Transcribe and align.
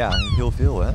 Ja, 0.00 0.16
heel 0.36 0.50
veel 0.50 0.80
hè. 0.80 0.90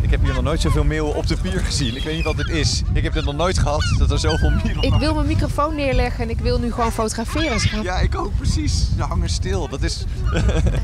Ik 0.00 0.10
heb 0.10 0.20
hier 0.22 0.34
nog 0.34 0.42
nooit 0.42 0.60
zoveel 0.60 0.84
meeuwen 0.84 1.14
op 1.14 1.26
de 1.26 1.36
pier 1.36 1.60
gezien. 1.60 1.96
Ik 1.96 2.02
weet 2.02 2.14
niet 2.14 2.24
wat 2.24 2.36
dit 2.36 2.48
is. 2.48 2.82
Ik 2.92 3.02
heb 3.02 3.14
het 3.14 3.24
nog 3.24 3.34
nooit 3.34 3.58
gehad 3.58 3.94
dat 3.98 4.10
er 4.10 4.18
zoveel 4.18 4.50
mieren 4.50 4.82
Ik 4.82 4.94
wil 4.94 5.14
mijn 5.14 5.26
microfoon 5.26 5.74
neerleggen 5.74 6.24
en 6.24 6.30
ik 6.30 6.38
wil 6.38 6.58
nu 6.58 6.72
gewoon 6.72 6.92
fotograferen. 6.92 7.82
Ja, 7.82 7.98
ik 7.98 8.18
ook 8.18 8.36
precies. 8.36 8.88
Ze 8.96 9.02
hangen 9.02 9.28
stil. 9.28 9.68
Dat 9.68 9.82
is... 9.82 10.04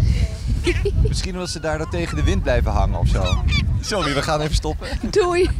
Misschien 1.08 1.32
omdat 1.32 1.50
ze 1.50 1.61
daar 1.61 1.89
tegen 1.89 2.16
de 2.16 2.22
wind 2.22 2.43
blijven 2.43 2.72
hangen 2.72 2.98
of 2.98 3.09
zo. 3.09 3.43
Sorry, 3.80 4.14
we 4.14 4.22
gaan 4.22 4.40
even 4.40 4.54
stoppen. 4.54 4.88
Doei. 5.11 5.50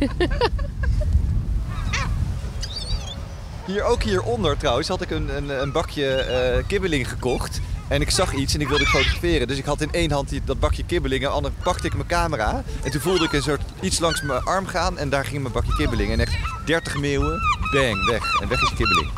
Hier 3.67 3.83
ook 3.83 4.03
hieronder 4.03 4.57
trouwens 4.57 4.89
had 4.89 5.01
ik 5.01 5.11
een, 5.11 5.37
een, 5.37 5.63
een 5.63 5.73
bakje 5.73 6.15
eh, 6.15 6.63
kibbeling 6.67 7.09
gekocht. 7.09 7.61
En 7.93 8.01
ik 8.01 8.11
zag 8.11 8.33
iets 8.33 8.55
en 8.55 8.61
ik 8.61 8.69
wilde 8.69 8.87
fotograferen. 8.87 9.49
Dus 9.49 9.59
ik 9.59 9.65
had 9.65 9.81
in 9.81 9.93
één 9.93 10.11
hand 10.13 10.29
die, 10.29 10.43
dat 10.45 10.61
bakje 10.61 10.85
kibbeling. 10.85 11.23
En 11.23 11.29
de 11.29 11.35
andere 11.35 11.55
pakte 11.63 11.87
ik 11.87 11.95
mijn 11.95 12.07
camera. 12.07 12.63
En 12.83 12.91
toen 12.91 13.01
voelde 13.01 13.25
ik 13.25 13.33
een 13.33 13.43
soort 13.43 13.63
iets 13.81 13.99
langs 13.99 14.23
mijn 14.23 14.43
arm 14.43 14.67
gaan. 14.67 14.99
En 14.99 15.09
daar 15.09 15.25
ging 15.25 15.43
mijn 15.43 15.55
bakje 15.55 15.75
kibbeling. 15.75 16.13
En 16.13 16.21
echt 16.21 16.37
30 16.65 16.97
meeuwen. 16.97 17.41
Bang, 17.73 18.07
weg. 18.07 18.41
En 18.41 18.49
weg 18.49 18.63
is 18.63 18.75
kibbeling. 18.75 19.11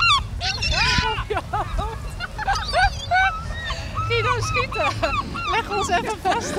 Guido, 4.09 4.41
schieten! 4.41 4.93
Leg 5.51 5.77
ons 5.77 5.89
even 5.89 6.19
vast. 6.23 6.55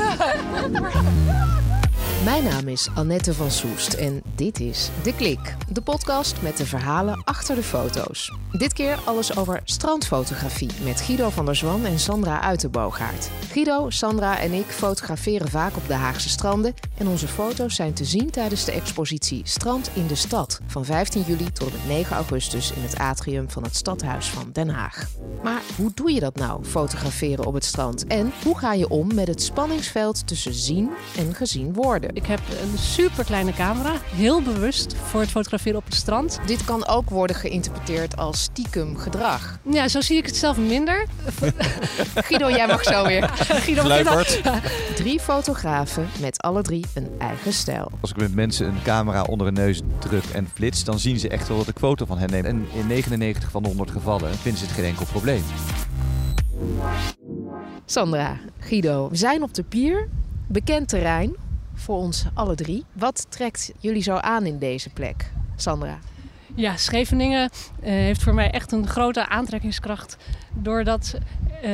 Mijn 2.25 2.43
naam 2.43 2.67
is 2.67 2.87
Annette 2.95 3.33
van 3.33 3.51
Soest 3.51 3.93
en 3.93 4.21
dit 4.35 4.59
is 4.59 4.89
De 5.03 5.15
Klik, 5.15 5.55
de 5.71 5.81
podcast 5.81 6.41
met 6.41 6.57
de 6.57 6.65
verhalen 6.65 7.23
achter 7.23 7.55
de 7.55 7.63
foto's. 7.63 8.37
Dit 8.51 8.73
keer 8.73 8.99
alles 9.05 9.37
over 9.37 9.61
strandfotografie 9.63 10.69
met 10.83 11.01
Guido 11.01 11.29
van 11.29 11.45
der 11.45 11.55
Zwan 11.55 11.85
en 11.85 11.99
Sandra 11.99 12.41
Uitenboogaard. 12.41 13.29
Guido, 13.51 13.89
Sandra 13.89 14.39
en 14.39 14.53
ik 14.53 14.65
fotograferen 14.65 15.47
vaak 15.47 15.75
op 15.75 15.87
de 15.87 15.93
Haagse 15.93 16.29
stranden 16.29 16.73
en 16.97 17.07
onze 17.07 17.27
foto's 17.27 17.75
zijn 17.75 17.93
te 17.93 18.05
zien 18.05 18.29
tijdens 18.29 18.65
de 18.65 18.71
expositie 18.71 19.41
Strand 19.43 19.89
in 19.93 20.07
de 20.07 20.15
Stad 20.15 20.59
van 20.67 20.85
15 20.85 21.23
juli 21.27 21.51
tot 21.51 21.67
en 21.67 21.73
met 21.73 21.87
9 21.87 22.15
augustus 22.15 22.71
in 22.71 22.81
het 22.81 22.97
atrium 22.97 23.49
van 23.49 23.63
het 23.63 23.75
Stadhuis 23.75 24.29
van 24.29 24.49
Den 24.51 24.69
Haag. 24.69 25.07
Maar 25.43 25.61
hoe 25.77 25.91
doe 25.93 26.11
je 26.11 26.19
dat 26.19 26.35
nou, 26.35 26.63
fotograferen 26.63 27.45
op 27.45 27.53
het 27.53 27.65
strand? 27.65 28.07
En 28.07 28.31
hoe 28.43 28.57
ga 28.57 28.73
je 28.73 28.89
om 28.89 29.15
met 29.15 29.27
het 29.27 29.41
spanningsveld 29.41 30.27
tussen 30.27 30.53
zien 30.53 30.89
en 31.17 31.33
gezien 31.35 31.73
worden? 31.73 32.14
Ik 32.15 32.25
heb 32.25 32.39
een 32.61 32.77
super 32.77 33.23
kleine 33.23 33.53
camera, 33.53 33.91
heel 34.03 34.41
bewust 34.41 34.95
voor 34.95 35.19
het 35.21 35.29
fotograferen 35.29 35.77
op 35.77 35.85
het 35.85 35.93
strand. 35.93 36.39
Dit 36.45 36.65
kan 36.65 36.87
ook 36.87 37.09
worden 37.09 37.35
geïnterpreteerd 37.35 38.17
als 38.17 38.41
stiekem 38.41 38.97
gedrag. 38.97 39.59
Ja, 39.69 39.87
zo 39.87 40.01
zie 40.01 40.17
ik 40.17 40.25
het 40.25 40.35
zelf 40.35 40.57
minder. 40.57 41.05
Guido, 42.25 42.49
jij 42.49 42.67
mag 42.67 42.83
zo 42.83 43.05
weer. 43.05 43.29
Guido, 43.63 43.87
Luipert. 43.87 44.41
Drie 44.95 45.19
fotografen 45.19 46.07
met 46.21 46.41
alle 46.41 46.61
drie 46.61 46.85
een 46.93 47.09
eigen 47.17 47.53
stijl. 47.53 47.91
Als 48.01 48.11
ik 48.11 48.17
met 48.17 48.35
mensen 48.35 48.67
een 48.67 48.81
camera 48.83 49.21
onder 49.21 49.47
hun 49.47 49.55
neus 49.55 49.81
druk 49.99 50.25
en 50.33 50.49
flits, 50.53 50.83
dan 50.83 50.99
zien 50.99 51.19
ze 51.19 51.29
echt 51.29 51.47
wel 51.47 51.57
dat 51.57 51.67
ik 51.67 51.77
foto 51.77 52.05
van 52.05 52.17
hen 52.17 52.29
neem. 52.29 52.45
En 52.45 52.67
in 52.73 52.87
99 52.87 53.51
van 53.51 53.63
de 53.63 53.67
100 53.67 53.91
gevallen 53.91 54.35
vinden 54.35 54.59
ze 54.59 54.65
het 54.65 54.75
geen 54.75 54.85
enkel 54.85 55.05
probleem. 55.05 55.43
Sandra, 57.85 58.37
Guido, 58.59 59.09
we 59.09 59.15
zijn 59.15 59.43
op 59.43 59.53
de 59.53 59.63
pier. 59.63 60.07
Bekend 60.47 60.89
terrein 60.89 61.35
voor 61.85 61.97
ons 61.97 62.25
alle 62.33 62.55
drie. 62.55 62.85
Wat 62.93 63.25
trekt 63.29 63.71
jullie 63.79 64.01
zo 64.01 64.15
aan 64.15 64.45
in 64.45 64.57
deze 64.57 64.89
plek, 64.89 65.31
Sandra? 65.55 65.97
Ja, 66.55 66.77
Scheveningen 66.77 67.49
uh, 67.79 67.89
heeft 67.89 68.23
voor 68.23 68.33
mij 68.33 68.51
echt 68.51 68.71
een 68.71 68.87
grote 68.87 69.29
aantrekkingskracht. 69.29 70.17
Doordat 70.53 71.15
uh, 71.63 71.69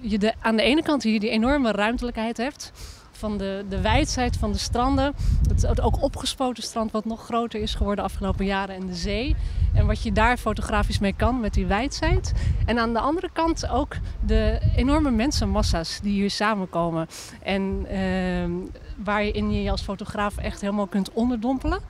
je 0.00 0.18
de, 0.18 0.32
aan 0.40 0.56
de 0.56 0.62
ene 0.62 0.82
kant 0.82 1.02
hier 1.02 1.20
die 1.20 1.30
enorme 1.30 1.72
ruimtelijkheid 1.72 2.36
hebt. 2.36 2.72
Van 3.10 3.38
de, 3.38 3.64
de 3.68 3.80
wijdheid 3.80 4.36
van 4.36 4.52
de 4.52 4.58
stranden. 4.58 5.14
Het, 5.48 5.80
ook 5.80 6.02
opgespoten 6.02 6.62
strand 6.62 6.90
wat 6.90 7.04
nog 7.04 7.24
groter 7.24 7.60
is 7.60 7.74
geworden 7.74 8.04
de 8.04 8.10
afgelopen 8.10 8.44
jaren. 8.44 8.74
En 8.74 8.86
de 8.86 8.94
zee. 8.94 9.36
En 9.74 9.86
wat 9.86 10.02
je 10.02 10.12
daar 10.12 10.36
fotografisch 10.36 10.98
mee 10.98 11.14
kan 11.16 11.40
met 11.40 11.54
die 11.54 11.66
wijdheid. 11.66 12.32
En 12.66 12.78
aan 12.78 12.92
de 12.92 12.98
andere 12.98 13.30
kant 13.32 13.68
ook 13.68 13.96
de 14.26 14.60
enorme 14.76 15.10
mensenmassa's 15.10 16.00
die 16.02 16.12
hier 16.12 16.30
samenkomen. 16.30 17.06
En 17.42 17.86
uh, 17.92 18.68
waarin 19.04 19.52
je 19.52 19.62
je 19.62 19.70
als 19.70 19.82
fotograaf 19.82 20.36
echt 20.36 20.60
helemaal 20.60 20.86
kunt 20.86 21.12
onderdompelen 21.12 21.80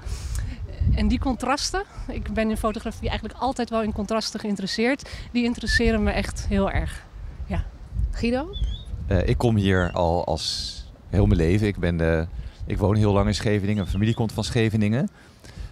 en 0.95 1.09
die 1.09 1.19
contrasten, 1.19 1.83
ik 2.09 2.33
ben 2.35 2.51
in 2.51 2.57
fotografie 2.57 3.09
eigenlijk 3.09 3.39
altijd 3.41 3.71
wel 3.71 3.83
in 3.83 3.93
contrasten 3.93 4.41
geïnteresseerd, 4.41 5.11
die 5.33 5.45
interesseren 5.45 6.03
me 6.03 6.11
echt 6.11 6.47
heel 6.49 6.71
erg. 6.71 7.05
Ja. 7.47 7.65
Guido? 8.11 8.49
Uh, 9.09 9.29
ik 9.29 9.39
kom 9.39 9.57
hier 9.57 9.91
al 9.93 10.25
als 10.25 10.77
heel 11.09 11.27
mijn 11.27 11.39
leven. 11.39 11.67
Ik, 11.67 11.79
ben 11.79 11.97
de, 11.97 12.27
ik 12.67 12.79
woon 12.79 12.97
heel 12.97 13.13
lang 13.13 13.27
in 13.27 13.35
Scheveningen, 13.35 13.77
mijn 13.77 13.89
familie 13.89 14.15
komt 14.15 14.33
van 14.33 14.45
Scheveningen. 14.45 15.09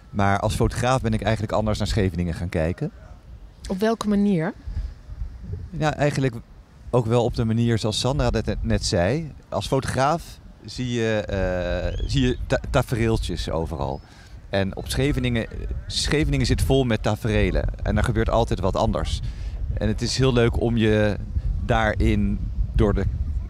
Maar 0.09 0.39
als 0.39 0.55
fotograaf 0.55 1.01
ben 1.01 1.13
ik 1.13 1.21
eigenlijk 1.21 1.53
anders 1.53 1.77
naar 1.77 1.87
Scheveningen 1.87 2.33
gaan 2.33 2.49
kijken. 2.49 2.91
Op 3.69 3.79
welke 3.79 4.07
manier? 4.07 4.53
Ja, 5.69 5.95
eigenlijk 5.95 6.35
ook 6.89 7.05
wel 7.05 7.23
op 7.23 7.35
de 7.35 7.45
manier 7.45 7.77
zoals 7.77 7.99
Sandra 7.99 8.29
dat 8.29 8.55
net 8.61 8.85
zei. 8.85 9.31
Als 9.49 9.67
fotograaf 9.67 10.39
zie 10.65 10.91
je, 10.91 11.23
uh, 11.29 12.07
zie 12.07 12.27
je 12.27 12.37
ta 12.47 12.59
tafereeltjes 12.69 13.49
overal. 13.49 14.01
En 14.49 14.75
op 14.75 14.87
Scheveningen, 14.87 15.45
Scheveningen 15.87 16.45
zit 16.45 16.61
vol 16.61 16.83
met 16.83 17.03
taferelen. 17.03 17.65
En 17.83 17.97
er 17.97 18.03
gebeurt 18.03 18.29
altijd 18.29 18.59
wat 18.59 18.75
anders. 18.75 19.19
En 19.73 19.87
het 19.87 20.01
is 20.01 20.17
heel 20.17 20.33
leuk 20.33 20.61
om 20.61 20.77
je 20.77 21.15
daarin, 21.65 22.39
door 22.73 22.93
de, 22.93 23.03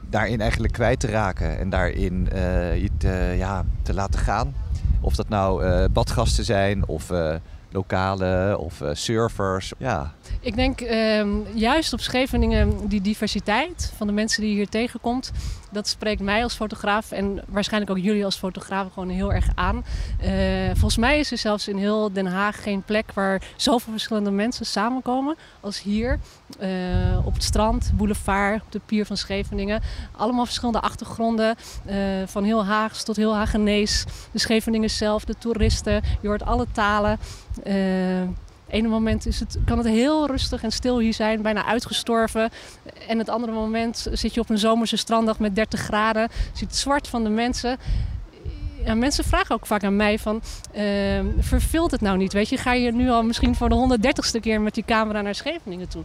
daarin 0.10 0.42
eigenlijk 0.42 0.74
kwijt 0.74 1.00
te 1.00 1.08
raken. 1.08 1.60
En 1.60 1.70
daarin 1.70 2.30
uh, 2.34 2.82
je 2.82 2.90
te, 2.98 3.34
ja, 3.38 3.66
te 3.82 3.94
laten 3.94 4.20
gaan. 4.20 4.54
Of 5.02 5.16
dat 5.16 5.30
nou 5.30 5.66
uh, 5.66 5.86
badgasten 5.92 6.46
zijn 6.46 6.88
of 6.88 7.12
uh, 7.12 7.36
lokale 7.72 8.58
of 8.60 8.82
surfers. 8.92 9.74
Ja. 9.78 10.14
Ik 10.40 10.56
denk 10.56 10.82
uh, 10.82 11.26
juist 11.54 11.94
op 11.94 12.00
Scheveningen 12.00 12.88
die 12.88 13.02
diversiteit 13.02 13.94
van 13.96 14.08
de 14.08 14.14
mensen 14.14 14.42
die 14.42 14.50
je 14.50 14.56
hier 14.56 14.70
tegenkomt 14.70 15.32
dat 15.72 15.88
spreekt 15.88 16.22
mij 16.22 16.44
als 16.44 16.54
fotograaf 16.54 17.12
en 17.12 17.44
waarschijnlijk 17.48 17.92
ook 17.92 18.04
jullie 18.04 18.26
als 18.26 18.36
fotograaf 18.36 18.94
gewoon 18.94 19.10
heel 19.10 19.34
erg 19.34 19.48
aan. 19.56 19.86
Uh, 20.24 20.32
volgens 20.68 20.98
mij 20.98 21.20
is 21.20 21.32
er 21.32 21.38
zelfs 21.38 21.68
in 21.68 21.78
heel 21.78 22.14
Den 22.14 22.26
Haag 22.26 22.64
geen 22.64 22.84
plek 22.84 23.12
waar 23.14 23.42
zoveel 23.56 23.92
verschillende 23.92 24.32
mensen 24.32 24.66
samenkomen 24.66 25.36
als 25.60 25.82
hier. 25.82 26.20
Uh, 26.62 27.26
op 27.26 27.34
het 27.34 27.44
strand, 27.44 27.92
boulevard, 27.96 28.62
op 28.62 28.72
de 28.72 28.82
pier 28.86 29.06
van 29.06 29.18
Scheveningen. 29.18 29.82
Allemaal 30.18 30.46
verschillende 30.46 30.82
achtergronden, 30.82 31.56
uh, 31.90 31.96
van 32.26 32.44
heel 32.44 32.66
Haags 32.66 33.04
tot 33.04 33.16
heel 33.16 33.36
Hagenees. 33.36 34.06
De 34.32 34.40
Scheveningen 34.40 34.90
zelf, 34.90 35.26
de 35.26 35.36
toeristen, 35.38 36.02
je 36.22 36.28
hoort 36.28 36.44
alle 36.44 36.66
talen 36.72 37.20
ene 38.72 38.88
moment 38.88 39.26
is 39.26 39.40
het, 39.40 39.58
kan 39.66 39.78
het 39.78 39.88
heel 39.88 40.28
rustig 40.28 40.64
en 40.64 40.72
stil 40.72 41.00
hier 41.00 41.14
zijn, 41.14 41.42
bijna 41.42 41.66
uitgestorven. 41.66 42.50
En 43.08 43.18
het 43.18 43.30
andere 43.30 43.54
moment 43.54 44.08
zit 44.12 44.34
je 44.34 44.40
op 44.40 44.50
een 44.50 44.58
zomerse 44.58 44.98
stranddag 44.98 45.40
met 45.40 45.56
30 45.56 45.80
graden, 45.80 46.30
ziet 46.54 46.70
het 46.70 46.78
zwart 46.78 47.08
van 47.08 47.24
de 47.24 47.30
mensen. 47.30 47.78
Ja, 48.86 48.96
mensen 48.96 49.24
vragen 49.24 49.56
ook 49.56 49.66
vaak 49.66 49.84
aan 49.84 49.96
mij 49.96 50.20
van, 50.20 50.42
uh, 50.76 50.82
verveelt 51.40 51.92
het 51.92 52.02
nou 52.02 52.18
niet? 52.18 52.34
Weet 52.34 52.50
je, 52.50 52.58
ga 52.58 52.74
je 52.74 52.92
nu 52.92 53.10
al 53.10 53.24
misschien 53.24 53.56
voor 53.56 53.70
de 53.70 53.98
130ste 54.00 54.40
keer 54.40 54.62
met 54.62 54.74
die 54.74 54.86
camera 54.86 55.22
naar 55.22 55.36
Scheveningen 55.36 55.90
toe? 55.90 56.04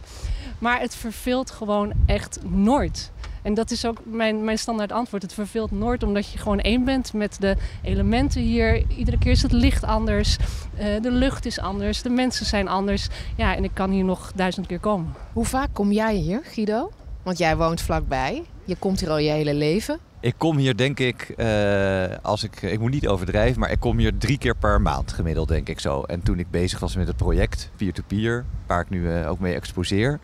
Maar 0.59 0.79
het 0.79 0.95
verveelt 0.95 1.51
gewoon 1.51 1.93
echt 2.05 2.39
nooit. 2.43 3.11
En 3.47 3.53
dat 3.53 3.71
is 3.71 3.85
ook 3.85 3.97
mijn, 4.05 4.43
mijn 4.43 4.57
standaard 4.57 4.91
antwoord. 4.91 5.21
Het 5.21 5.33
verveelt 5.33 5.71
nooit 5.71 6.03
omdat 6.03 6.31
je 6.31 6.37
gewoon 6.37 6.59
één 6.59 6.83
bent 6.83 7.13
met 7.13 7.37
de 7.39 7.55
elementen 7.81 8.41
hier. 8.41 8.83
Iedere 8.87 9.17
keer 9.17 9.31
is 9.31 9.41
het 9.41 9.51
licht 9.51 9.83
anders. 9.83 10.37
Uh, 10.79 10.85
de 11.01 11.11
lucht 11.11 11.45
is 11.45 11.59
anders. 11.59 12.01
De 12.01 12.09
mensen 12.09 12.45
zijn 12.45 12.67
anders. 12.67 13.07
Ja, 13.35 13.55
en 13.55 13.63
ik 13.63 13.71
kan 13.73 13.91
hier 13.91 14.03
nog 14.03 14.31
duizend 14.35 14.67
keer 14.67 14.79
komen. 14.79 15.13
Hoe 15.33 15.45
vaak 15.45 15.69
kom 15.73 15.91
jij 15.91 16.15
hier, 16.15 16.41
Guido? 16.43 16.91
Want 17.23 17.37
jij 17.37 17.57
woont 17.57 17.81
vlakbij. 17.81 18.43
Je 18.63 18.75
komt 18.75 18.99
hier 18.99 19.09
al 19.09 19.17
je 19.17 19.29
hele 19.29 19.53
leven. 19.53 19.99
Ik 20.19 20.33
kom 20.37 20.57
hier 20.57 20.77
denk 20.77 20.99
ik, 20.99 21.33
uh, 21.37 22.03
als 22.21 22.43
ik, 22.43 22.61
ik 22.61 22.79
moet 22.79 22.91
niet 22.91 23.07
overdrijven, 23.07 23.59
maar 23.59 23.71
ik 23.71 23.79
kom 23.79 23.97
hier 23.97 24.17
drie 24.17 24.37
keer 24.37 24.55
per 24.55 24.81
maand 24.81 25.13
gemiddeld 25.13 25.47
denk 25.47 25.69
ik 25.69 25.79
zo. 25.79 26.01
En 26.01 26.21
toen 26.21 26.39
ik 26.39 26.51
bezig 26.51 26.79
was 26.79 26.95
met 26.95 27.07
het 27.07 27.17
project 27.17 27.69
peer-to-peer, 27.75 28.19
-peer, 28.19 28.45
waar 28.67 28.81
ik 28.81 28.89
nu 28.89 29.01
uh, 29.01 29.29
ook 29.29 29.39
mee 29.39 29.53
exposeer, 29.53 30.19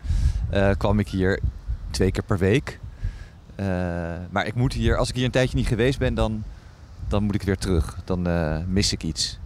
kwam 0.76 0.98
ik 0.98 1.08
hier 1.08 1.40
twee 1.90 2.10
keer 2.10 2.24
per 2.24 2.38
week. 2.38 2.78
Uh, 3.60 3.66
maar 4.30 4.46
ik 4.46 4.54
moet 4.54 4.72
hier, 4.72 4.96
als 4.96 5.08
ik 5.08 5.14
hier 5.14 5.24
een 5.24 5.30
tijdje 5.30 5.56
niet 5.56 5.66
geweest 5.66 5.98
ben, 5.98 6.14
dan, 6.14 6.44
dan 7.08 7.22
moet 7.22 7.34
ik 7.34 7.42
weer 7.42 7.56
terug. 7.56 7.98
Dan 8.04 8.28
uh, 8.28 8.58
mis 8.66 8.92
ik 8.92 9.02
iets. 9.02 9.38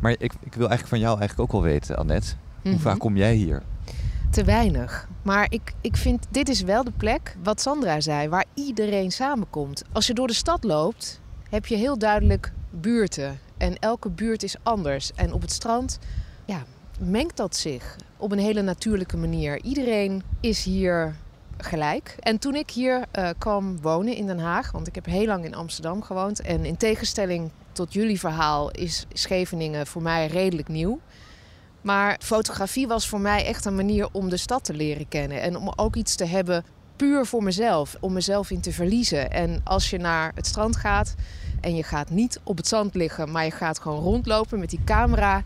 Maar 0.00 0.10
ik, 0.10 0.32
ik 0.40 0.54
wil 0.54 0.68
eigenlijk 0.68 0.88
van 0.88 0.98
jou 0.98 1.18
eigenlijk 1.18 1.40
ook 1.40 1.62
wel 1.62 1.70
weten, 1.70 1.96
Annette. 1.96 2.30
Hoe 2.30 2.60
mm 2.62 2.72
-hmm. 2.72 2.80
vaak 2.80 2.98
kom 2.98 3.16
jij 3.16 3.34
hier? 3.34 3.62
Te 4.30 4.44
weinig. 4.44 5.08
Maar 5.22 5.46
ik, 5.48 5.74
ik 5.80 5.96
vind, 5.96 6.26
dit 6.30 6.48
is 6.48 6.62
wel 6.62 6.84
de 6.84 6.92
plek, 6.96 7.36
wat 7.42 7.60
Sandra 7.60 8.00
zei, 8.00 8.28
waar 8.28 8.44
iedereen 8.54 9.10
samenkomt. 9.10 9.82
Als 9.92 10.06
je 10.06 10.14
door 10.14 10.26
de 10.26 10.32
stad 10.32 10.64
loopt, 10.64 11.20
heb 11.50 11.66
je 11.66 11.76
heel 11.76 11.98
duidelijk 11.98 12.52
buurten. 12.70 13.38
En 13.56 13.78
elke 13.78 14.10
buurt 14.10 14.42
is 14.42 14.56
anders. 14.62 15.12
En 15.12 15.32
op 15.32 15.40
het 15.40 15.52
strand, 15.52 15.98
ja, 16.44 16.62
mengt 16.98 17.36
dat 17.36 17.56
zich 17.56 17.96
op 18.16 18.32
een 18.32 18.38
hele 18.38 18.62
natuurlijke 18.62 19.16
manier. 19.16 19.62
Iedereen 19.62 20.22
is 20.40 20.64
hier 20.64 21.16
gelijk. 21.58 22.16
En 22.20 22.38
toen 22.38 22.54
ik 22.54 22.70
hier 22.70 23.04
uh, 23.18 23.28
kwam 23.38 23.80
wonen 23.80 24.14
in 24.14 24.26
Den 24.26 24.38
Haag, 24.38 24.72
want 24.72 24.86
ik 24.86 24.94
heb 24.94 25.06
heel 25.06 25.26
lang 25.26 25.44
in 25.44 25.54
Amsterdam 25.54 26.02
gewoond. 26.02 26.40
En 26.40 26.64
in 26.64 26.76
tegenstelling 26.76 27.50
tot 27.72 27.92
jullie 27.92 28.18
verhaal 28.18 28.70
is 28.70 29.06
Scheveningen 29.12 29.86
voor 29.86 30.02
mij 30.02 30.26
redelijk 30.26 30.68
nieuw. 30.68 31.00
Maar 31.80 32.18
fotografie 32.22 32.86
was 32.86 33.08
voor 33.08 33.20
mij 33.20 33.46
echt 33.46 33.64
een 33.64 33.76
manier 33.76 34.08
om 34.12 34.28
de 34.28 34.36
stad 34.36 34.64
te 34.64 34.74
leren 34.74 35.08
kennen. 35.08 35.40
En 35.40 35.56
om 35.56 35.72
ook 35.76 35.96
iets 35.96 36.14
te 36.14 36.24
hebben 36.24 36.64
puur 36.96 37.26
voor 37.26 37.42
mezelf, 37.42 37.96
om 38.00 38.12
mezelf 38.12 38.50
in 38.50 38.60
te 38.60 38.72
verliezen. 38.72 39.30
En 39.30 39.60
als 39.64 39.90
je 39.90 39.98
naar 39.98 40.32
het 40.34 40.46
strand 40.46 40.76
gaat 40.76 41.14
en 41.60 41.76
je 41.76 41.82
gaat 41.82 42.10
niet 42.10 42.40
op 42.42 42.56
het 42.56 42.66
zand 42.66 42.94
liggen, 42.94 43.30
maar 43.30 43.44
je 43.44 43.50
gaat 43.50 43.78
gewoon 43.78 44.02
rondlopen 44.02 44.58
met 44.58 44.70
die 44.70 44.84
camera, 44.84 45.42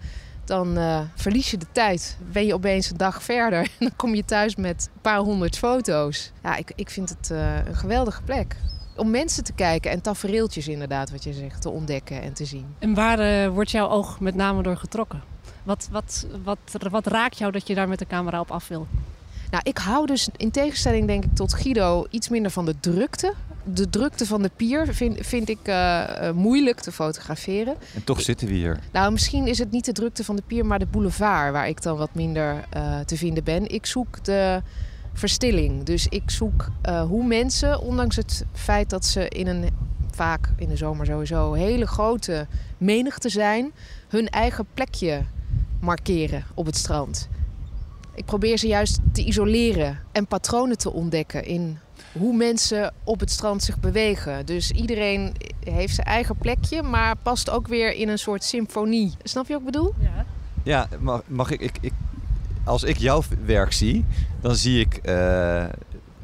dan 0.50 0.78
uh, 0.78 1.00
verlies 1.14 1.50
je 1.50 1.56
de 1.56 1.66
tijd. 1.72 2.16
Ben 2.32 2.46
je 2.46 2.54
opeens 2.54 2.90
een 2.90 2.96
dag 2.96 3.22
verder 3.22 3.60
en 3.70 3.70
dan 3.78 3.96
kom 3.96 4.14
je 4.14 4.24
thuis 4.24 4.56
met 4.56 4.90
een 4.94 5.00
paar 5.00 5.18
honderd 5.18 5.58
foto's. 5.58 6.32
Ja, 6.42 6.56
ik, 6.56 6.72
ik 6.74 6.90
vind 6.90 7.08
het 7.08 7.30
uh, 7.32 7.66
een 7.66 7.76
geweldige 7.76 8.22
plek. 8.22 8.56
Om 8.96 9.10
mensen 9.10 9.44
te 9.44 9.52
kijken 9.52 9.90
en 9.90 10.00
tafereeltjes 10.00 10.68
inderdaad, 10.68 11.10
wat 11.10 11.24
je 11.24 11.32
zegt, 11.32 11.62
te 11.62 11.70
ontdekken 11.70 12.22
en 12.22 12.32
te 12.32 12.44
zien. 12.44 12.66
En 12.78 12.94
waar 12.94 13.20
uh, 13.20 13.54
wordt 13.54 13.70
jouw 13.70 13.88
oog 13.88 14.20
met 14.20 14.34
name 14.34 14.62
door 14.62 14.76
getrokken? 14.76 15.22
Wat, 15.62 15.88
wat, 15.90 16.26
wat, 16.44 16.58
wat 16.90 17.06
raakt 17.06 17.38
jou 17.38 17.52
dat 17.52 17.66
je 17.66 17.74
daar 17.74 17.88
met 17.88 17.98
de 17.98 18.06
camera 18.06 18.40
op 18.40 18.50
af 18.50 18.68
wil? 18.68 18.86
Nou, 19.50 19.62
ik 19.66 19.78
hou 19.78 20.06
dus 20.06 20.28
in 20.36 20.50
tegenstelling 20.50 21.06
denk 21.06 21.24
ik 21.24 21.34
tot 21.34 21.54
Guido 21.54 22.06
iets 22.10 22.28
minder 22.28 22.50
van 22.50 22.64
de 22.64 22.80
drukte. 22.80 23.34
De 23.64 23.90
drukte 23.90 24.26
van 24.26 24.42
de 24.42 24.50
pier 24.56 24.94
vind, 24.94 25.26
vind 25.26 25.48
ik 25.48 25.68
uh, 25.68 26.30
moeilijk 26.30 26.80
te 26.80 26.92
fotograferen. 26.92 27.76
En 27.94 28.04
toch 28.04 28.20
zitten 28.20 28.46
we 28.46 28.52
hier. 28.52 28.78
Nou, 28.92 29.12
misschien 29.12 29.46
is 29.46 29.58
het 29.58 29.70
niet 29.70 29.84
de 29.84 29.92
drukte 29.92 30.24
van 30.24 30.36
de 30.36 30.42
pier, 30.46 30.66
maar 30.66 30.78
de 30.78 30.86
boulevard 30.86 31.52
waar 31.52 31.68
ik 31.68 31.82
dan 31.82 31.96
wat 31.96 32.14
minder 32.14 32.64
uh, 32.76 33.00
te 33.00 33.16
vinden 33.16 33.44
ben. 33.44 33.68
Ik 33.68 33.86
zoek 33.86 34.24
de 34.24 34.62
verstilling. 35.12 35.82
Dus 35.82 36.06
ik 36.06 36.30
zoek 36.30 36.68
hoe 37.08 37.26
mensen, 37.26 37.80
ondanks 37.80 38.16
het 38.16 38.44
feit 38.52 38.90
dat 38.90 39.04
ze 39.04 39.28
in 39.28 39.46
een 39.46 39.68
vaak 40.10 40.48
in 40.56 40.68
de 40.68 40.76
zomer 40.76 41.06
sowieso 41.06 41.52
hele 41.52 41.86
grote 41.86 42.46
menigte 42.78 43.28
zijn, 43.28 43.72
hun 44.08 44.28
eigen 44.28 44.66
plekje 44.74 45.22
markeren 45.80 46.44
op 46.54 46.66
het 46.66 46.76
strand. 46.76 47.28
Ik 48.14 48.24
probeer 48.24 48.58
ze 48.58 48.66
juist 48.66 48.98
te 49.12 49.24
isoleren 49.24 49.98
en 50.12 50.26
patronen 50.26 50.78
te 50.78 50.92
ontdekken 50.92 51.44
in 51.44 51.78
hoe 52.12 52.36
mensen 52.36 52.92
op 53.04 53.20
het 53.20 53.30
strand 53.30 53.62
zich 53.62 53.78
bewegen. 53.78 54.46
Dus 54.46 54.70
iedereen 54.70 55.32
heeft 55.64 55.94
zijn 55.94 56.06
eigen 56.06 56.36
plekje, 56.36 56.82
maar 56.82 57.16
past 57.16 57.50
ook 57.50 57.68
weer 57.68 57.94
in 57.94 58.08
een 58.08 58.18
soort 58.18 58.44
symfonie. 58.44 59.14
Snap 59.22 59.46
je 59.46 59.52
wat 59.52 59.62
ik 59.62 59.66
bedoel? 59.66 59.94
Ja, 59.98 60.24
ja 60.62 60.88
mag, 61.26 61.50
ik, 61.50 61.60
ik, 61.60 61.78
ik, 61.80 61.92
Als 62.64 62.82
ik 62.82 62.96
jouw 62.96 63.22
werk 63.44 63.72
zie, 63.72 64.04
dan 64.40 64.54
zie 64.54 64.80
ik, 64.80 65.00
uh, 65.04 65.64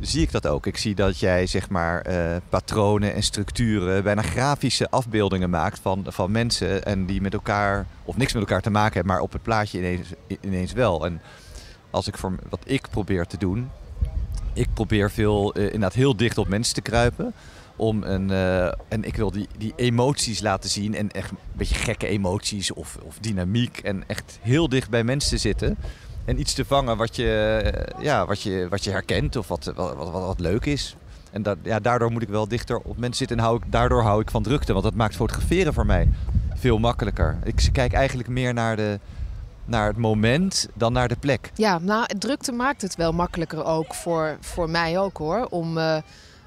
zie 0.01 0.23
ik 0.23 0.33
dat 0.33 0.47
ook. 0.47 0.67
Ik 0.67 0.77
zie 0.77 0.95
dat 0.95 1.19
jij 1.19 1.47
zeg 1.47 1.69
maar 1.69 2.07
uh, 2.09 2.37
patronen 2.49 3.15
en 3.15 3.23
structuren, 3.23 4.03
bijna 4.03 4.23
grafische 4.23 4.91
afbeeldingen 4.91 5.51
maakt 5.51 5.79
van, 5.79 6.05
van 6.09 6.31
mensen 6.31 6.85
en 6.85 7.07
die 7.07 7.21
met 7.21 7.33
elkaar, 7.33 7.87
of 8.05 8.17
niks 8.17 8.33
met 8.33 8.43
elkaar 8.43 8.63
te 8.63 8.71
maken 8.71 8.95
hebben, 8.95 9.13
maar 9.13 9.23
op 9.23 9.33
het 9.33 9.43
plaatje 9.43 9.79
ineens, 9.79 10.09
ineens 10.41 10.73
wel. 10.73 11.07
En 11.07 11.21
als 11.91 12.07
ik 12.07 12.19
voor 12.19 12.35
wat 12.49 12.61
ik 12.65 12.89
probeer 12.91 13.27
te 13.27 13.39
doen. 13.39 13.71
Ik 14.57 14.69
probeer 14.75 15.11
veel 15.11 15.59
uh, 15.59 15.65
inderdaad 15.65 15.95
heel 15.95 16.17
dicht 16.17 16.39
op 16.39 16.49
mensen 16.49 16.75
te 16.75 16.81
kruipen. 16.81 17.33
Om 17.77 18.03
een, 18.03 18.29
uh, 18.29 18.65
en 18.65 19.05
ik 19.05 19.17
wil 19.17 19.31
die, 19.31 19.49
die 19.59 19.73
emoties 19.77 20.41
laten 20.41 20.71
zien. 20.71 20.95
En 20.95 21.11
echt 21.11 21.31
een 21.31 21.37
beetje 21.53 21.75
gekke 21.75 22.07
emoties 22.07 22.73
of, 22.73 22.99
of 23.03 23.19
dynamiek. 23.21 23.79
En 23.79 24.05
echt 24.07 24.39
heel 24.43 24.69
dicht 24.69 24.91
bij 24.91 25.05
mensen 25.05 25.31
te 25.31 25.39
zitten. 25.39 25.77
En 26.25 26.41
iets 26.41 26.55
te 26.55 26.65
vangen 26.65 26.97
wat 26.97 27.17
je, 27.17 27.61
uh, 27.99 28.05
ja, 28.05 28.27
wat 28.27 28.43
je, 28.43 28.67
wat 28.71 28.85
je 28.85 28.91
herkent 28.91 29.37
of 29.37 29.49
wat, 29.49 29.73
wat, 29.75 29.97
wat, 29.97 30.11
wat 30.11 30.41
leuk 30.41 30.67
is. 30.67 30.97
En 31.31 31.43
da 31.43 31.55
ja, 31.63 31.81
daardoor 31.81 32.13
moet 32.13 32.23
ik 32.23 32.29
wel 32.29 32.49
dichter 32.49 32.79
op 32.79 32.97
mensen 32.97 33.17
zitten. 33.17 33.37
En 33.37 33.43
hou 33.43 33.57
ik, 33.57 33.73
daardoor 33.73 34.03
hou 34.03 34.21
ik 34.21 34.31
van 34.31 34.43
drukte. 34.43 34.73
Want 34.73 34.85
dat 34.85 34.95
maakt 34.95 35.17
fotograferen 35.17 35.75
voor 35.75 35.87
mij 35.87 36.09
veel 36.55 36.79
makkelijker. 36.79 37.39
Ik 37.45 37.69
kijk 37.73 37.93
eigenlijk 37.93 38.29
meer 38.29 38.55
naar 38.55 38.77
de, 38.77 38.99
naar 39.67 39.87
het 39.87 39.97
moment 39.97 40.69
dan 40.75 40.93
naar 40.93 41.09
de 41.09 41.17
plek. 41.17 41.51
Ja, 41.55 41.79
nou, 41.79 42.07
drukte 42.19 42.53
maakt 42.53 42.83
het 42.83 42.97
wel 42.97 43.13
makkelijker 43.13 43.65
ook 43.65 43.95
voor, 43.95 44.37
voor 44.41 44.71
mij 44.71 44.99
ook 44.99 45.17
hoor. 45.17 45.47
Om 45.51 45.79
uh, 45.79 45.97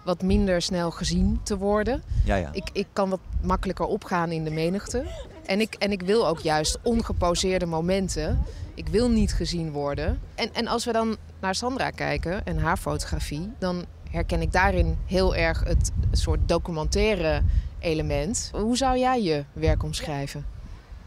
wat 0.04 0.22
minder 0.22 0.62
snel 0.62 0.92
gezien 0.92 1.40
te 1.44 1.58
worden. 1.58 2.04
Ja, 2.26 2.36
ja. 2.36 2.50
Ik, 2.52 2.70
ik 2.74 2.88
kan 2.94 3.10
wat 3.10 3.20
makkelijker 3.42 3.86
opgaan 3.86 4.32
in 4.32 4.44
de 4.44 4.52
menigte. 4.52 5.06
En 5.46 5.60
ik, 5.60 5.74
en 5.74 5.92
ik 5.92 6.02
wil 6.02 6.28
ook 6.28 6.40
juist 6.40 6.80
ongeposeerde 6.84 7.66
momenten. 7.66 8.44
Ik 8.74 8.88
wil 8.88 9.10
niet 9.10 9.34
gezien 9.34 9.72
worden. 9.72 10.20
En, 10.36 10.54
en 10.54 10.68
als 10.68 10.86
we 10.86 10.92
dan 10.92 11.18
naar 11.40 11.56
Sandra 11.56 11.90
kijken 11.90 12.46
en 12.46 12.58
haar 12.58 12.78
fotografie, 12.78 13.52
dan 13.58 13.86
herken 14.12 14.42
ik 14.42 14.52
daarin 14.52 14.98
heel 15.06 15.36
erg 15.36 15.64
het, 15.64 15.92
het 16.10 16.20
soort 16.20 16.40
documentaire 16.46 17.42
element. 17.80 18.52
Hoe 18.54 18.78
zou 18.78 18.98
jij 18.98 19.22
je 19.22 19.44
werk 19.54 19.84
omschrijven? 19.84 20.46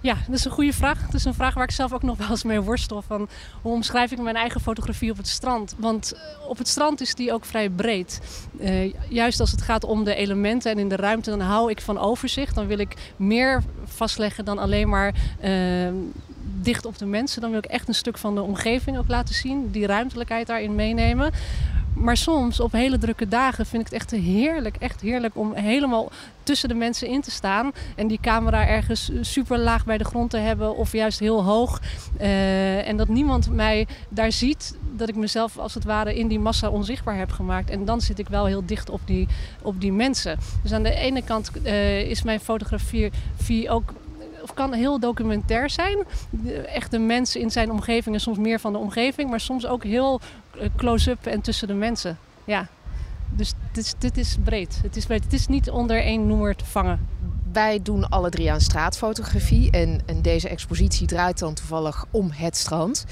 Ja, 0.03 0.17
dat 0.27 0.37
is 0.37 0.45
een 0.45 0.51
goede 0.51 0.73
vraag. 0.73 1.03
Het 1.03 1.15
is 1.15 1.25
een 1.25 1.35
vraag 1.35 1.55
waar 1.55 1.65
ik 1.65 1.71
zelf 1.71 1.93
ook 1.93 2.03
nog 2.03 2.19
wel 2.19 2.29
eens 2.29 2.43
mee 2.43 2.61
worstel. 2.61 3.03
Van 3.03 3.29
hoe 3.63 3.73
omschrijf 3.73 4.11
ik 4.11 4.21
mijn 4.21 4.37
eigen 4.37 4.61
fotografie 4.61 5.11
op 5.11 5.17
het 5.17 5.29
strand? 5.29 5.75
Want 5.79 6.13
eh, 6.13 6.49
op 6.49 6.59
het 6.59 6.69
strand 6.69 7.01
is 7.01 7.15
die 7.15 7.33
ook 7.33 7.45
vrij 7.45 7.71
breed. 7.71 8.21
Uh, 8.61 8.93
juist 9.09 9.41
als 9.41 9.51
het 9.51 9.63
gaat 9.63 9.85
om 9.85 10.05
de 10.05 10.15
elementen 10.15 10.71
en 10.71 10.79
in 10.79 10.89
de 10.89 10.97
ruimte, 10.97 11.31
dan 11.31 11.41
hou 11.41 11.71
ik 11.71 11.81
van 11.81 11.99
overzicht. 11.99 12.55
Dan 12.55 12.67
wil 12.67 12.79
ik 12.79 13.13
meer 13.17 13.63
vastleggen 13.85 14.45
dan 14.45 14.59
alleen 14.59 14.89
maar 14.89 15.15
uh, 15.45 15.89
dicht 16.61 16.87
op 16.87 16.99
de 16.99 17.07
mensen. 17.07 17.41
Dan 17.41 17.51
wil 17.51 17.59
ik 17.59 17.65
echt 17.71 17.89
een 17.89 17.95
stuk 17.95 18.19
van 18.19 18.35
de 18.35 18.43
omgeving 18.43 18.99
ook 18.99 19.09
laten 19.09 19.35
zien. 19.35 19.71
Die 19.71 19.87
ruimtelijkheid 19.87 20.47
daarin 20.47 20.75
meenemen. 20.75 21.33
Maar 21.95 22.17
soms 22.17 22.61
op 22.61 22.73
hele 22.73 22.99
drukke 22.99 23.29
dagen 23.29 23.67
vind 23.67 23.83
ik 23.83 23.93
het 23.93 24.01
echt 24.01 24.11
heerlijk, 24.11 24.77
echt 24.77 25.01
heerlijk 25.01 25.37
om 25.37 25.55
helemaal 25.55 26.11
tussen 26.43 26.69
de 26.69 26.75
mensen 26.75 27.09
in 27.09 27.21
te 27.21 27.31
staan. 27.31 27.73
En 27.97 28.07
die 28.07 28.19
camera 28.21 28.67
ergens 28.67 29.11
super 29.21 29.59
laag 29.59 29.85
bij 29.85 29.99
de 29.99 30.05
grond 30.05 30.31
te 30.31 30.37
hebben 30.37 30.77
of 30.77 30.93
juist 30.93 31.19
heel 31.19 31.45
hoog. 31.45 31.81
Uh, 32.21 32.89
en 32.89 32.97
dat 32.97 33.09
niemand 33.09 33.51
mij 33.51 33.87
daar 34.09 34.33
ziet. 34.33 34.77
Dat 34.97 35.09
ik 35.09 35.17
mezelf 35.17 35.59
als 35.59 35.75
het 35.75 35.85
ware 35.85 36.15
in 36.15 36.29
die 36.29 36.41
massa 36.41 36.69
onzichtbaar 36.69 37.19
heb 37.19 37.31
gemaakt. 37.31 37.71
En 37.71 37.85
dan 37.85 38.01
zit 38.01 38.19
ik 38.19 38.29
wel 38.29 38.47
heel 38.47 38.67
dicht 38.67 38.91
op 38.91 39.01
die, 39.05 39.29
op 39.63 39.81
die 39.81 39.93
mensen. 39.93 40.39
Dus 40.63 40.73
aan 40.73 40.83
de 40.83 40.95
ene 40.95 41.23
kant 41.23 41.51
uh, 41.65 42.01
is 42.01 42.23
mijn 42.23 42.41
fotografie 42.41 43.11
ook 43.71 43.93
of 44.43 44.55
kan 44.55 44.73
heel 44.73 45.01
documentair 45.01 45.71
zijn. 45.71 45.99
Echt 46.67 46.91
de 46.91 46.99
mensen 46.99 47.41
in 47.41 47.51
zijn 47.51 47.71
omgeving 47.71 48.15
en 48.15 48.21
soms 48.21 48.39
meer 48.39 48.61
van 48.61 48.73
de 48.73 48.79
omgeving, 48.79 49.31
maar 49.31 49.41
soms 49.41 49.67
ook 49.67 49.85
heel 49.85 50.21
close-up 50.77 51.27
en 51.27 51.41
tussen 51.41 51.69
de 51.69 51.75
mensen. 51.75 52.19
Ja. 52.45 52.69
Dus 53.37 53.53
dit 53.73 53.85
is, 53.85 53.95
dit 53.99 54.17
is 54.17 54.37
breed. 54.45 54.81
Het 54.83 54.97
is 54.97 55.07
breed. 55.07 55.25
Het 55.25 55.33
is 55.33 55.47
niet 55.47 55.71
onder 55.71 56.03
één 56.03 56.27
noemer 56.27 56.57
te 56.57 56.65
vangen. 56.65 57.09
Wij 57.53 57.83
doen 57.83 58.09
alle 58.09 58.31
drie 58.31 58.53
aan 58.53 58.61
straatfotografie. 58.61 59.71
En, 59.71 60.01
en 60.07 60.23
deze 60.23 60.49
expositie 60.49 61.07
draait 61.07 61.39
dan 61.39 61.55
toevallig 61.55 62.05
om 62.11 62.31
het 62.31 62.57
strand. 62.57 63.05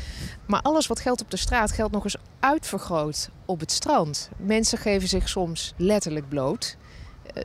Maar 0.46 0.60
alles 0.62 0.87
wat 0.87 1.00
geldt 1.00 1.20
op 1.20 1.30
de 1.30 1.37
straat 1.37 1.72
geldt 1.72 1.92
nog 1.92 2.04
eens 2.04 2.16
uitvergroot 2.40 3.30
op 3.44 3.60
het 3.60 3.72
strand. 3.72 4.30
Mensen 4.37 4.78
geven 4.78 5.08
zich 5.08 5.28
soms 5.28 5.75
letterlijk 5.76 6.28
bloot 6.28 6.76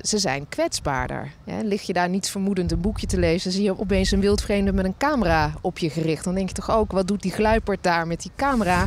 ze 0.01 0.17
zijn 0.17 0.49
kwetsbaarder. 0.49 1.31
Ja, 1.43 1.61
lig 1.63 1.81
je 1.81 1.93
daar 1.93 2.09
niets 2.09 2.29
vermoedend 2.29 2.71
een 2.71 2.81
boekje 2.81 3.07
te 3.07 3.19
lezen, 3.19 3.51
zie 3.51 3.63
je 3.63 3.79
opeens 3.79 4.11
een 4.11 4.19
wildvreemde 4.19 4.73
met 4.73 4.85
een 4.85 4.97
camera 4.97 5.53
op 5.61 5.77
je 5.77 5.89
gericht. 5.89 6.23
Dan 6.23 6.35
denk 6.35 6.47
je 6.47 6.55
toch 6.55 6.71
ook, 6.71 6.91
wat 6.91 7.07
doet 7.07 7.21
die 7.21 7.31
gluipert 7.31 7.83
daar 7.83 8.07
met 8.07 8.21
die 8.21 8.31
camera? 8.35 8.85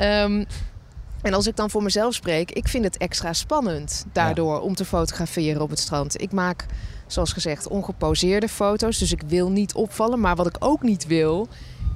um, 0.00 0.46
en 1.22 1.34
als 1.34 1.46
ik 1.46 1.56
dan 1.56 1.70
voor 1.70 1.82
mezelf 1.82 2.14
spreek, 2.14 2.50
ik 2.50 2.68
vind 2.68 2.84
het 2.84 2.96
extra 2.96 3.32
spannend 3.32 4.04
daardoor 4.12 4.54
ja. 4.54 4.60
om 4.60 4.74
te 4.74 4.84
fotograferen 4.84 5.62
op 5.62 5.70
het 5.70 5.78
strand. 5.78 6.20
Ik 6.20 6.32
maak, 6.32 6.66
zoals 7.06 7.32
gezegd, 7.32 7.68
ongeposeerde 7.68 8.48
foto's, 8.48 8.98
dus 8.98 9.12
ik 9.12 9.22
wil 9.26 9.50
niet 9.50 9.74
opvallen. 9.74 10.20
Maar 10.20 10.36
wat 10.36 10.46
ik 10.46 10.56
ook 10.58 10.82
niet 10.82 11.06
wil, 11.06 11.48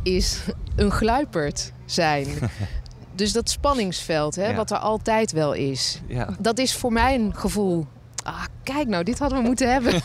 is 0.03 0.41
een 0.77 0.91
gluiperd 0.91 1.73
zijn. 1.85 2.27
dus 3.15 3.33
dat 3.33 3.51
spanningsveld, 3.51 4.35
hè, 4.35 4.49
ja. 4.49 4.55
wat 4.55 4.71
er 4.71 4.79
altijd 4.79 5.33
wel 5.33 5.53
is, 5.53 6.01
ja. 6.09 6.37
dat 6.39 6.59
is 6.59 6.75
voor 6.75 6.93
mij 6.93 7.15
een 7.15 7.35
gevoel 7.35 7.87
ah, 8.27 8.45
kijk 8.63 8.89
nou, 8.89 9.05
dit 9.05 9.19
hadden 9.19 9.39
we 9.39 9.45
moeten 9.45 9.73
hebben. 9.73 9.93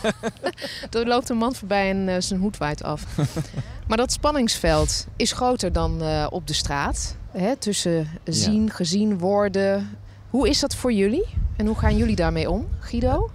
er 0.90 1.06
loopt 1.06 1.28
een 1.28 1.36
man 1.36 1.54
voorbij 1.54 1.90
en 1.90 2.08
uh, 2.08 2.14
zijn 2.18 2.40
hoed 2.40 2.56
waait 2.56 2.82
af. 2.82 3.04
maar 3.88 3.96
dat 3.96 4.12
spanningsveld 4.12 5.06
is 5.16 5.32
groter 5.32 5.72
dan 5.72 6.02
uh, 6.02 6.26
op 6.30 6.46
de 6.46 6.52
straat. 6.52 7.16
Hè, 7.30 7.56
tussen 7.56 8.08
zien, 8.24 8.64
ja. 8.64 8.72
gezien 8.72 9.18
worden. 9.18 9.98
Hoe 10.30 10.48
is 10.48 10.60
dat 10.60 10.74
voor 10.74 10.92
jullie? 10.92 11.24
En 11.56 11.66
hoe 11.66 11.78
gaan 11.78 11.96
jullie 11.96 12.16
daarmee 12.16 12.50
om, 12.50 12.68
Guido? 12.80 13.30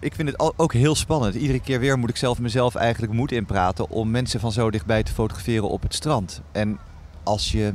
Ik 0.00 0.14
vind 0.14 0.28
het 0.28 0.58
ook 0.58 0.72
heel 0.72 0.94
spannend. 0.94 1.34
Iedere 1.34 1.60
keer 1.60 1.80
weer 1.80 1.98
moet 1.98 2.10
ik 2.10 2.16
zelf 2.16 2.38
mezelf 2.38 2.74
eigenlijk 2.74 3.12
moed 3.12 3.32
inpraten 3.32 3.90
om 3.90 4.10
mensen 4.10 4.40
van 4.40 4.52
zo 4.52 4.70
dichtbij 4.70 5.02
te 5.02 5.12
fotograferen 5.12 5.68
op 5.68 5.82
het 5.82 5.94
strand. 5.94 6.40
En 6.52 6.78
als 7.22 7.52
je 7.52 7.72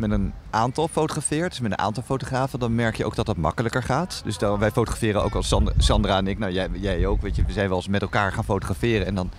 met 0.00 0.10
een 0.10 0.32
aantal 0.50 0.88
fotografeert, 0.88 1.50
dus 1.50 1.60
met 1.60 1.70
een 1.70 1.78
aantal 1.78 2.02
fotografen, 2.02 2.58
dan 2.58 2.74
merk 2.74 2.96
je 2.96 3.04
ook 3.04 3.14
dat 3.14 3.26
dat 3.26 3.36
makkelijker 3.36 3.82
gaat. 3.82 4.20
Dus 4.24 4.38
dan, 4.38 4.58
wij 4.58 4.70
fotograferen 4.70 5.22
ook 5.22 5.34
als 5.34 5.54
Sandra, 5.78 6.16
en 6.16 6.26
ik, 6.26 6.38
nou 6.38 6.52
jij, 6.52 6.68
jij 6.72 7.06
ook, 7.06 7.22
weet 7.22 7.36
je, 7.36 7.44
we 7.44 7.52
zijn 7.52 7.68
wel 7.68 7.76
eens 7.76 7.88
met 7.88 8.02
elkaar 8.02 8.32
gaan 8.32 8.44
fotograferen. 8.44 9.06
En 9.06 9.14
dan, 9.14 9.30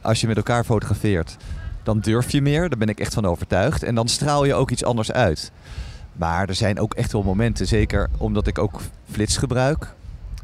als 0.00 0.20
je 0.20 0.26
met 0.26 0.36
elkaar 0.36 0.64
fotografeert, 0.64 1.36
dan 1.82 2.00
durf 2.00 2.30
je 2.30 2.42
meer, 2.42 2.68
daar 2.68 2.78
ben 2.78 2.88
ik 2.88 3.00
echt 3.00 3.14
van 3.14 3.26
overtuigd. 3.26 3.82
En 3.82 3.94
dan 3.94 4.08
straal 4.08 4.44
je 4.44 4.54
ook 4.54 4.70
iets 4.70 4.84
anders 4.84 5.12
uit. 5.12 5.52
Maar 6.12 6.48
er 6.48 6.54
zijn 6.54 6.80
ook 6.80 6.94
echt 6.94 7.12
wel 7.12 7.22
momenten, 7.22 7.66
zeker 7.66 8.08
omdat 8.16 8.46
ik 8.46 8.58
ook 8.58 8.80
flits 9.10 9.36
gebruik. 9.36 9.94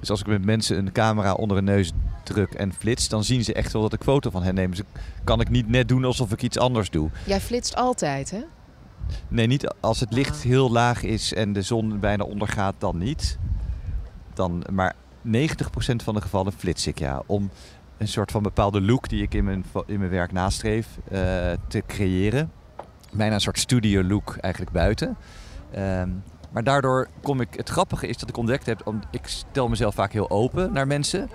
Dus 0.01 0.11
als 0.11 0.21
ik 0.21 0.27
met 0.27 0.45
mensen 0.45 0.79
een 0.79 0.93
camera 0.93 1.33
onder 1.33 1.57
een 1.57 1.65
neus 1.65 1.93
druk 2.23 2.53
en 2.53 2.73
flits, 2.79 3.09
dan 3.09 3.25
zien 3.25 3.45
ze 3.45 3.53
echt 3.53 3.73
wel 3.73 3.83
dat 3.83 3.93
ik 3.93 4.03
foto 4.03 4.31
van 4.31 4.43
hen 4.43 4.55
neem. 4.55 4.71
Dus 4.71 4.81
kan 5.25 5.41
ik 5.41 5.51
niet 5.51 5.69
net 5.69 5.89
doen 5.89 6.05
alsof 6.05 6.33
ik 6.33 6.43
iets 6.43 6.59
anders 6.59 6.91
doe. 6.91 7.11
Jij 7.27 7.41
flitst 7.41 7.77
altijd, 7.77 8.31
hè? 8.31 8.41
Nee, 9.29 9.47
niet 9.47 9.75
als 9.81 10.01
het 10.01 10.13
licht 10.13 10.43
heel 10.43 10.71
laag 10.71 11.03
is 11.03 11.35
en 11.35 11.53
de 11.53 11.63
zon 11.63 12.01
bijna 12.01 12.25
ondergaat, 12.25 12.75
dan 12.79 12.99
niet. 12.99 13.39
Dan, 14.35 14.65
maar 14.71 14.95
90% 15.27 15.31
van 15.97 16.15
de 16.15 16.21
gevallen 16.21 16.53
flits 16.53 16.87
ik 16.87 16.99
ja. 16.99 17.23
Om 17.27 17.51
een 17.99 18.09
soort 18.09 18.31
van 18.31 18.43
bepaalde 18.43 18.81
look 18.81 19.09
die 19.09 19.23
ik 19.23 19.35
in 19.35 19.45
mijn, 19.45 19.65
in 19.87 19.99
mijn 19.99 20.11
werk 20.11 20.33
nastreef 20.33 20.87
eh, 21.11 21.21
te 21.69 21.83
creëren. 21.87 22.53
Bijna 23.13 23.35
een 23.35 23.41
soort 23.41 23.59
studio 23.59 24.05
look 24.05 24.37
eigenlijk 24.41 24.73
buiten. 24.73 25.17
Ehm, 25.71 26.09
maar 26.51 26.65
daardoor 26.65 27.09
kom 27.23 27.41
ik... 27.41 27.55
Het 27.55 27.69
grappige 27.69 28.07
is 28.07 28.17
dat 28.17 28.29
ik 28.29 28.37
ontdekt 28.37 28.67
heb... 28.67 28.87
Om, 28.87 29.01
ik 29.11 29.27
stel 29.27 29.69
mezelf 29.69 29.95
vaak 29.95 30.13
heel 30.13 30.31
open 30.31 30.73
naar 30.73 30.87
mensen. 30.87 31.31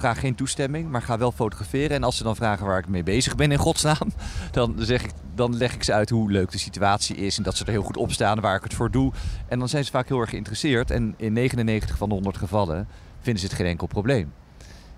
Vraag 0.00 0.20
geen 0.20 0.34
toestemming, 0.34 0.90
maar 0.90 1.02
ga 1.02 1.18
wel 1.18 1.32
fotograferen. 1.32 1.96
En 1.96 2.02
als 2.02 2.16
ze 2.16 2.22
dan 2.22 2.36
vragen 2.36 2.66
waar 2.66 2.78
ik 2.78 2.88
mee 2.88 3.02
bezig 3.02 3.34
ben 3.34 3.52
in 3.52 3.58
godsnaam... 3.58 4.12
Dan, 4.50 4.74
zeg 4.78 5.04
ik, 5.04 5.10
dan 5.34 5.56
leg 5.56 5.74
ik 5.74 5.82
ze 5.82 5.92
uit 5.92 6.10
hoe 6.10 6.30
leuk 6.30 6.50
de 6.50 6.58
situatie 6.58 7.16
is. 7.16 7.36
En 7.36 7.42
dat 7.42 7.56
ze 7.56 7.64
er 7.64 7.70
heel 7.70 7.82
goed 7.82 7.96
op 7.96 8.12
staan 8.12 8.40
waar 8.40 8.56
ik 8.56 8.62
het 8.62 8.74
voor 8.74 8.90
doe. 8.90 9.12
En 9.48 9.58
dan 9.58 9.68
zijn 9.68 9.84
ze 9.84 9.90
vaak 9.90 10.08
heel 10.08 10.20
erg 10.20 10.30
geïnteresseerd. 10.30 10.90
En 10.90 11.14
in 11.16 11.32
99 11.32 11.96
van 11.96 12.08
de 12.08 12.14
100 12.14 12.36
gevallen 12.36 12.88
vinden 13.20 13.40
ze 13.42 13.48
het 13.48 13.56
geen 13.56 13.66
enkel 13.66 13.86
probleem. 13.86 14.32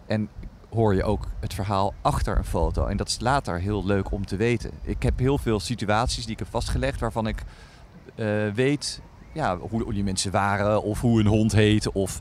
En 0.06 0.28
hoor 0.70 0.94
je 0.94 1.04
ook 1.04 1.26
het 1.40 1.54
verhaal 1.54 1.94
achter 2.00 2.36
een 2.36 2.44
foto. 2.44 2.86
En 2.86 2.96
dat 2.96 3.08
is 3.08 3.20
later 3.20 3.60
heel 3.60 3.86
leuk 3.86 4.10
om 4.10 4.26
te 4.26 4.36
weten. 4.36 4.70
Ik 4.82 5.02
heb 5.02 5.18
heel 5.18 5.38
veel 5.38 5.60
situaties 5.60 6.22
die 6.22 6.32
ik 6.32 6.38
heb 6.38 6.48
vastgelegd 6.50 7.00
waarvan 7.00 7.26
ik 7.26 7.42
eh, 8.14 8.26
weet 8.54 9.00
ja, 9.32 9.58
hoe, 9.58 9.92
die 9.92 10.04
mensen 10.04 10.30
waren, 10.30 10.82
of 10.82 11.00
hoe 11.00 11.20
een 11.20 11.26
hond 11.26 11.52
heette, 11.52 11.92
of 11.92 12.20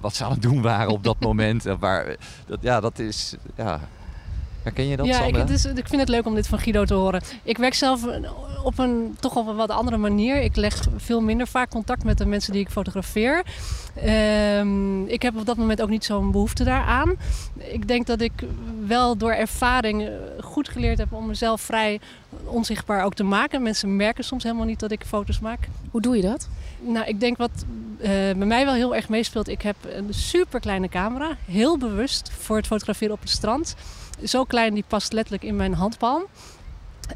wat 0.00 0.14
ze 0.14 0.24
aan 0.24 0.30
het 0.30 0.42
doen 0.42 0.62
waren 0.62 0.92
op 0.92 1.04
dat 1.04 1.20
moment. 1.28 1.66
En 1.66 1.78
Waar, 1.78 2.16
dat, 2.46 2.58
ja, 2.60 2.80
dat 2.80 2.98
is. 2.98 3.34
Ja. 3.56 3.80
Herken 4.62 4.86
je 4.86 4.96
dat, 4.96 5.06
ja, 5.06 5.16
ik, 5.16 5.22
Sandra? 5.22 5.40
het 5.40 5.50
is, 5.50 5.64
ik 5.64 5.88
vind 5.88 6.00
het 6.00 6.08
leuk 6.08 6.26
om 6.26 6.34
dit 6.34 6.46
van 6.46 6.58
Guido 6.58 6.84
te 6.84 6.94
horen. 6.94 7.22
Ik 7.42 7.58
werk 7.58 7.74
zelf 7.74 8.06
op 8.64 8.78
een 8.78 9.16
toch 9.20 9.36
op 9.36 9.46
een 9.46 9.56
wat 9.56 9.70
andere 9.70 9.96
manier. 9.96 10.42
Ik 10.42 10.56
leg 10.56 10.86
veel 10.96 11.20
minder 11.20 11.46
vaak 11.46 11.70
contact 11.70 12.04
met 12.04 12.18
de 12.18 12.26
mensen 12.26 12.52
die 12.52 12.60
ik 12.60 12.70
fotografeer. 12.70 13.42
Ehm, 13.94 15.04
ik 15.04 15.22
heb 15.22 15.36
op 15.36 15.46
dat 15.46 15.56
moment 15.56 15.82
ook 15.82 15.88
niet 15.88 16.04
zo'n 16.04 16.30
behoefte 16.30 16.64
daaraan. 16.64 17.14
Ik 17.56 17.88
denk 17.88 18.06
dat 18.06 18.20
ik 18.20 18.32
wel 18.86 19.16
door 19.16 19.32
ervaring 19.32 20.02
eh, 20.02 20.12
goed 20.40 20.68
geleerd 20.68 20.98
heb 20.98 21.12
om 21.12 21.26
mezelf 21.26 21.60
vrij 21.60 22.00
onzichtbaar 22.44 23.04
ook 23.04 23.14
te 23.14 23.24
maken. 23.24 23.62
Mensen 23.62 23.96
merken 23.96 24.24
soms 24.24 24.42
helemaal 24.42 24.66
niet 24.66 24.80
dat 24.80 24.90
ik 24.90 25.04
foto's 25.06 25.40
maak. 25.40 25.68
Hoe 25.90 26.00
doe 26.00 26.16
je 26.16 26.22
dat? 26.22 26.48
Nou, 26.80 27.06
ik 27.06 27.20
denk 27.20 27.36
wat 27.36 27.64
eh, 28.00 28.08
bij 28.10 28.34
mij 28.34 28.64
wel 28.64 28.74
heel 28.74 28.94
erg 28.94 29.08
meespeelt. 29.08 29.48
Ik 29.48 29.62
heb 29.62 29.76
een 29.82 30.14
super 30.14 30.60
kleine 30.60 30.88
camera, 30.88 31.36
heel 31.44 31.78
bewust 31.78 32.30
voor 32.38 32.56
het 32.56 32.66
fotograferen 32.66 33.14
op 33.14 33.20
het 33.20 33.30
strand. 33.30 33.76
Zo 34.24 34.44
klein, 34.44 34.74
die 34.74 34.84
past 34.86 35.12
letterlijk 35.12 35.44
in 35.44 35.56
mijn 35.56 35.74
handpalm. 35.74 36.24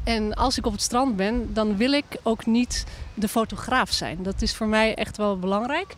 En 0.03 0.33
als 0.33 0.57
ik 0.57 0.65
op 0.65 0.71
het 0.71 0.81
strand 0.81 1.15
ben, 1.15 1.53
dan 1.53 1.77
wil 1.77 1.91
ik 1.91 2.05
ook 2.23 2.45
niet 2.45 2.85
de 3.13 3.27
fotograaf 3.27 3.91
zijn. 3.91 4.23
Dat 4.23 4.41
is 4.41 4.55
voor 4.55 4.67
mij 4.67 4.95
echt 4.95 5.17
wel 5.17 5.39
belangrijk. 5.39 5.93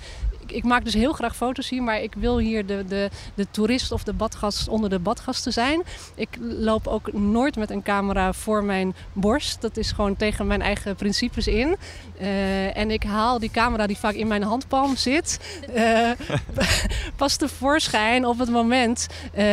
Ik, 0.51 0.63
maak 0.63 0.83
dus 0.83 0.93
heel 0.93 1.13
graag 1.13 1.35
foto's 1.35 1.69
hier, 1.69 1.83
maar 1.83 2.01
ik 2.01 2.13
wil 2.17 2.37
hier 2.37 2.65
de, 2.65 2.85
de, 2.87 3.09
de 3.33 3.47
toerist 3.51 3.91
of 3.91 4.03
de 4.03 4.13
badgast 4.13 4.67
onder 4.67 4.89
de 4.89 4.99
badgasten 4.99 5.53
zijn. 5.53 5.83
Ik 6.15 6.29
loop 6.39 6.87
ook 6.87 7.13
nooit 7.13 7.55
met 7.55 7.69
een 7.69 7.83
camera 7.83 8.33
voor 8.33 8.63
mijn 8.63 8.95
borst. 9.13 9.61
Dat 9.61 9.77
is 9.77 9.91
gewoon 9.91 10.15
tegen 10.15 10.47
mijn 10.47 10.61
eigen 10.61 10.95
principes 10.95 11.47
in. 11.47 11.77
Uh, 12.21 12.77
en 12.77 12.91
ik 12.91 13.03
haal 13.03 13.39
die 13.39 13.51
camera 13.51 13.87
die 13.87 13.97
vaak 13.97 14.13
in 14.13 14.27
mijn 14.27 14.43
handpalm 14.43 14.95
zit, 14.95 15.39
uh, 15.75 16.11
pas 17.15 17.35
tevoorschijn 17.35 18.25
op 18.25 18.39
het 18.39 18.49
moment 18.49 19.07
uh, 19.37 19.45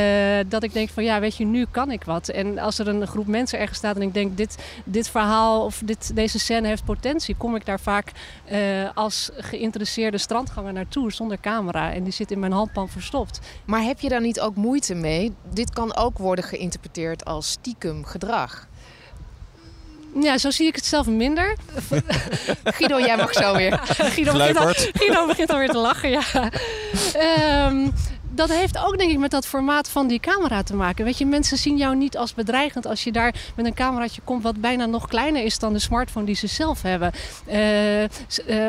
dat 0.48 0.62
ik 0.62 0.72
denk 0.72 0.88
van 0.88 1.04
ja, 1.04 1.20
weet 1.20 1.36
je, 1.36 1.44
nu 1.44 1.66
kan 1.70 1.90
ik 1.90 2.04
wat. 2.04 2.28
En 2.28 2.58
als 2.58 2.78
er 2.78 2.88
een 2.88 3.06
groep 3.06 3.26
mensen 3.26 3.58
ergens 3.58 3.78
staat 3.78 3.96
en 3.96 4.02
ik 4.02 4.14
denk 4.14 4.36
dit, 4.36 4.56
dit 4.84 5.08
verhaal 5.08 5.64
of 5.64 5.82
dit, 5.84 6.10
deze 6.14 6.38
scène 6.38 6.68
heeft 6.68 6.84
potentie, 6.84 7.36
kom 7.36 7.56
ik 7.56 7.66
daar 7.66 7.80
vaak 7.80 8.12
als 8.94 9.30
geïnteresseerde 9.36 10.18
strandganger 10.18 10.83
naartoe 10.84 11.12
zonder 11.12 11.40
camera. 11.40 11.92
En 11.92 12.04
die 12.04 12.12
zit 12.12 12.30
in 12.30 12.38
mijn 12.38 12.52
handpalm 12.52 12.88
verstopt. 12.88 13.40
Maar 13.64 13.82
heb 13.82 14.00
je 14.00 14.08
daar 14.08 14.20
niet 14.20 14.40
ook 14.40 14.56
moeite 14.56 14.94
mee? 14.94 15.34
Dit 15.52 15.70
kan 15.70 15.96
ook 15.96 16.18
worden 16.18 16.44
geïnterpreteerd 16.44 17.24
als 17.24 17.50
stiekem 17.50 18.04
gedrag. 18.04 18.68
Ja, 20.20 20.38
zo 20.38 20.50
zie 20.50 20.66
ik 20.66 20.74
het 20.74 20.84
zelf 20.84 21.06
minder. 21.06 21.56
Guido, 22.64 22.98
jij 22.98 23.16
mag 23.16 23.32
zo 23.32 23.56
weer. 23.56 23.80
Guido, 24.14 24.32
begint 24.32 24.56
al, 24.56 24.72
Guido 24.74 25.26
begint 25.26 25.50
alweer 25.50 25.68
te 25.70 25.78
lachen, 25.78 26.10
ja. 26.10 26.50
Um, 27.66 27.92
dat 28.34 28.48
heeft 28.48 28.78
ook 28.78 28.98
denk 28.98 29.10
ik 29.10 29.18
met 29.18 29.30
dat 29.30 29.46
formaat 29.46 29.88
van 29.88 30.06
die 30.06 30.20
camera 30.20 30.62
te 30.62 30.74
maken. 30.74 31.04
Weet 31.04 31.18
je, 31.18 31.26
mensen 31.26 31.58
zien 31.58 31.76
jou 31.76 31.96
niet 31.96 32.16
als 32.16 32.34
bedreigend 32.34 32.86
als 32.86 33.04
je 33.04 33.12
daar 33.12 33.34
met 33.56 33.66
een 33.66 33.74
cameraatje 33.74 34.20
komt 34.24 34.42
wat 34.42 34.60
bijna 34.60 34.86
nog 34.86 35.08
kleiner 35.08 35.44
is 35.44 35.58
dan 35.58 35.72
de 35.72 35.78
smartphone 35.78 36.26
die 36.26 36.34
ze 36.34 36.46
zelf 36.46 36.82
hebben. 36.82 37.12
Uh, 37.48 38.02
uh, 38.02 38.08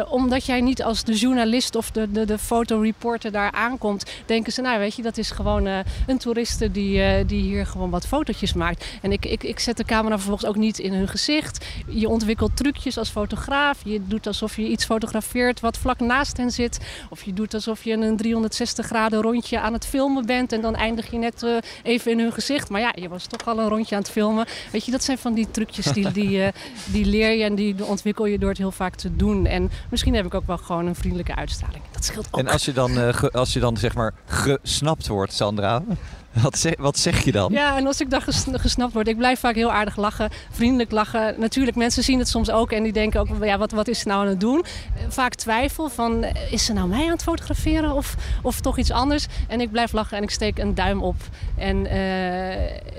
omdat 0.09 0.45
jij 0.45 0.61
niet 0.61 0.83
als 0.83 1.03
de 1.03 1.13
journalist 1.13 1.75
of 1.75 1.91
de, 1.91 2.11
de, 2.11 2.25
de 2.25 2.37
fotoreporter 2.37 3.31
daar 3.31 3.51
aankomt, 3.51 4.11
denken 4.25 4.53
ze, 4.53 4.61
nou 4.61 4.79
weet 4.79 4.95
je, 4.95 5.01
dat 5.01 5.17
is 5.17 5.31
gewoon 5.31 5.67
uh, 5.67 5.77
een 6.07 6.17
toeriste 6.17 6.71
die, 6.71 7.25
die 7.25 7.41
hier 7.41 7.65
gewoon 7.65 7.89
wat 7.89 8.07
fotootjes 8.07 8.53
maakt. 8.53 8.85
En 9.01 9.11
ik, 9.11 9.25
ik, 9.25 9.43
ik 9.43 9.59
zet 9.59 9.77
de 9.77 9.85
camera 9.85 10.15
vervolgens 10.15 10.49
ook 10.49 10.55
niet 10.55 10.79
in 10.79 10.93
hun 10.93 11.07
gezicht. 11.07 11.65
Je 11.87 12.09
ontwikkelt 12.09 12.57
trucjes 12.57 12.97
als 12.97 13.09
fotograaf. 13.09 13.79
Je 13.83 14.07
doet 14.07 14.27
alsof 14.27 14.55
je 14.55 14.67
iets 14.67 14.85
fotografeert 14.85 15.59
wat 15.59 15.77
vlak 15.77 15.99
naast 15.99 16.37
hen 16.37 16.51
zit. 16.51 16.79
Of 17.09 17.23
je 17.23 17.33
doet 17.33 17.53
alsof 17.53 17.83
je 17.83 17.91
een 17.91 18.17
360 18.17 18.85
graden 18.85 19.21
rondje 19.21 19.54
aan 19.61 19.73
het 19.73 19.85
filmen 19.85 20.25
bent 20.25 20.51
en 20.51 20.61
dan 20.61 20.75
eindig 20.75 21.11
je 21.11 21.17
net 21.17 21.43
uh, 21.43 21.57
even 21.83 22.11
in 22.11 22.19
hun 22.19 22.31
gezicht. 22.31 22.69
Maar 22.69 22.81
ja, 22.81 22.93
je 22.95 23.09
was 23.09 23.25
toch 23.25 23.47
al 23.47 23.59
een 23.59 23.67
rondje 23.67 23.95
aan 23.95 24.01
het 24.01 24.11
filmen. 24.11 24.45
Weet 24.71 24.85
je, 24.85 24.91
dat 24.91 25.03
zijn 25.03 25.17
van 25.17 25.33
die 25.33 25.51
trucjes 25.51 25.85
die, 25.85 26.11
die, 26.11 26.37
uh, 26.37 26.47
die 26.85 27.05
leer 27.05 27.31
je 27.31 27.43
en 27.43 27.55
die 27.55 27.85
ontwikkel 27.85 28.25
je 28.25 28.39
door 28.39 28.49
het 28.49 28.57
heel 28.57 28.71
vaak 28.71 28.95
te 28.95 29.15
doen. 29.15 29.45
En 29.45 29.71
misschien 29.89 30.15
heb 30.15 30.25
ik 30.25 30.33
ook 30.33 30.47
wel 30.47 30.57
gewoon 30.57 30.85
een 30.85 30.95
vriendelijke 30.95 31.35
uitstraling. 31.35 31.83
Dat 31.95 32.05
scheelt 32.05 32.27
ook. 32.31 32.39
En 32.39 32.47
als 32.47 32.65
je 32.65 32.73
dan, 32.73 32.91
uh, 32.91 33.13
ge, 33.13 33.31
als 33.31 33.53
je 33.53 33.59
dan 33.59 33.77
zeg 33.77 33.95
maar 33.95 34.13
gesnapt 34.25 35.07
wordt, 35.07 35.33
Sandra, 35.33 35.83
wat 36.43 36.57
zeg, 36.57 36.73
wat 36.77 36.97
zeg 36.97 37.23
je 37.23 37.31
dan? 37.31 37.51
Ja, 37.51 37.77
en 37.77 37.87
als 37.87 38.01
ik 38.01 38.09
dan 38.09 38.21
ges, 38.21 38.45
gesnapt 38.51 38.93
word, 38.93 39.07
ik 39.07 39.17
blijf 39.17 39.39
vaak 39.39 39.55
heel 39.55 39.71
aardig 39.71 39.95
lachen, 39.95 40.29
vriendelijk 40.51 40.91
lachen. 40.91 41.35
Natuurlijk, 41.39 41.77
mensen 41.77 42.03
zien 42.03 42.19
het 42.19 42.27
soms 42.27 42.49
ook 42.49 42.71
en 42.71 42.83
die 42.83 42.93
denken 42.93 43.19
ook, 43.19 43.27
ja, 43.41 43.57
wat, 43.57 43.71
wat 43.71 43.87
is 43.87 43.99
ze 43.99 44.07
nou 44.07 44.21
aan 44.21 44.27
het 44.27 44.39
doen? 44.39 44.65
Vaak 45.07 45.35
twijfel 45.35 45.89
van, 45.89 46.23
is 46.49 46.65
ze 46.65 46.73
nou 46.73 46.87
mij 46.87 47.03
aan 47.03 47.11
het 47.11 47.23
fotograferen 47.23 47.91
of, 47.91 48.15
of 48.41 48.59
toch 48.59 48.77
iets 48.77 48.91
anders? 48.91 49.25
En 49.47 49.61
ik 49.61 49.71
blijf 49.71 49.91
lachen 49.91 50.17
en 50.17 50.23
ik 50.23 50.31
steek 50.31 50.57
een 50.57 50.75
duim 50.75 51.03
op. 51.03 51.15
En 51.57 51.77
uh, 51.77 51.91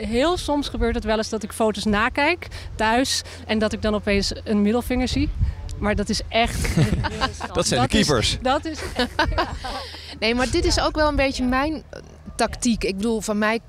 heel 0.06 0.36
soms 0.36 0.68
gebeurt 0.68 0.94
het 0.94 1.04
wel 1.04 1.16
eens 1.16 1.28
dat 1.28 1.42
ik 1.42 1.52
foto's 1.52 1.84
nakijk 1.84 2.48
thuis 2.74 3.22
en 3.46 3.58
dat 3.58 3.72
ik 3.72 3.82
dan 3.82 3.94
opeens 3.94 4.32
een 4.44 4.62
middelvinger 4.62 5.08
zie. 5.08 5.30
Maar 5.78 5.94
dat 5.94 6.08
is 6.08 6.20
echt. 6.28 6.76
dat 7.54 7.66
zijn 7.66 7.80
dat 7.80 7.90
de 7.90 7.96
keepers. 7.96 8.32
Is, 8.32 8.38
dat 8.42 8.64
is. 8.64 8.78
nee, 10.20 10.34
maar 10.34 10.50
dit 10.50 10.64
is 10.64 10.80
ook 10.80 10.94
wel 10.96 11.08
een 11.08 11.16
beetje 11.16 11.44
mijn 11.44 11.82
tactiek. 12.36 12.84
Ik 12.84 12.96
bedoel, 12.96 13.20
van 13.20 13.38
mij. 13.38 13.60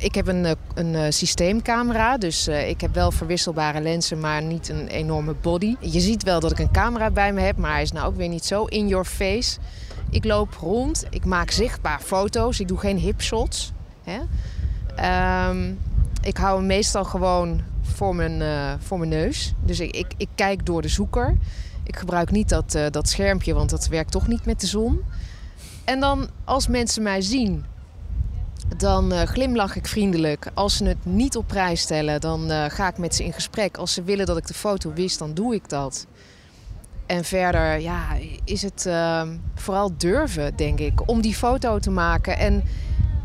Ik 0.00 0.14
heb 0.14 0.26
een, 0.26 0.44
een, 0.44 0.94
een 0.94 1.12
systeemcamera, 1.12 2.18
dus 2.18 2.48
ik 2.48 2.80
heb 2.80 2.94
wel 2.94 3.10
verwisselbare 3.10 3.80
lenzen, 3.80 4.20
maar 4.20 4.42
niet 4.42 4.68
een 4.68 4.86
enorme 4.86 5.34
body. 5.40 5.76
Je 5.80 6.00
ziet 6.00 6.22
wel 6.22 6.40
dat 6.40 6.50
ik 6.50 6.58
een 6.58 6.70
camera 6.70 7.10
bij 7.10 7.32
me 7.32 7.40
heb, 7.40 7.56
maar 7.56 7.72
hij 7.72 7.82
is 7.82 7.92
nou 7.92 8.06
ook 8.06 8.16
weer 8.16 8.28
niet 8.28 8.44
zo 8.44 8.64
in 8.64 8.88
your 8.88 9.04
face. 9.04 9.58
Ik 10.10 10.24
loop 10.24 10.54
rond, 10.60 11.04
ik 11.10 11.24
maak 11.24 11.50
zichtbaar 11.50 12.00
foto's, 12.00 12.60
ik 12.60 12.68
doe 12.68 12.78
geen 12.78 12.98
hipshots. 12.98 13.72
Hè? 14.04 14.20
Um, 15.48 15.78
ik 16.22 16.36
hou 16.36 16.56
hem 16.56 16.66
meestal 16.66 17.04
gewoon 17.04 17.60
voor 17.94 18.14
mijn, 18.14 18.40
uh, 18.40 18.72
voor 18.78 18.98
mijn 18.98 19.10
neus. 19.10 19.54
Dus 19.64 19.80
ik, 19.80 20.12
ik, 20.16 20.28
kijk 20.34 20.66
door 20.66 20.82
de 20.82 20.88
zoeker. 20.88 21.36
Ik 21.82 21.96
gebruik 21.96 22.30
niet 22.30 22.48
dat, 22.48 22.74
uh, 22.74 22.86
dat 22.90 23.08
schermpje, 23.08 23.54
want 23.54 23.70
dat 23.70 23.86
werkt 23.86 24.10
toch 24.10 24.28
niet 24.28 24.44
met 24.44 24.60
de 24.60 24.66
zon. 24.66 25.00
En 25.84 26.00
dan 26.00 26.28
als 26.44 26.68
mensen 26.68 27.02
mij 27.02 27.20
zien, 27.20 27.64
dan 28.76 29.12
uh, 29.12 29.22
glimlach 29.22 29.76
ik 29.76 29.86
vriendelijk. 29.86 30.50
Als 30.54 30.76
ze 30.76 30.84
het 30.84 31.04
niet 31.04 31.36
op 31.36 31.46
prijs 31.46 31.80
stellen, 31.80 32.20
dan 32.20 32.50
ga 32.70 32.88
ik 32.88 32.98
met 32.98 33.14
ze 33.14 33.24
in 33.24 33.32
gesprek. 33.32 33.76
Als 33.76 33.94
ze 33.94 34.02
willen 34.02 34.26
dat 34.26 34.36
ik 34.36 34.46
de 34.46 34.54
foto 34.54 34.92
wist, 34.92 35.18
dan 35.18 35.34
doe 35.34 35.54
ik 35.54 35.68
dat. 35.68 36.06
En 37.06 37.24
verder 37.24 37.80
ja, 37.80 38.02
is 38.44 38.62
het 38.62 38.84
uh, 38.86 39.22
vooral 39.54 39.92
durven, 39.96 40.56
denk 40.56 40.78
ik, 40.78 41.08
om 41.08 41.20
die 41.20 41.34
foto 41.34 41.78
te 41.78 41.90
maken. 41.90 42.38
En 42.38 42.62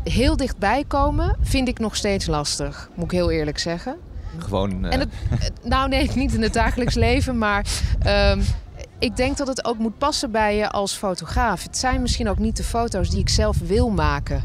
heel 0.04 0.36
dichtbij 0.36 0.84
komen 0.86 1.36
vind 1.40 1.68
ik 1.68 1.78
nog 1.78 1.96
steeds 1.96 2.26
lastig, 2.26 2.90
moet 2.94 3.04
ik 3.04 3.10
heel 3.10 3.30
eerlijk 3.30 3.58
zeggen. 3.58 3.96
Gewoon. 4.38 4.84
En 4.84 5.00
het, 5.00 5.10
nou, 5.62 5.88
nee, 5.88 6.10
niet 6.14 6.34
in 6.34 6.42
het 6.42 6.52
dagelijks 6.52 6.94
leven, 6.94 7.38
maar. 7.38 7.66
Um, 8.06 8.42
ik 8.98 9.16
denk 9.16 9.36
dat 9.36 9.46
het 9.46 9.64
ook 9.64 9.78
moet 9.78 9.98
passen 9.98 10.30
bij 10.30 10.56
je 10.56 10.70
als 10.70 10.92
fotograaf. 10.92 11.62
Het 11.62 11.76
zijn 11.76 12.02
misschien 12.02 12.28
ook 12.28 12.38
niet 12.38 12.56
de 12.56 12.64
foto's 12.64 13.10
die 13.10 13.18
ik 13.18 13.28
zelf 13.28 13.58
wil 13.58 13.90
maken 13.90 14.42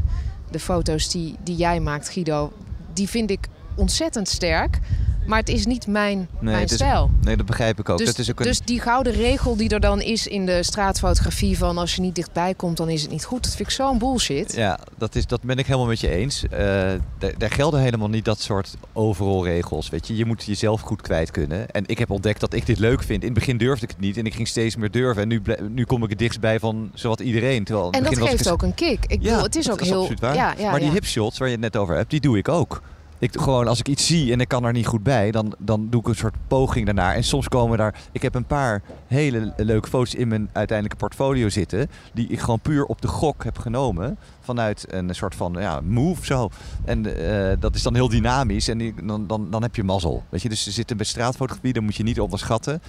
de 0.50 0.60
foto's 0.60 1.10
die, 1.10 1.36
die 1.42 1.56
jij 1.56 1.80
maakt, 1.80 2.08
Guido, 2.08 2.52
die 2.92 3.08
vind 3.08 3.30
ik 3.30 3.48
ontzettend 3.76 4.28
sterk. 4.28 4.78
Maar 5.26 5.38
het 5.38 5.48
is 5.48 5.66
niet 5.66 5.86
mijn, 5.86 6.18
Nee, 6.18 6.28
mijn 6.40 6.58
het 6.60 6.70
is- 6.70 6.76
stijl. 6.76 7.10
Nee, 7.20 7.36
dat 7.36 7.46
begrijp 7.46 7.78
ik 7.78 7.88
ook. 7.88 7.98
Dus, 7.98 8.06
dat 8.06 8.18
is 8.18 8.30
ook 8.30 8.40
een... 8.40 8.46
dus 8.46 8.60
die 8.60 8.80
gouden 8.80 9.12
regel 9.12 9.56
die 9.56 9.68
er 9.68 9.80
dan 9.80 10.00
is 10.00 10.26
in 10.26 10.46
de 10.46 10.62
straatfotografie 10.62 11.58
van 11.58 11.78
als 11.78 11.94
je 11.94 12.00
niet 12.00 12.14
dichtbij 12.14 12.54
komt, 12.54 12.76
dan 12.76 12.88
is 12.88 13.02
het 13.02 13.10
niet 13.10 13.24
goed. 13.24 13.42
Dat 13.42 13.54
vind 13.54 13.68
ik 13.68 13.74
zo'n 13.74 13.98
bullshit. 13.98 14.54
Ja, 14.54 14.78
dat, 14.98 15.14
is, 15.14 15.26
dat 15.26 15.42
ben 15.42 15.58
ik 15.58 15.66
helemaal 15.66 15.86
met 15.86 16.00
je 16.00 16.08
eens. 16.08 16.48
Eh, 16.48 16.90
daar, 17.38 17.50
gelden 17.50 17.80
helemaal 17.80 18.08
niet 18.08 18.24
dat 18.24 18.40
soort 18.40 18.76
overal 18.92 19.44
regels. 19.44 19.88
Weet 19.88 20.06
je? 20.06 20.16
je 20.16 20.24
moet 20.24 20.44
jezelf 20.44 20.80
goed 20.80 21.02
kwijt 21.02 21.30
kunnen. 21.30 21.70
En 21.70 21.84
ik 21.86 21.98
heb 21.98 22.10
ontdekt 22.10 22.40
dat 22.40 22.54
ik 22.54 22.66
dit 22.66 22.78
leuk 22.78 23.02
vind. 23.02 23.20
In 23.22 23.28
het 23.30 23.38
begin 23.38 23.56
durfde 23.56 23.84
ik 23.84 23.90
het 23.90 24.00
niet 24.00 24.16
en 24.16 24.26
ik 24.26 24.34
ging 24.34 24.48
steeds 24.48 24.76
meer 24.76 24.90
durven. 24.90 25.22
En 25.22 25.28
nu, 25.28 25.42
nu 25.70 25.84
kom 25.84 26.02
ik 26.02 26.10
het 26.10 26.18
dichtstbij 26.18 26.58
van 26.58 26.90
zowat 26.94 27.20
iedereen. 27.20 27.64
Terwijl 27.64 27.90
En 27.90 28.02
dat 28.02 28.12
ik 28.12 28.18
geeft 28.18 28.50
ook 28.50 28.62
een 28.62 28.74
kick. 28.74 29.04
Ik 29.06 29.20
bedoel, 29.22 29.42
het 29.42 29.56
is 29.56 29.64
dat 29.64 29.74
ook 29.74 29.86
heel. 29.86 30.10
waar. 30.20 30.34
Ja, 30.34 30.54
ja, 30.58 30.70
maar 30.70 30.80
die 30.80 30.90
hipshots 30.90 31.38
waar 31.38 31.48
je 31.48 31.54
het 31.54 31.62
net 31.62 31.76
over 31.76 31.96
hebt, 31.96 32.10
die 32.10 32.20
doe 32.20 32.38
ik 32.38 32.48
ook. 32.48 32.82
Ik, 33.18 33.40
gewoon 33.40 33.68
als 33.68 33.78
ik 33.78 33.88
iets 33.88 34.06
zie 34.06 34.32
en 34.32 34.40
ik 34.40 34.48
kan 34.48 34.64
er 34.64 34.72
niet 34.72 34.86
goed 34.86 35.02
bij, 35.02 35.30
dan, 35.30 35.54
dan 35.58 35.86
doe 35.90 36.00
ik 36.00 36.06
een 36.06 36.14
soort 36.14 36.34
poging 36.48 36.84
daarnaar. 36.86 37.14
En 37.14 37.24
soms 37.24 37.48
komen 37.48 37.78
daar... 37.78 37.94
Ik 38.12 38.22
heb 38.22 38.34
een 38.34 38.44
paar 38.44 38.82
hele 39.06 39.52
leuke 39.56 39.88
foto's 39.88 40.14
in 40.14 40.28
mijn 40.28 40.50
uiteindelijke 40.52 41.04
portfolio 41.04 41.48
zitten... 41.48 41.90
die 42.14 42.28
ik 42.28 42.40
gewoon 42.40 42.60
puur 42.60 42.84
op 42.84 43.00
de 43.00 43.08
gok 43.08 43.44
heb 43.44 43.58
genomen. 43.58 44.18
Vanuit 44.40 44.84
een 44.88 45.14
soort 45.14 45.34
van 45.34 45.56
ja, 45.58 45.80
move 45.80 46.24
zo. 46.24 46.50
En 46.84 47.26
eh, 47.26 47.56
dat 47.60 47.74
is 47.74 47.82
dan 47.82 47.94
heel 47.94 48.08
dynamisch 48.08 48.68
en 48.68 48.94
dan, 49.02 49.26
dan, 49.26 49.50
dan 49.50 49.62
heb 49.62 49.76
je 49.76 49.84
mazzel. 49.84 50.24
Weet 50.28 50.42
je? 50.42 50.48
Dus 50.48 50.66
zitten 50.66 50.96
bij 50.96 51.06
straatfotografie, 51.06 51.72
dat 51.72 51.82
moet 51.82 51.96
je 51.96 52.02
niet 52.02 52.20
onderschatten. 52.20 52.82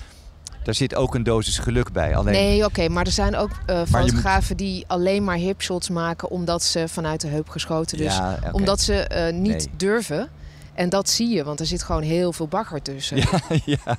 Daar 0.68 0.76
zit 0.76 0.96
ook 0.96 1.16
een 1.16 1.24
dosis 1.24 1.58
geluk 1.58 1.92
bij. 1.92 2.16
Alleen, 2.16 2.34
Nee, 2.34 2.66
oké, 2.66 2.90
maar 2.90 3.06
er 3.06 3.12
zijn 3.12 3.36
ook 3.36 3.50
eh, 3.66 3.78
moet- 3.78 3.88
fotografen 3.88 4.58
die 4.58 4.84
alleen 4.88 5.24
maar 5.24 5.36
hipshots 5.36 5.90
maken 5.90 6.30
omdat 6.30 6.64
ze 6.64 6.88
vanuit 6.88 7.22
de 7.22 7.28
heup 7.28 7.50
geschoten. 7.50 7.98
Dus 7.98 8.16
ja, 8.16 8.40
omdat 8.52 8.82
ze 8.82 8.94
eh, 8.94 9.34
niet 9.34 9.52
Nee. 9.52 9.68
durven. 9.78 10.30
En 10.74 10.90
dat 10.90 11.10
zie 11.10 11.30
je, 11.30 11.44
want 11.44 11.60
er 11.60 11.66
zit 11.66 11.84
gewoon 11.84 12.02
heel 12.02 12.34
veel 12.34 12.48
bagger 12.48 12.82
tussen. 12.82 13.18
Ja, 13.18 13.42
ja 13.66 13.98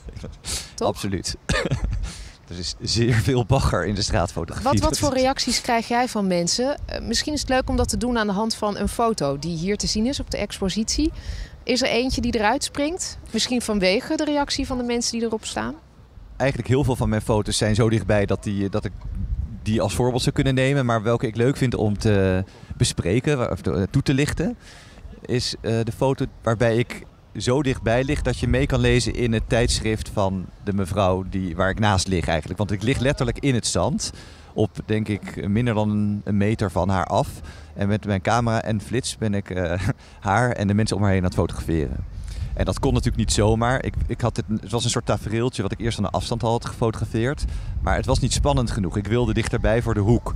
absoluut. 0.78 1.37
er 2.48 2.58
is 2.58 2.75
zeer 2.80 3.14
veel 3.14 3.44
bagger 3.44 3.87
in 3.87 3.94
de 3.94 4.02
straatfotografie. 4.02 4.80
Wat, 4.80 4.88
wat 4.88 4.98
voor 4.98 5.14
reacties 5.14 5.60
krijg 5.60 5.88
jij 5.88 6.08
van 6.08 6.26
mensen? 6.26 6.78
Eh, 6.87 7.00
misschien 7.00 7.32
is 7.32 7.40
het 7.40 7.48
leuk 7.48 7.68
om 7.68 7.76
dat 7.76 7.88
te 7.88 7.96
doen 7.96 8.18
aan 8.18 8.26
de 8.26 8.32
hand 8.32 8.54
van 8.54 8.76
een 8.76 8.88
foto 8.88 9.38
die 9.38 9.56
hier 9.56 9.76
te 9.76 9.87
zien 9.87 10.06
is 10.06 10.20
op 10.20 10.30
de 10.30 10.38
expositie. 10.38 11.12
Is 11.62 11.82
er 11.82 11.88
eentje 11.88 12.20
die 12.20 12.34
eruit 12.37 12.64
springt? 12.64 13.18
Misschien 13.30 13.62
vanwege 13.62 14.16
de 14.16 14.25
reactie 14.25 14.66
van 14.66 14.78
de 14.78 14.84
mensen 14.84 15.12
die 15.18 15.22
erop 15.26 15.44
staan? 15.44 15.75
Eigenlijk 16.38 16.68
heel 16.71 16.85
veel 16.85 16.97
van 16.97 17.09
mijn 17.09 17.23
foto's 17.23 17.57
zijn 17.57 17.75
zo 17.75 17.88
dichtbij 17.88 18.26
dat, 18.26 18.42
die, 18.42 18.68
dat 18.68 18.85
ik 18.85 18.92
die 19.62 19.80
als 19.80 19.95
voorbeeld 19.95 20.23
zou 20.23 20.35
kunnen 20.35 20.54
nemen. 20.54 20.87
Maar 20.87 21.02
welke 21.02 21.26
ik 21.26 21.37
leuk 21.37 21.57
vind 21.57 21.75
om 21.75 21.99
te 21.99 22.45
bespreken 22.76 23.50
of 23.50 23.61
te- 23.61 23.88
toe 23.90 24.02
te 24.02 24.14
lichten, 24.14 24.57
is 25.25 25.54
eh, 25.61 25.73
de 25.85 25.92
foto 25.92 26.25
waarbij 26.42 26.76
ik 26.76 27.02
zo 27.37 27.62
dichtbij 27.62 28.04
lig 28.04 28.23
dat 28.23 28.38
je 28.38 28.49
mee 28.49 28.66
kan 28.66 28.80
lezen 28.80 29.14
in 29.14 29.33
het 29.33 29.49
tijdschrift 29.49 30.09
van 30.12 30.47
de 30.64 30.73
mevrouw 30.73 31.25
die, 31.30 31.57
waar 31.57 31.71
ik 31.71 31.78
naast 31.78 32.09
lig 32.09 32.26
eigenlijk. 32.28 32.59
Want 32.59 32.71
ik 32.71 32.83
lig 32.83 32.99
letterlijk 32.99 33.38
in 33.38 33.54
het 33.54 33.66
zand. 33.66 34.12
Op 34.52 34.71
denk 34.87 35.09
ik 35.09 35.49
minder 35.49 35.75
dan 35.75 36.21
een 36.25 36.37
meter 36.37 36.71
van 36.71 36.88
haar 36.88 37.04
af. 37.07 37.28
En 37.75 37.88
met 37.88 38.07
mijn 38.07 38.21
camera 38.21 38.62
en 38.62 38.80
flits 38.80 39.16
ben 39.18 39.35
ik 39.35 39.50
eh, 39.50 39.80
haar 40.21 40.50
en 40.52 40.66
de 40.66 40.75
mensen 40.75 40.97
om 40.97 41.02
haar 41.02 41.11
heen 41.11 41.21
aan 41.21 41.26
het 41.26 41.35
fotograferen. 41.35 42.04
En 42.58 42.64
dat 42.64 42.78
kon 42.78 42.92
natuurlijk 42.92 43.16
niet 43.16 43.32
zomaar. 43.32 43.84
Ik, 43.84 43.94
ik 44.06 44.20
had 44.20 44.36
het, 44.36 44.44
het 44.60 44.70
was 44.70 44.84
een 44.84 44.90
soort 44.90 45.06
tafereeltje 45.06 45.62
wat 45.62 45.72
ik 45.72 45.80
eerst 45.80 45.98
aan 45.98 46.04
de 46.04 46.10
afstand 46.10 46.42
had 46.42 46.64
gefotografeerd. 46.64 47.44
Maar 47.80 47.96
het 47.96 48.06
was 48.06 48.18
niet 48.18 48.32
spannend 48.32 48.70
genoeg. 48.70 48.96
Ik 48.96 49.06
wilde 49.06 49.34
dichterbij 49.34 49.82
voor 49.82 49.94
de 49.94 50.00
hoek. 50.00 50.34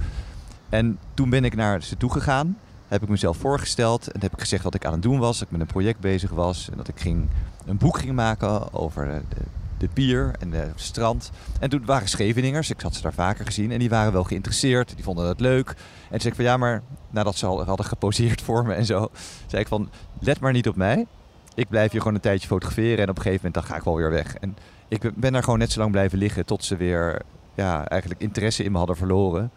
En 0.68 0.98
toen 1.14 1.30
ben 1.30 1.44
ik 1.44 1.54
naar 1.54 1.82
ze 1.82 1.96
toe 1.96 2.12
gegaan. 2.12 2.58
Heb 2.88 3.02
ik 3.02 3.08
mezelf 3.08 3.36
voorgesteld. 3.36 4.12
En 4.12 4.20
heb 4.20 4.32
ik 4.32 4.40
gezegd 4.40 4.62
wat 4.64 4.74
ik 4.74 4.84
aan 4.84 4.92
het 4.92 5.02
doen 5.02 5.18
was. 5.18 5.38
Dat 5.38 5.46
ik 5.46 5.52
met 5.52 5.60
een 5.60 5.66
project 5.66 6.00
bezig 6.00 6.30
was. 6.30 6.68
En 6.70 6.76
dat 6.76 6.88
ik 6.88 7.00
ging, 7.00 7.28
een 7.66 7.76
boek 7.76 7.98
ging 7.98 8.12
maken 8.12 8.72
over 8.72 9.22
de, 9.28 9.42
de, 9.78 9.88
pier 9.88 10.32
en 10.38 10.52
het 10.52 10.70
strand. 10.74 11.30
En 11.60 11.70
toen 11.70 11.84
waren 11.84 12.08
Scheveningers. 12.08 12.70
Ik 12.70 12.80
had 12.80 12.94
ze 12.94 13.02
daar 13.02 13.12
vaker 13.12 13.44
gezien. 13.44 13.72
En 13.72 13.78
die 13.78 13.90
waren 13.90 14.12
wel 14.12 14.24
geïnteresseerd. 14.24 14.94
Die 14.94 15.04
vonden 15.04 15.28
het 15.28 15.40
leuk. 15.40 15.68
En 15.68 16.11
toen 16.11 16.20
zei 16.20 16.28
ik 16.28 16.35
van 16.35 16.44
ja, 16.44 16.56
maar 16.56 16.82
nadat 17.11 17.37
ze 17.37 17.46
al 17.46 17.64
hadden 17.64 17.87
geposeerd 17.87 18.42
voor 18.42 18.66
me 18.66 18.74
en 18.74 18.87
zo. 18.87 19.11
Zei 19.46 19.62
ik 19.62 19.68
van 19.68 19.90
let 20.20 20.40
maar 20.40 20.52
niet 20.52 20.68
op 20.68 20.76
mij 20.76 21.06
ik 21.54 21.68
blijf 21.68 21.90
hier 21.90 22.00
gewoon 22.00 22.14
een 22.16 22.22
tijdje 22.22 22.48
fotograferen 22.48 22.98
en 23.04 23.08
op 23.10 23.16
een 23.16 23.22
gegeven 23.22 23.44
moment 23.46 23.54
dan 23.54 23.64
ga 23.72 23.76
ik 23.78 23.84
wel 23.84 23.96
weer 23.96 24.10
weg. 24.10 24.34
En 24.36 24.56
ik 24.88 25.12
ben- 25.14 25.32
daar 25.32 25.42
gewoon 25.42 25.58
net 25.58 25.72
zo 25.72 25.80
lang 25.80 25.92
blijven 25.92 26.18
liggen 26.18 26.46
tot 26.46 26.64
ze 26.64 26.76
weer 26.76 27.22
ja, 27.54 27.86
eigenlijk 27.88 28.20
interesse 28.20 28.64
in 28.64 28.72
me 28.72 28.78
hadden 28.78 28.96
verloren. 28.96 29.50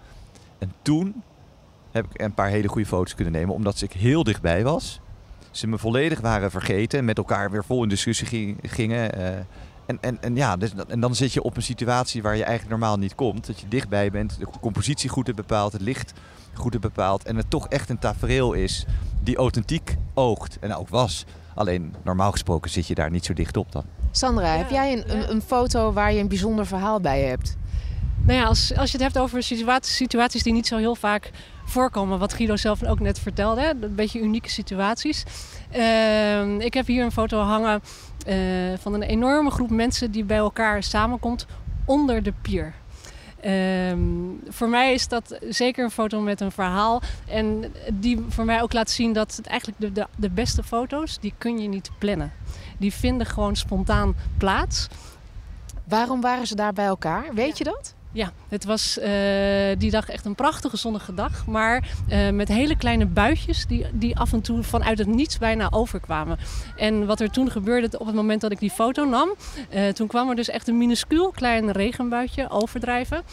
En 0.60 0.72
toen 0.82 1.24
heb 1.92 2.06
ik 2.14 2.22
een 2.22 2.34
paar 2.34 2.50
hele 2.50 2.68
goede 2.68 2.88
foto's 2.88 3.16
kunnen 3.16 3.34
nemen, 3.34 3.54
omdat 3.56 3.82
ik 3.82 3.92
heel 3.94 4.24
dichtbij 4.24 4.64
was. 4.64 5.00
Ze 5.52 5.68
me 5.68 5.78
volledig 5.78 6.20
waren 6.20 6.52
vergeten 6.52 7.00
en 7.00 7.06
met 7.06 7.18
elkaar 7.18 7.52
weer 7.52 7.64
vol 7.66 7.84
in 7.84 7.90
discussie 7.90 8.28
ging- 8.28 8.58
gingen. 8.62 9.14
eh, 9.14 9.28
en, 9.86 9.98
en, 10.02 10.18
en, 10.22 10.36
ja, 10.36 10.58
dus, 10.58 10.74
en 10.88 11.00
dan 11.00 11.16
zit 11.16 11.34
je 11.34 11.42
op 11.44 11.56
een 11.56 11.64
situatie 11.64 12.22
waar 12.22 12.36
je 12.36 12.44
eigenlijk 12.44 12.80
normaal 12.80 12.98
niet 12.98 13.16
komt. 13.16 13.48
Dat 13.48 13.60
je 13.60 13.68
dichtbij 13.68 14.12
bent, 14.12 14.40
de 14.40 14.48
compositie 14.62 15.10
goed 15.10 15.26
hebt 15.26 15.38
bepaald, 15.38 15.72
het 15.74 15.82
licht 15.82 16.14
goed 16.54 16.72
hebt 16.74 16.86
bepaald. 16.86 17.24
En 17.24 17.36
het 17.36 17.50
toch 17.50 17.68
echt 17.68 17.90
een 17.90 18.00
tafereel 18.00 18.54
is 18.54 18.86
die 19.24 19.36
authentiek 19.38 19.96
oogt 20.14 20.58
en 20.60 20.76
ook 20.76 20.90
was. 20.90 21.26
Alleen 21.56 21.94
normaal 22.04 22.32
gesproken 22.32 22.72
zit 22.72 22.88
je 22.88 22.96
daar 22.96 23.12
niet 23.12 23.26
zo 23.26 23.34
dicht 23.34 23.58
op 23.58 23.72
dan. 23.72 23.84
Sandra, 24.12 24.54
Ja, 24.54 24.58
heb 24.58 24.70
jij 24.70 24.94
een, 24.94 25.32
een, 25.32 25.42
foto 25.42 25.94
waar 25.94 26.14
je 26.14 26.20
een 26.20 26.28
bijzonder 26.28 26.66
verhaal 26.66 27.00
bij 27.00 27.22
hebt? 27.22 27.56
Nou 28.26 28.40
ja, 28.40 28.46
als, 28.46 28.78
als 28.78 28.92
je 28.92 28.98
het 28.98 29.06
hebt 29.06 29.18
over 29.18 29.44
situaties, 29.44 29.96
situaties 29.96 30.44
die 30.44 30.54
niet 30.54 30.68
zo 30.68 30.78
heel 30.78 30.96
vaak 30.96 31.32
voorkomen, 31.66 32.20
wat 32.20 32.34
Guido 32.34 32.56
zelf 32.56 32.84
ook 32.84 33.00
net 33.00 33.20
vertelde, 33.20 33.62
hè, 33.62 33.70
een 33.70 33.96
beetje 33.96 34.20
unieke 34.22 34.50
situaties. 34.50 35.24
Ehm, 35.72 36.60
ik 36.60 36.74
heb 36.74 36.88
hier 36.88 37.04
een 37.04 37.12
foto 37.12 37.40
hangen 37.40 37.82
eh, 38.26 38.38
van 38.80 38.94
een 38.94 39.04
enorme 39.04 39.52
groep 39.52 39.70
mensen 39.70 40.12
die 40.12 40.24
bij 40.24 40.38
elkaar 40.38 40.84
samenkomt 40.84 41.46
onder 41.86 42.24
de 42.24 42.34
pier. 42.42 42.74
Ehm, 43.46 44.00
voor 44.48 44.70
mij 44.70 44.94
is 44.94 45.08
dat 45.08 45.38
zeker 45.50 45.84
een 45.84 45.92
foto 45.92 46.22
met 46.22 46.42
een 46.42 46.52
verhaal. 46.52 47.02
En 47.28 47.74
die 47.94 48.26
voor 48.30 48.46
mij 48.46 48.62
ook 48.62 48.74
laat 48.74 48.90
zien 48.90 49.14
dat 49.14 49.36
het 49.36 49.48
eigenlijk 49.48 49.80
de, 49.80 49.92
de, 49.92 50.08
de 50.16 50.30
beste 50.30 50.64
foto's, 50.64 51.20
die 51.20 51.34
kun 51.38 51.60
je 51.60 51.68
niet 51.68 51.90
plannen. 51.98 52.32
Die 52.78 52.94
vinden 52.94 53.28
gewoon 53.28 53.56
spontaan 53.56 54.16
plaats. 54.38 54.88
Waarom 55.84 56.22
waren 56.22 56.48
ze 56.48 56.56
daar 56.56 56.74
bij 56.74 56.86
elkaar? 56.86 57.34
Weet 57.34 57.58
je 57.58 57.64
dat? 57.64 57.95
Ja, 58.16 58.32
het 58.50 58.66
was 58.66 59.00
eh, 59.00 59.12
die 59.78 59.92
dag 59.92 60.10
echt 60.10 60.26
een 60.26 60.36
prachtige 60.36 60.78
zonnige 60.78 61.14
dag. 61.14 61.46
Maar 61.48 61.90
eh, 62.08 62.30
met 62.30 62.48
hele 62.48 62.78
kleine 62.78 63.06
buitjes 63.06 63.66
die, 63.66 63.86
die 63.94 64.18
af 64.18 64.34
en 64.34 64.42
toe 64.42 64.64
vanuit 64.64 64.98
het 64.98 65.08
niets 65.08 65.38
bijna 65.38 65.68
overkwamen. 65.72 66.38
En 66.76 67.06
wat 67.06 67.20
er 67.20 67.32
toen 67.32 67.52
gebeurde 67.52 68.00
op 68.00 68.06
het 68.06 68.16
moment 68.16 68.42
dat 68.42 68.52
ik 68.52 68.60
die 68.60 68.70
foto 68.70 69.06
nam. 69.06 69.30
eh, 69.70 69.88
toen 69.88 70.08
kwam 70.08 70.30
er 70.30 70.36
dus 70.36 70.50
echt 70.50 70.68
een 70.68 70.78
minuscuul 70.78 71.32
klein 71.32 71.72
regenbuitje 71.72 72.50
overdrijven. 72.50 73.24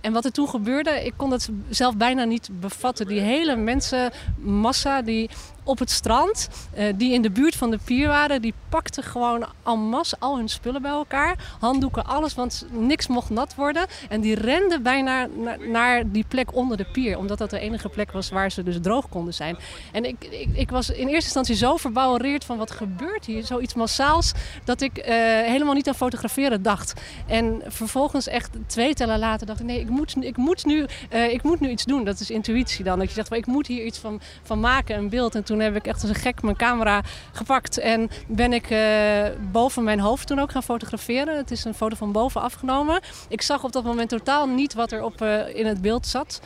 En 0.00 0.12
wat 0.12 0.24
er 0.24 0.32
toen 0.32 0.48
gebeurde, 0.48 1.04
ik 1.04 1.12
kon 1.16 1.30
het 1.30 1.50
zelf 1.68 1.96
bijna 1.96 2.24
niet 2.24 2.48
bevatten. 2.60 3.06
Die 3.06 3.20
hele 3.20 3.56
mensenmassa 3.56 5.02
die 5.02 5.30
op 5.66 5.78
het 5.78 5.90
strand, 5.90 6.48
eh, 6.74 6.92
die 6.96 7.12
in 7.12 7.22
de 7.22 7.30
buurt 7.30 7.56
van 7.56 7.70
de 7.70 7.78
pier 7.84 8.08
waren, 8.08 8.42
die 8.42 8.54
pakten 8.68 9.02
gewoon 9.02 9.46
en 9.64 9.78
masse 9.78 10.16
al 10.18 10.36
hun 10.36 10.48
spullen 10.48 10.82
bij 10.82 10.90
elkaar. 10.90 11.56
Handdoeken, 11.58 12.06
alles, 12.06 12.34
want 12.34 12.66
niks 12.70 13.06
mocht 13.06 13.30
nat 13.30 13.54
worden. 13.54 13.86
En 14.08 14.20
die 14.20 14.34
renden 14.34 14.82
bijna 14.82 15.28
naar, 15.68 16.10
die 16.10 16.24
plek 16.28 16.54
onder 16.54 16.76
de 16.76 16.84
pier, 16.84 17.18
omdat 17.18 17.38
dat 17.38 17.50
de 17.50 17.58
enige 17.58 17.88
plek 17.88 18.12
was 18.12 18.30
waar 18.30 18.50
ze 18.50 18.62
dus 18.62 18.76
droog 18.80 19.08
konden 19.08 19.34
zijn. 19.34 19.56
En 19.92 20.04
ik, 20.04 20.24
ik, 20.24 20.48
ik 20.52 20.70
was 20.70 20.90
in 20.90 21.08
eerste 21.08 21.14
instantie 21.14 21.54
zo 21.54 21.76
verbouwereerd 21.76 22.44
van 22.44 22.56
wat 22.56 22.70
gebeurt 22.70 23.24
hier, 23.24 23.44
zoiets 23.44 23.74
massaals, 23.74 24.32
dat 24.64 24.80
ik 24.80 24.98
eh, 24.98 25.14
helemaal 25.42 25.74
niet 25.74 25.88
aan 25.88 25.94
fotograferen 25.94 26.62
dacht. 26.62 27.00
En 27.26 27.62
vervolgens 27.66 28.26
echt 28.26 28.50
twee 28.66 28.94
tellen 28.94 29.18
later 29.18 29.46
dacht 29.46 29.60
ik, 29.60 29.66
nee, 29.66 29.80
ik 29.80 29.88
moet, 29.88 30.14
ik 30.20 30.36
moet, 30.36 30.64
nu, 30.64 30.86
eh, 31.08 31.32
ik 31.32 31.42
moet 31.42 31.60
nu 31.60 31.68
iets 31.68 31.84
doen. 31.84 32.04
Dat 32.04 32.20
is 32.20 32.30
intuïtie 32.30 32.84
dan. 32.84 32.98
Dat 32.98 33.12
je 33.12 33.24
van, 33.24 33.36
ik 33.36 33.46
moet 33.46 33.66
hier 33.66 33.84
iets 33.84 33.98
van, 33.98 34.20
van 34.42 34.60
maken, 34.60 34.96
een 34.96 35.08
beeld. 35.08 35.34
En 35.34 35.44
toen 35.44 35.55
heb 35.60 35.76
ik 35.76 35.86
echt 35.86 36.00
als 36.00 36.10
een 36.10 36.16
gek 36.16 36.42
mijn 36.42 36.56
camera 36.56 37.02
gepakt 37.32 37.78
en 37.78 38.10
ben 38.26 38.52
ik 38.52 38.70
eh, 38.70 39.24
boven 39.52 39.84
mijn 39.84 40.00
hoofd 40.00 40.26
toen 40.26 40.38
ook 40.38 40.50
gaan 40.50 40.62
fotograferen. 40.62 41.36
Het 41.36 41.50
is 41.50 41.64
een 41.64 41.74
foto 41.74 41.96
van 41.96 42.12
boven 42.12 42.40
afgenomen. 42.40 43.00
Ik 43.28 43.42
zag 43.42 43.64
op 43.64 43.72
dat 43.72 43.84
moment 43.84 44.08
totaal 44.08 44.46
niet 44.46 44.74
wat 44.74 44.92
er 44.92 45.02
op, 45.02 45.20
eh, 45.20 45.54
in 45.54 45.66
het 45.66 45.80
beeld 45.80 46.06
zat. 46.06 46.40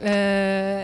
Eh, 0.00 0.12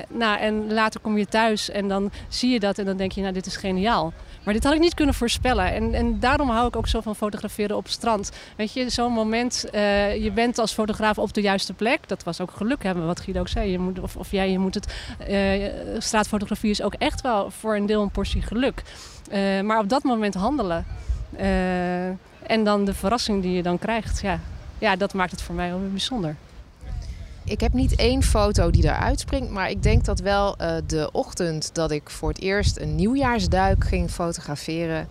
nou, 0.09 0.39
en 0.39 0.73
later 0.73 1.01
kom 1.01 1.19
je 1.19 1.27
thuis 1.27 1.71
en 1.71 1.89
dan 1.89 2.11
zie 2.29 2.51
je 2.51 2.61
dat 2.61 2.79
en 2.79 2.85
dan 2.85 2.97
denk 2.97 3.13
je, 3.13 3.21
nou, 3.21 3.33
dit 3.33 3.47
is 3.47 3.57
geniaal. 3.57 4.13
Maar 4.45 4.55
dit 4.55 4.65
had 4.65 4.73
ik 4.73 4.81
niet 4.81 4.95
kunnen 4.95 5.15
voorspellen. 5.15 5.73
En, 5.73 5.95
en 5.95 6.21
daarom 6.21 6.49
hou 6.49 6.67
ik 6.67 6.77
ook 6.77 6.89
zo 6.89 7.01
van 7.01 7.17
fotograferen 7.17 7.77
op 7.77 7.89
strand. 7.89 8.33
Weet 8.57 8.73
je, 8.73 8.91
zo'n 8.91 9.13
moment, 9.13 9.71
eh, 9.71 10.23
je 10.23 10.31
bent 10.31 10.59
als 10.59 10.73
fotograaf 10.73 11.19
op 11.19 11.33
de 11.33 11.41
juiste 11.41 11.73
plek. 11.73 12.09
Dat 12.09 12.23
was 12.23 12.41
ook 12.41 12.51
geluk 12.51 12.83
hebben, 12.83 13.07
wat 13.07 13.21
Guido 13.21 13.41
ook 13.41 13.49
zei. 13.49 13.71
Je 13.71 13.79
moet, 13.79 13.99
of, 14.01 14.17
of 14.17 14.31
jij, 14.31 14.51
je 14.51 14.59
moet 14.59 14.75
het... 14.75 14.95
eh, 15.19 15.71
straatfotografie 15.99 16.71
is 16.71 16.83
ook 16.83 16.95
echt 16.95 17.21
wel 17.21 17.51
voor 17.51 17.77
een 17.77 17.87
deel 17.87 18.03
een 18.03 18.11
portie 18.11 18.43
geluk. 18.43 18.83
Maar 19.63 19.79
op 19.79 19.89
dat 19.89 20.03
moment 20.03 20.35
handelen. 20.35 20.87
En 22.47 22.65
dan 22.65 22.85
de 22.85 22.95
verrassing 22.95 23.43
die 23.43 23.53
je 23.53 23.63
dan 23.63 23.79
krijgt. 23.79 24.21
Ja, 24.21 24.41
ja 24.79 24.97
dat 24.97 25.15
maakt 25.15 25.31
het 25.31 25.43
voor 25.43 25.55
mij 25.55 25.71
wel 25.71 25.81
weer 25.81 25.91
bijzonder. 25.91 26.37
Ik 27.53 27.61
heb 27.61 27.73
niet 27.73 27.97
één 27.97 28.23
foto 28.23 28.71
die 28.71 28.85
eruit 28.85 29.21
springt, 29.21 29.51
maar 29.51 29.71
ik 29.71 29.83
denk 29.83 30.05
dat 30.05 30.21
wel 30.21 30.57
eh, 30.57 30.77
de 30.87 31.09
ochtend 31.13 31.75
dat 31.75 31.91
ik 31.91 32.11
voor 32.11 32.29
het 32.29 32.41
eerst 32.41 32.79
een 32.79 32.95
nieuwjaarsduik 32.95 33.85
ging 33.85 34.11
fotograferen, 34.11 35.09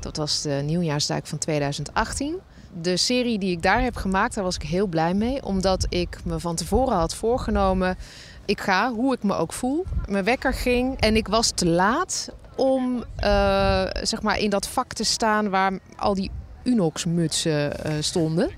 Dat 0.00 0.16
was 0.16 0.42
de 0.42 0.62
nieuwjaarsduik 0.64 1.26
van 1.26 1.38
2018. 1.38 2.38
De 2.82 2.96
serie 2.96 3.38
die 3.38 3.50
ik 3.50 3.62
daar 3.62 3.82
heb 3.82 3.96
gemaakt, 3.96 4.34
daar 4.34 4.44
was 4.44 4.54
ik 4.54 4.62
heel 4.62 4.86
blij 4.86 5.14
mee. 5.14 5.44
Omdat 5.44 5.86
ik 5.88 6.18
me 6.24 6.40
van 6.40 6.56
tevoren 6.56 6.96
had 6.96 7.14
voorgenomen... 7.14 7.96
ik 8.44 8.60
ga, 8.60 8.92
hoe 8.92 9.14
ik 9.14 9.22
me 9.22 9.34
ook 9.34 9.52
voel. 9.52 9.84
Mijn 10.08 10.24
wekker 10.24 10.54
ging 10.54 11.00
en 11.00 11.16
ik 11.16 11.28
was 11.28 11.50
te 11.50 11.66
laat 11.66 12.28
om 12.56 13.04
uh, 13.24 13.84
zeg 14.02 14.22
maar 14.22 14.38
in 14.38 14.50
dat 14.50 14.68
vak 14.68 14.92
te 14.92 15.04
staan... 15.04 15.50
waar 15.50 15.78
al 15.96 16.14
die 16.14 16.30
Unox-mutsen 16.64 17.72
uh, 17.86 17.92
stonden. 18.00 18.50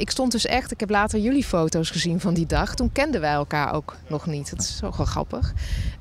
Ik 0.00 0.10
stond 0.10 0.32
dus 0.32 0.46
echt, 0.46 0.70
ik 0.70 0.80
heb 0.80 0.90
later 0.90 1.18
jullie 1.18 1.44
foto's 1.44 1.90
gezien 1.90 2.20
van 2.20 2.34
die 2.34 2.46
dag. 2.46 2.74
Toen 2.74 2.92
kenden 2.92 3.20
wij 3.20 3.32
elkaar 3.32 3.74
ook 3.74 3.96
nog 4.08 4.26
niet. 4.26 4.50
Dat 4.50 4.60
is 4.60 4.76
zo 4.76 4.90
grappig. 4.90 5.52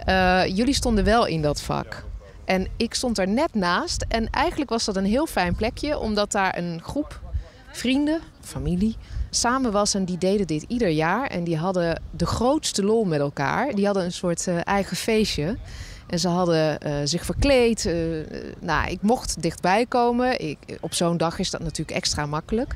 Uh, 0.08 0.46
jullie 0.46 0.74
stonden 0.74 1.04
wel 1.04 1.26
in 1.26 1.42
dat 1.42 1.62
vak. 1.62 2.04
En 2.46 2.68
ik 2.78 2.94
stond 2.94 3.18
er 3.18 3.28
net 3.28 3.54
naast. 3.54 4.06
En 4.08 4.30
eigenlijk 4.30 4.70
was 4.70 4.86
dat 4.86 4.96
een 4.96 5.06
heel 5.06 5.26
fijn 5.26 5.56
plekje, 5.56 5.98
omdat 5.98 6.32
daar 6.32 6.58
een 6.58 6.82
groep 6.84 7.20
vrienden, 7.72 8.22
familie, 8.42 8.96
samen 9.30 9.72
was. 9.72 9.94
En 9.94 10.06
die 10.06 10.18
deden 10.18 10.48
dit 10.48 10.66
ieder 10.68 10.90
jaar. 10.90 11.28
En 11.28 11.44
die 11.44 11.58
hadden 11.58 12.02
de 12.12 12.26
grootste 12.26 12.84
lol 12.84 13.06
met 13.06 13.20
elkaar. 13.20 13.74
Die 13.76 13.86
hadden 13.86 14.04
een 14.04 14.12
soort 14.12 14.48
uh, 14.48 14.58
eigen 14.64 14.98
feestje. 14.98 15.58
En 16.08 16.20
ze 16.20 16.28
hadden 16.28 16.88
uh, 16.88 16.94
zich 17.04 17.26
verkleed. 17.26 17.94
Nou, 18.60 18.90
ik 18.90 19.02
mocht 19.02 19.42
dichtbij 19.42 19.86
komen. 19.86 20.40
Ik, 20.40 20.58
op 20.82 20.94
zo'n 20.94 21.18
dag 21.18 21.40
is 21.40 21.50
dat 21.50 21.62
natuurlijk 21.62 21.98
extra 21.98 22.26
makkelijk. 22.26 22.76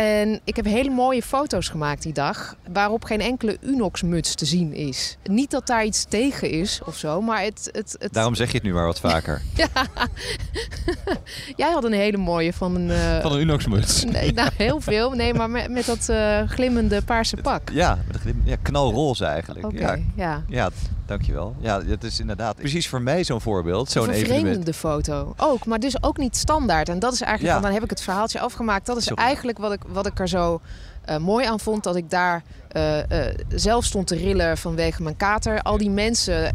En 0.00 0.40
ik 0.44 0.56
heb 0.56 0.64
hele 0.64 0.90
mooie 0.90 1.22
foto's 1.22 1.68
gemaakt 1.68 2.02
die 2.02 2.12
dag, 2.12 2.56
waarop 2.72 3.04
geen 3.04 3.20
enkele 3.20 3.56
Unox-muts 3.60 4.34
te 4.34 4.44
zien 4.44 4.74
is. 4.74 5.16
Niet 5.22 5.50
dat 5.50 5.66
daar 5.66 5.84
iets 5.84 6.04
tegen 6.04 6.50
is 6.50 6.80
of 6.84 6.96
zo, 6.96 7.20
maar 7.20 7.42
het... 7.42 7.68
het, 7.72 7.96
het... 7.98 8.12
Daarom 8.12 8.34
zeg 8.34 8.48
je 8.48 8.54
het 8.54 8.62
nu 8.62 8.72
maar 8.72 8.86
wat 8.86 9.00
vaker. 9.00 9.42
ja. 9.54 9.68
Jij 11.56 11.70
had 11.70 11.84
een 11.84 11.92
hele 11.92 12.16
mooie 12.16 12.52
van 12.52 12.74
een... 12.74 12.88
Uh... 12.88 13.20
Van 13.20 13.32
een 13.32 13.40
Unox-muts? 13.40 14.04
Nee, 14.04 14.32
nou, 14.32 14.50
heel 14.56 14.80
veel. 14.80 15.10
Nee, 15.10 15.34
maar 15.34 15.50
met, 15.50 15.70
met 15.70 15.86
dat 15.86 16.06
uh, 16.10 16.40
glimmende 16.48 17.02
paarse 17.02 17.36
pak. 17.36 17.70
Ja, 17.72 17.98
met 18.06 18.14
een 18.14 18.20
glim... 18.20 18.42
ja 18.44 18.56
knalroze 18.62 19.24
eigenlijk. 19.24 19.64
Oké, 19.64 19.76
okay, 19.76 20.04
ja. 20.16 20.24
ja. 20.24 20.44
ja. 20.48 20.70
Dankjewel. 21.10 21.54
Ja, 21.60 21.84
het 21.84 22.04
is 22.04 22.20
inderdaad 22.20 22.56
precies 22.56 22.88
voor 22.88 23.02
mij 23.02 23.24
zo'n 23.24 23.40
voorbeeld. 23.40 23.90
Zo'n 23.90 24.02
evenement. 24.02 24.28
Vervreemdende 24.28 24.72
foto. 24.72 25.34
Ook, 25.36 25.66
maar 25.66 25.80
dus 25.80 26.02
ook 26.02 26.16
niet 26.16 26.36
standaard. 26.36 26.88
En 26.88 26.98
dat 26.98 27.12
is 27.12 27.20
eigenlijk, 27.20 27.56
ja. 27.56 27.62
dan 27.62 27.72
heb 27.72 27.82
ik 27.82 27.90
het 27.90 28.00
verhaaltje 28.00 28.40
afgemaakt. 28.40 28.86
Dat 28.86 28.96
is 28.96 29.04
Sorry. 29.04 29.22
eigenlijk 29.22 29.58
wat 29.58 29.72
ik 29.72 29.80
wat 29.86 30.06
ik 30.06 30.18
er 30.18 30.28
zo 30.28 30.60
uh, 31.08 31.16
mooi 31.16 31.46
aan 31.46 31.60
vond. 31.60 31.84
Dat 31.84 31.96
ik 31.96 32.10
daar 32.10 32.42
uh, 32.76 32.96
uh, 32.96 33.02
zelf 33.48 33.84
stond 33.84 34.06
te 34.06 34.16
rillen 34.16 34.58
vanwege 34.58 35.02
mijn 35.02 35.16
kater. 35.16 35.62
Al 35.62 35.78
die 35.78 35.90
mensen 35.90 36.52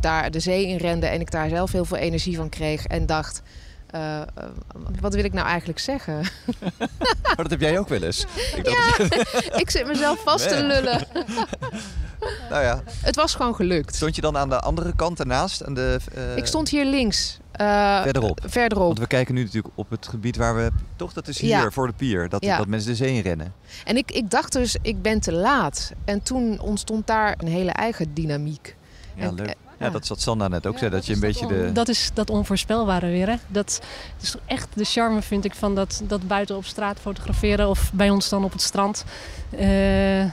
daar 0.00 0.30
de 0.30 0.40
zee 0.40 0.66
in 0.66 0.76
renden 0.76 1.10
en 1.10 1.20
ik 1.20 1.30
daar 1.30 1.48
zelf 1.48 1.72
heel 1.72 1.84
veel 1.84 1.96
energie 1.96 2.36
van 2.36 2.48
kreeg. 2.48 2.86
En 2.86 3.06
dacht, 3.06 3.42
wat 5.00 5.14
wil 5.14 5.24
ik 5.24 5.32
nou 5.32 5.46
eigenlijk 5.46 5.78
zeggen? 5.78 6.16
maar 7.22 7.36
dat 7.36 7.50
heb 7.50 7.60
jij 7.60 7.78
ook 7.78 7.88
wel 7.88 8.02
eens. 8.02 8.26
Ik, 8.56 8.68
ja, 8.68 9.08
ik 9.62 9.70
zit 9.70 9.86
mezelf 9.86 10.22
vast 10.22 10.48
te 10.48 10.62
lullen. 10.62 11.06
nou 12.50 12.62
ja. 12.62 12.82
Het 13.00 13.16
was 13.16 13.34
gewoon 13.34 13.54
gelukt. 13.54 13.94
Stond 13.94 14.14
je 14.14 14.20
dan 14.20 14.36
aan 14.36 14.48
de 14.48 14.60
andere 14.60 14.92
kant 14.96 15.20
ernaast? 15.20 15.64
Aan 15.64 15.74
de, 15.74 15.98
Ik 16.36 16.46
stond 16.46 16.68
hier 16.68 16.84
links. 16.84 17.38
Uh, 17.60 18.02
verderop. 18.02 18.40
verderop. 18.44 18.86
Want 18.86 18.98
we 18.98 19.06
kijken 19.06 19.34
nu 19.34 19.42
natuurlijk 19.44 19.74
op 19.74 19.90
het 19.90 20.08
gebied 20.08 20.36
waar 20.36 20.56
we... 20.56 20.70
Toch, 20.96 21.12
dat 21.12 21.28
is 21.28 21.40
hier 21.40 21.50
ja. 21.50 21.70
voor 21.70 21.86
de 21.86 21.92
pier. 21.92 22.28
Dat, 22.28 22.44
ja. 22.44 22.56
dat 22.56 22.66
mensen 22.66 22.90
de 22.90 22.96
zee 22.96 23.14
in 23.14 23.22
rennen. 23.22 23.54
En 23.84 23.96
ik, 23.96 24.10
ik 24.10 24.30
dacht 24.30 24.52
dus, 24.52 24.76
ik 24.82 25.02
ben 25.02 25.20
te 25.20 25.32
laat. 25.32 25.92
En 26.04 26.22
toen 26.22 26.60
ontstond 26.60 27.06
daar 27.06 27.34
een 27.38 27.48
hele 27.48 27.70
eigen 27.70 28.14
dynamiek. 28.14 28.76
Ja, 29.14 29.24
en, 29.24 29.34
leuk. 29.34 29.54
Ja, 29.78 29.90
dat 29.90 30.06
zat 30.06 30.20
Sanda 30.20 30.48
net 30.48 30.66
ook 30.66 30.78
zei, 30.78 30.90
dat 30.90 31.06
je 31.06 31.12
een 31.12 31.20
beetje 31.20 31.46
de... 31.46 31.70
Dat 31.72 31.88
is 31.88 32.10
dat 32.14 32.30
onvoorspelbare 32.30 33.06
weer, 33.06 33.28
hè. 33.28 33.36
Dat 33.46 33.80
is 34.20 34.34
echt 34.46 34.68
de 34.74 34.84
charme, 34.84 35.22
vind 35.22 35.44
ik, 35.44 35.54
van 35.54 35.74
dat, 35.74 36.02
dat 36.04 36.26
buiten 36.26 36.56
op 36.56 36.64
straat 36.64 36.98
fotograferen... 37.00 37.68
of 37.68 37.90
bij 37.92 38.10
ons 38.10 38.28
dan 38.28 38.44
op 38.44 38.52
het 38.52 38.62
strand. 38.62 39.04
Uh, 39.60 40.24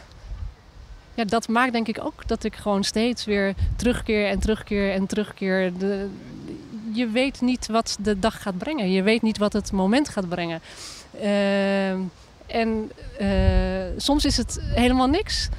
ja, 1.15 1.23
dat 1.23 1.47
maakt 1.47 1.71
denk 1.71 1.87
ik 1.87 1.99
ook 2.03 2.27
dat 2.27 2.43
ik 2.43 2.55
gewoon 2.55 2.83
steeds 2.83 3.25
weer 3.25 3.53
terugkeer 3.75 4.27
en 4.27 4.39
terugkeer 4.39 4.91
en 4.91 5.05
terugkeer. 5.05 5.77
De, 5.77 6.07
je 6.91 7.07
weet 7.07 7.41
niet 7.41 7.67
wat 7.67 7.97
de 7.99 8.19
dag 8.19 8.41
gaat 8.41 8.57
brengen. 8.57 8.91
Je 8.91 9.03
weet 9.03 9.21
niet 9.21 9.37
wat 9.37 9.53
het 9.53 9.71
moment 9.71 10.09
gaat 10.09 10.29
brengen. 10.29 10.61
Uh, 11.21 11.89
en 12.45 12.91
uh, 13.21 13.27
soms 13.97 14.25
is 14.25 14.37
het 14.37 14.59
helemaal 14.61 15.07
niks. 15.07 15.49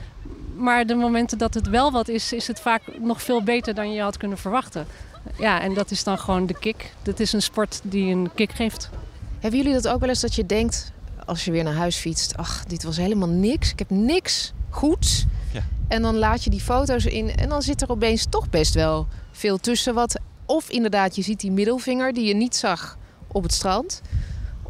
Maar 0.56 0.86
de 0.86 0.94
momenten 0.94 1.38
dat 1.38 1.54
het 1.54 1.68
wel 1.68 1.92
wat 1.92 2.08
is, 2.08 2.32
is 2.32 2.46
het 2.46 2.60
vaak 2.60 2.82
nog 2.98 3.22
veel 3.22 3.42
beter 3.42 3.74
dan 3.74 3.92
je 3.92 4.00
had 4.00 4.16
kunnen 4.16 4.38
verwachten. 4.38 4.86
Ja, 5.38 5.60
en 5.60 5.74
dat 5.74 5.90
is 5.90 6.04
dan 6.04 6.18
gewoon 6.18 6.46
de 6.46 6.58
kick. 6.58 6.92
Dat 7.02 7.20
is 7.20 7.32
een 7.32 7.42
sport 7.42 7.80
die 7.82 8.12
een 8.12 8.30
kick 8.34 8.52
geeft. 8.52 8.90
Hebben 9.40 9.60
jullie 9.60 9.74
dat 9.74 9.88
ook 9.88 10.00
wel 10.00 10.08
eens 10.08 10.20
dat 10.20 10.34
je 10.34 10.46
denkt, 10.46 10.92
als 11.26 11.44
je 11.44 11.50
weer 11.50 11.64
naar 11.64 11.74
huis 11.74 11.96
fietst... 11.96 12.36
ach, 12.36 12.64
dit 12.64 12.82
was 12.82 12.96
helemaal 12.96 13.28
niks. 13.28 13.72
Ik 13.72 13.78
heb 13.78 13.90
niks 13.90 14.52
goeds. 14.70 15.26
En 15.88 16.02
dan 16.02 16.16
laat 16.16 16.44
je 16.44 16.50
die 16.50 16.60
foto's 16.60 17.04
in 17.04 17.36
en 17.36 17.48
dan 17.48 17.62
zit 17.62 17.82
er 17.82 17.90
opeens 17.90 18.26
toch 18.28 18.50
best 18.50 18.74
wel 18.74 19.06
veel 19.32 19.58
tussen. 19.58 19.94
Wat, 19.94 20.20
of 20.46 20.70
inderdaad, 20.70 21.16
je 21.16 21.22
ziet 21.22 21.40
die 21.40 21.50
middelvinger 21.50 22.12
die 22.12 22.26
je 22.26 22.34
niet 22.34 22.56
zag 22.56 22.98
op 23.26 23.42
het 23.42 23.52
strand. 23.52 24.02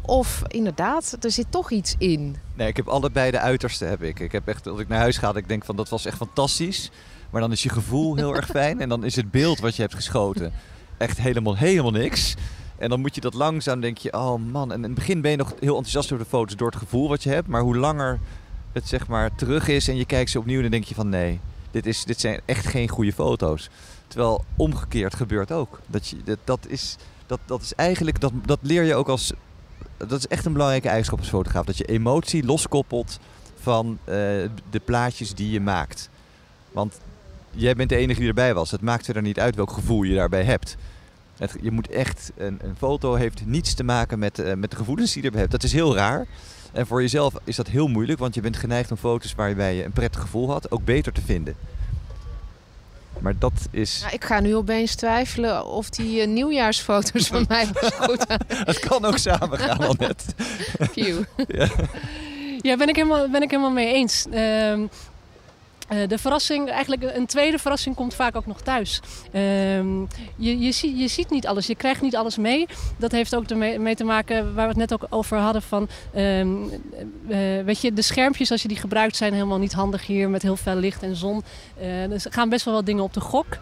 Of 0.01 0.41
inderdaad, 0.47 1.17
er 1.19 1.31
zit 1.31 1.45
toch 1.49 1.71
iets 1.71 1.95
in. 1.97 2.35
Nee, 2.53 2.67
ik 2.67 2.75
heb 2.75 2.87
allebei 2.87 3.31
de 3.31 3.39
uiterste 3.39 3.85
heb 3.85 4.03
ik. 4.03 4.19
Ik 4.19 4.31
heb 4.31 4.47
echt, 4.47 4.67
als 4.67 4.79
ik 4.79 4.87
naar 4.87 4.99
huis 4.99 5.17
ga, 5.17 5.35
ik 5.35 5.47
denk 5.47 5.65
van 5.65 5.75
dat 5.75 5.89
was 5.89 6.05
echt 6.05 6.17
fantastisch. 6.17 6.91
Maar 7.29 7.41
dan 7.41 7.51
is 7.51 7.63
je 7.63 7.69
gevoel 7.69 8.15
heel 8.15 8.35
erg 8.35 8.45
fijn. 8.45 8.81
En 8.81 8.89
dan 8.89 9.03
is 9.03 9.15
het 9.15 9.31
beeld 9.31 9.59
wat 9.59 9.75
je 9.75 9.81
hebt 9.81 9.95
geschoten 9.95 10.53
echt 10.97 11.17
helemaal, 11.17 11.57
helemaal 11.57 11.91
niks. 11.91 12.35
En 12.77 12.89
dan 12.89 12.99
moet 12.99 13.15
je 13.15 13.21
dat 13.21 13.33
langzaam, 13.33 13.79
denk 13.79 13.97
je, 13.97 14.13
oh 14.13 14.35
man. 14.51 14.71
En 14.71 14.77
in 14.77 14.83
het 14.83 14.93
begin 14.93 15.21
ben 15.21 15.31
je 15.31 15.37
nog 15.37 15.53
heel 15.59 15.75
enthousiast 15.75 16.11
over 16.11 16.23
de 16.23 16.29
foto's 16.29 16.55
door 16.55 16.69
het 16.69 16.79
gevoel 16.79 17.07
wat 17.07 17.23
je 17.23 17.29
hebt. 17.29 17.47
Maar 17.47 17.61
hoe 17.61 17.77
langer 17.77 18.19
het 18.71 18.87
zeg 18.87 19.07
maar 19.07 19.35
terug 19.35 19.67
is 19.67 19.87
en 19.87 19.95
je 19.95 20.05
kijkt 20.05 20.29
ze 20.29 20.39
opnieuw, 20.39 20.61
dan 20.61 20.71
denk 20.71 20.83
je 20.83 20.95
van 20.95 21.09
nee, 21.09 21.39
dit, 21.71 21.85
is, 21.85 22.03
dit 22.03 22.19
zijn 22.19 22.41
echt 22.45 22.67
geen 22.67 22.87
goede 22.87 23.13
foto's. 23.13 23.69
Terwijl 24.07 24.43
omgekeerd 24.55 25.15
gebeurt 25.15 25.51
ook. 25.51 25.79
Dat, 25.87 26.07
je, 26.07 26.17
dat, 26.23 26.37
dat, 26.43 26.67
is, 26.67 26.95
dat, 27.25 27.39
dat 27.45 27.61
is 27.61 27.73
eigenlijk, 27.73 28.19
dat, 28.19 28.31
dat 28.45 28.59
leer 28.61 28.83
je 28.83 28.95
ook 28.95 29.09
als, 29.09 29.33
dat 29.97 30.11
is 30.11 30.27
echt 30.27 30.45
een 30.45 30.51
belangrijke 30.51 30.87
eigenschap 30.87 31.19
als 31.19 31.29
fotograaf. 31.29 31.65
Dat 31.65 31.77
je 31.77 31.85
emotie 31.85 32.45
loskoppelt 32.45 33.19
van 33.59 33.97
uh, 33.99 34.15
de 34.69 34.81
plaatjes 34.85 35.33
die 35.33 35.51
je 35.51 35.61
maakt. 35.61 36.09
Want 36.71 36.99
jij 37.51 37.75
bent 37.75 37.89
de 37.89 37.95
enige 37.95 38.19
die 38.19 38.27
erbij 38.27 38.53
was. 38.53 38.71
Het 38.71 38.81
maakt 38.81 39.07
er 39.07 39.21
niet 39.21 39.39
uit 39.39 39.55
welk 39.55 39.71
gevoel 39.71 40.03
je 40.03 40.15
daarbij 40.15 40.43
hebt. 40.43 40.75
Het, 41.37 41.55
je 41.61 41.71
moet 41.71 41.89
echt, 41.89 42.31
een, 42.37 42.59
een, 42.61 42.75
foto 42.77 43.13
heeft 43.13 43.45
niets 43.45 43.73
te 43.73 43.83
maken 43.83 44.19
met, 44.19 44.39
uh, 44.39 44.53
met 44.53 44.71
de 44.71 44.77
gevoelens 44.77 45.11
die 45.13 45.21
je 45.21 45.27
erbij 45.27 45.41
hebt. 45.41 45.53
Dat 45.53 45.63
is 45.63 45.73
heel 45.73 45.95
raar. 45.95 46.27
En 46.73 46.87
voor 46.87 47.01
jezelf 47.01 47.33
is 47.43 47.55
dat 47.55 47.67
heel 47.67 47.87
moeilijk, 47.87 48.19
want 48.19 48.35
je 48.35 48.41
bent 48.41 48.57
geneigd 48.57 48.91
om 48.91 48.97
foto's 48.97 49.35
waarbij 49.35 49.75
je 49.75 49.83
een 49.83 49.91
prettig 49.91 50.21
gevoel 50.21 50.49
had 50.49 50.71
ook 50.71 50.85
beter 50.85 51.11
te 51.13 51.21
vinden. 51.21 51.55
Maar 53.19 53.37
dat 53.39 53.67
is. 53.71 53.99
Ja, 54.01 54.11
ik 54.11 54.23
ga 54.23 54.39
nu 54.39 54.55
opeens 54.55 54.95
twijfelen 54.95 55.65
of 55.65 55.89
die 55.89 56.21
uh, 56.21 56.27
nieuwjaarsfoto's 56.27 57.27
van 57.27 57.45
mij 57.47 57.65
goed 57.99 58.25
Het 58.47 58.79
kan 58.79 59.05
ook 59.05 59.17
samen 59.17 59.59
gaan, 59.59 59.77
al 59.77 59.95
net. 59.97 60.25
ja. 61.47 61.67
ja, 62.61 62.77
ben 62.77 62.89
ik 62.89 62.95
helemaal, 62.95 63.29
ben 63.29 63.41
ik 63.41 63.49
helemaal 63.49 63.71
mee 63.71 63.93
eens. 63.93 64.25
Uh, 64.33 64.79
uh, 65.89 66.07
de 66.07 66.17
verrassing, 66.17 66.69
eigenlijk 66.69 67.03
een 67.15 67.25
tweede 67.25 67.57
verrassing 67.57 67.95
komt 67.95 68.13
vaak 68.13 68.35
ook 68.35 68.45
nog 68.45 68.61
thuis. 68.61 69.01
Uh, 69.31 69.41
je, 70.35 70.59
je, 70.59 70.97
je 70.97 71.07
ziet 71.07 71.29
niet 71.29 71.47
alles, 71.47 71.67
je 71.67 71.75
krijgt 71.75 72.01
niet 72.01 72.15
alles 72.15 72.37
mee. 72.37 72.65
Dat 72.97 73.11
heeft 73.11 73.35
ook 73.35 73.55
mee 73.55 73.95
te 73.95 74.03
maken 74.03 74.53
waar 74.55 74.63
we 74.63 74.79
het 74.79 74.89
net 74.89 74.93
ook 74.93 75.05
over 75.09 75.37
hadden 75.37 75.61
van... 75.61 75.87
Uh, 76.15 76.45
weet 77.63 77.81
je, 77.81 77.93
de 77.93 78.01
schermpjes 78.01 78.51
als 78.51 78.61
je 78.61 78.67
die 78.67 78.77
gebruikt 78.77 79.15
zijn 79.15 79.33
helemaal 79.33 79.57
niet 79.57 79.73
handig 79.73 80.05
hier 80.05 80.29
met 80.29 80.41
heel 80.41 80.57
veel 80.57 80.75
licht 80.75 81.03
en 81.03 81.15
zon. 81.15 81.43
dus 82.09 82.25
er 82.25 82.33
gaan 82.33 82.49
best 82.49 82.65
wel 82.65 82.73
wat 82.73 82.85
dingen 82.85 83.03
op 83.03 83.13
de 83.13 83.19
gok. 83.19 83.57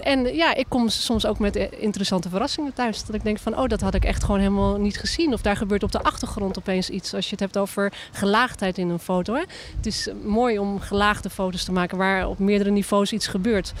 En 0.00 0.34
ja, 0.34 0.54
ik 0.54 0.66
kom 0.68 0.88
soms 0.88 1.26
ook 1.26 1.38
met 1.38 1.56
interessante 1.56 2.28
verrassingen 2.28 2.72
thuis. 2.72 3.04
Dat 3.04 3.14
ik 3.14 3.22
denk 3.22 3.38
van, 3.38 3.58
oh, 3.58 3.68
dat 3.68 3.80
had 3.80 3.94
ik 3.94 4.04
echt 4.04 4.24
gewoon 4.24 4.40
helemaal 4.40 4.76
niet 4.76 4.98
gezien. 4.98 5.32
Of 5.32 5.42
daar 5.42 5.56
gebeurt 5.56 5.82
op 5.82 5.92
de 5.92 6.02
achtergrond 6.02 6.58
opeens 6.58 6.90
iets. 6.90 7.14
Als 7.14 7.24
je 7.24 7.30
het 7.30 7.40
hebt 7.40 7.58
over 7.58 7.92
gelaagdheid 8.12 8.78
in 8.78 8.88
een 8.88 8.98
foto. 8.98 9.34
Hè? 9.34 9.42
Het 9.76 9.86
is 9.86 10.08
mooi 10.24 10.58
om 10.58 10.80
gelaagde 10.80 11.30
foto's 11.30 11.64
te 11.64 11.72
maken 11.72 11.98
waar 11.98 12.28
op 12.28 12.38
meerdere 12.38 12.70
niveaus 12.70 13.12
iets 13.12 13.26
gebeurt. 13.26 13.72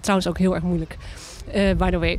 Trouwens 0.00 0.28
ook 0.28 0.38
heel 0.38 0.54
erg 0.54 0.62
moeilijk. 0.62 0.96
Uh, 1.54 1.72
by 1.72 1.90
the 1.90 1.98
way. 1.98 2.18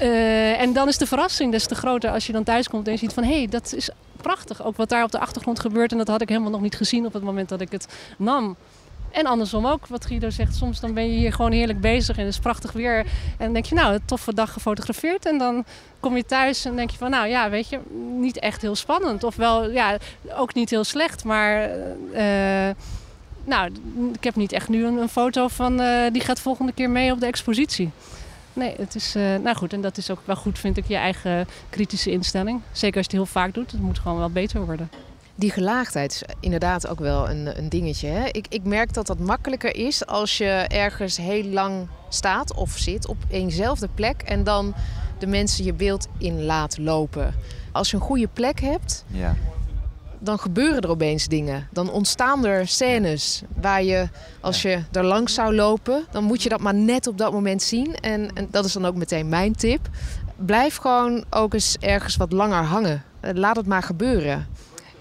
uh, 0.00 0.60
en 0.64 0.72
dan 0.72 0.88
is 0.88 0.98
de 0.98 1.06
verrassing 1.06 1.52
des 1.52 1.66
te 1.66 1.74
groter 1.74 2.10
als 2.10 2.26
je 2.26 2.32
dan 2.32 2.44
thuis 2.44 2.68
komt 2.68 2.86
en 2.86 2.92
je 2.92 2.98
ziet 2.98 3.12
van... 3.12 3.22
hé, 3.22 3.36
hey, 3.36 3.46
dat 3.48 3.72
is 3.72 3.90
prachtig. 4.16 4.64
Ook 4.64 4.76
wat 4.76 4.88
daar 4.88 5.04
op 5.04 5.10
de 5.10 5.18
achtergrond 5.18 5.60
gebeurt. 5.60 5.92
En 5.92 5.98
dat 5.98 6.08
had 6.08 6.20
ik 6.20 6.28
helemaal 6.28 6.50
nog 6.50 6.60
niet 6.60 6.76
gezien 6.76 7.06
op 7.06 7.12
het 7.12 7.22
moment 7.22 7.48
dat 7.48 7.60
ik 7.60 7.72
het 7.72 7.88
nam. 8.18 8.56
En 9.14 9.26
andersom 9.26 9.66
ook, 9.66 9.86
wat 9.86 10.06
Guido 10.06 10.30
zegt. 10.30 10.56
Soms 10.56 10.80
dan 10.80 10.94
ben 10.94 11.12
je 11.12 11.18
hier 11.18 11.32
gewoon 11.32 11.52
heerlijk 11.52 11.80
bezig 11.80 12.16
en 12.16 12.24
het 12.24 12.32
is 12.32 12.40
prachtig 12.40 12.72
weer. 12.72 12.98
En 12.98 13.44
dan 13.44 13.52
denk 13.52 13.64
je, 13.64 13.74
nou, 13.74 13.94
een 13.94 14.04
toffe 14.04 14.34
dag 14.34 14.52
gefotografeerd. 14.52 15.26
En 15.26 15.38
dan 15.38 15.64
kom 16.00 16.16
je 16.16 16.24
thuis 16.24 16.64
en 16.64 16.76
denk 16.76 16.90
je 16.90 16.96
van, 16.96 17.10
nou 17.10 17.28
ja, 17.28 17.50
weet 17.50 17.68
je, 17.68 17.80
niet 18.18 18.38
echt 18.38 18.62
heel 18.62 18.74
spannend. 18.74 19.24
Ofwel, 19.24 19.70
ja, 19.70 19.96
ook 20.36 20.54
niet 20.54 20.70
heel 20.70 20.84
slecht. 20.84 21.24
Maar, 21.24 21.70
uh, 22.12 22.74
nou, 23.44 23.72
ik 24.12 24.24
heb 24.24 24.36
niet 24.36 24.52
echt 24.52 24.68
nu 24.68 24.84
een, 24.84 25.08
foto 25.08 25.48
van, 25.48 25.80
uh, 25.80 26.10
die 26.12 26.22
gaat 26.22 26.40
volgende 26.40 26.72
keer 26.72 26.90
mee 26.90 27.12
op 27.12 27.20
de 27.20 27.26
expositie. 27.26 27.90
Nee, 28.52 28.74
het 28.76 28.94
is, 28.94 29.16
uh, 29.16 29.36
nou 29.36 29.56
goed, 29.56 29.72
en 29.72 29.80
dat 29.80 29.96
is 29.96 30.10
ook 30.10 30.20
wel 30.24 30.36
goed, 30.36 30.58
vind 30.58 30.76
ik, 30.76 30.88
je 30.88 30.96
eigen 30.96 31.48
kritische 31.70 32.10
instelling. 32.10 32.60
Zeker 32.72 32.96
als 32.96 33.06
je 33.10 33.16
het 33.16 33.26
heel 33.26 33.40
vaak 33.40 33.54
doet, 33.54 33.70
het 33.70 33.80
moet 33.80 33.98
gewoon 33.98 34.18
wel 34.18 34.30
beter 34.30 34.64
worden. 34.64 34.90
Die 35.36 35.50
gelaagdheid 35.50 36.12
is 36.12 36.22
inderdaad 36.40 36.88
ook 36.88 36.98
wel 36.98 37.30
een, 37.30 37.58
een 37.58 37.68
dingetje. 37.68 38.08
Hè? 38.08 38.26
Ik, 38.26 38.46
ik 38.48 38.64
merk 38.64 38.92
dat 38.94 39.06
dat 39.06 39.18
makkelijker 39.18 39.76
is 39.76 40.06
als 40.06 40.38
je 40.38 40.64
ergens 40.68 41.16
heel 41.16 41.44
lang 41.44 41.88
staat 42.08 42.54
of 42.54 42.70
zit 42.70 43.06
op 43.06 43.16
eenzelfde 43.28 43.88
plek 43.94 44.22
en 44.22 44.44
dan 44.44 44.74
de 45.18 45.26
mensen 45.26 45.64
je 45.64 45.72
beeld 45.72 46.08
in 46.18 46.44
laat 46.44 46.78
lopen. 46.78 47.34
Als 47.72 47.90
je 47.90 47.96
een 47.96 48.02
goede 48.02 48.28
plek 48.32 48.60
hebt, 48.60 49.04
ja. 49.06 49.36
dan 50.18 50.38
gebeuren 50.38 50.80
er 50.80 50.90
opeens 50.90 51.28
dingen. 51.28 51.68
Dan 51.72 51.90
ontstaan 51.90 52.46
er 52.46 52.68
scènes 52.68 53.42
waar 53.60 53.82
je, 53.82 54.08
als 54.40 54.62
je 54.62 54.82
er 54.92 55.04
langs 55.04 55.34
zou 55.34 55.54
lopen, 55.54 56.04
dan 56.10 56.24
moet 56.24 56.42
je 56.42 56.48
dat 56.48 56.60
maar 56.60 56.74
net 56.74 57.06
op 57.06 57.18
dat 57.18 57.32
moment 57.32 57.62
zien. 57.62 57.94
En, 57.94 58.30
en 58.34 58.48
dat 58.50 58.64
is 58.64 58.72
dan 58.72 58.86
ook 58.86 58.96
meteen 58.96 59.28
mijn 59.28 59.54
tip. 59.54 59.88
Blijf 60.36 60.76
gewoon 60.76 61.24
ook 61.30 61.54
eens 61.54 61.76
ergens 61.80 62.16
wat 62.16 62.32
langer 62.32 62.62
hangen. 62.62 63.02
Laat 63.20 63.56
het 63.56 63.66
maar 63.66 63.82
gebeuren. 63.82 64.46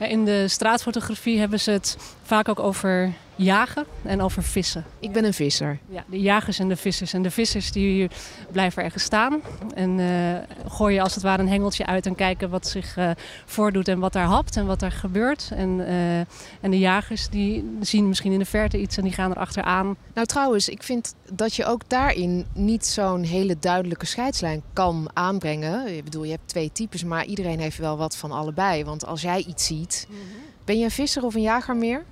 In 0.10 0.26
de 0.26 0.48
straatfotografie 0.48 1.40
hebben 1.40 1.60
ze 1.60 1.72
het 1.72 1.98
vaak 2.24 2.50
ook 2.50 2.60
over 2.60 3.14
jagen 3.44 3.86
en 4.04 4.22
over 4.22 4.44
vissen. 4.44 4.86
Ik 5.00 5.12
ben 5.12 5.26
een 5.26 5.34
visser. 5.34 5.80
Ja, 5.90 6.04
de 6.08 6.20
jagers 6.20 6.60
en 6.60 6.68
de 6.68 6.76
vissers. 6.76 7.14
En 7.14 7.22
de 7.22 7.32
vissers 7.32 7.72
die 7.72 8.10
blijven 8.52 8.84
ergens 8.84 9.04
staan 9.04 9.42
en 9.76 10.00
uh, 10.00 10.36
gooien 10.68 11.04
als 11.04 11.14
het 11.14 11.24
ware 11.24 11.42
een 11.42 11.50
hengeltje 11.50 11.86
uit 11.86 12.06
en 12.06 12.16
kijken 12.16 12.50
wat 12.50 12.68
zich 12.68 12.98
uh, 12.98 13.12
voordoet 13.46 13.88
en 13.88 14.00
wat 14.00 14.14
daar 14.14 14.26
hapt 14.26 14.58
en 14.58 14.66
wat 14.66 14.82
er 14.82 14.92
gebeurt. 14.92 15.52
En, 15.56 15.70
uh, 15.80 16.18
en 16.18 16.72
de 16.72 16.80
jagers 16.80 17.30
die 17.30 17.78
zien 17.82 18.08
misschien 18.08 18.32
in 18.32 18.40
de 18.40 18.46
verte 18.46 18.80
iets 18.80 18.98
en 18.98 19.04
die 19.04 19.14
gaan 19.14 19.32
er 19.32 19.38
achteraan. 19.38 19.96
Nou 20.14 20.28
trouwens, 20.28 20.70
ik 20.70 20.84
vind 20.84 21.16
dat 21.32 21.56
je 21.56 21.66
ook 21.66 21.82
daarin 21.90 22.46
niet 22.54 22.86
zo'n 22.86 23.24
hele 23.24 23.60
duidelijke 23.60 24.06
scheidslijn 24.06 24.62
kan 24.74 25.10
aanbrengen. 25.14 25.96
Ik 25.96 26.04
bedoel, 26.04 26.24
je 26.24 26.32
hebt 26.32 26.48
twee 26.48 26.72
types, 26.72 27.04
maar 27.04 27.26
iedereen 27.26 27.60
heeft 27.60 27.78
wel 27.78 27.98
wat 27.98 28.18
van 28.18 28.32
allebei. 28.32 28.84
Want 28.84 29.06
als 29.06 29.22
jij 29.22 29.44
iets 29.48 29.66
ziet, 29.66 30.08
mm 30.10 30.16
-hmm. 30.16 30.26
ben 30.66 30.78
je 30.78 30.84
een 30.84 30.92
visser 30.92 31.24
of 31.24 31.36
een 31.36 31.42
jager 31.42 31.76
meer? 31.76 32.06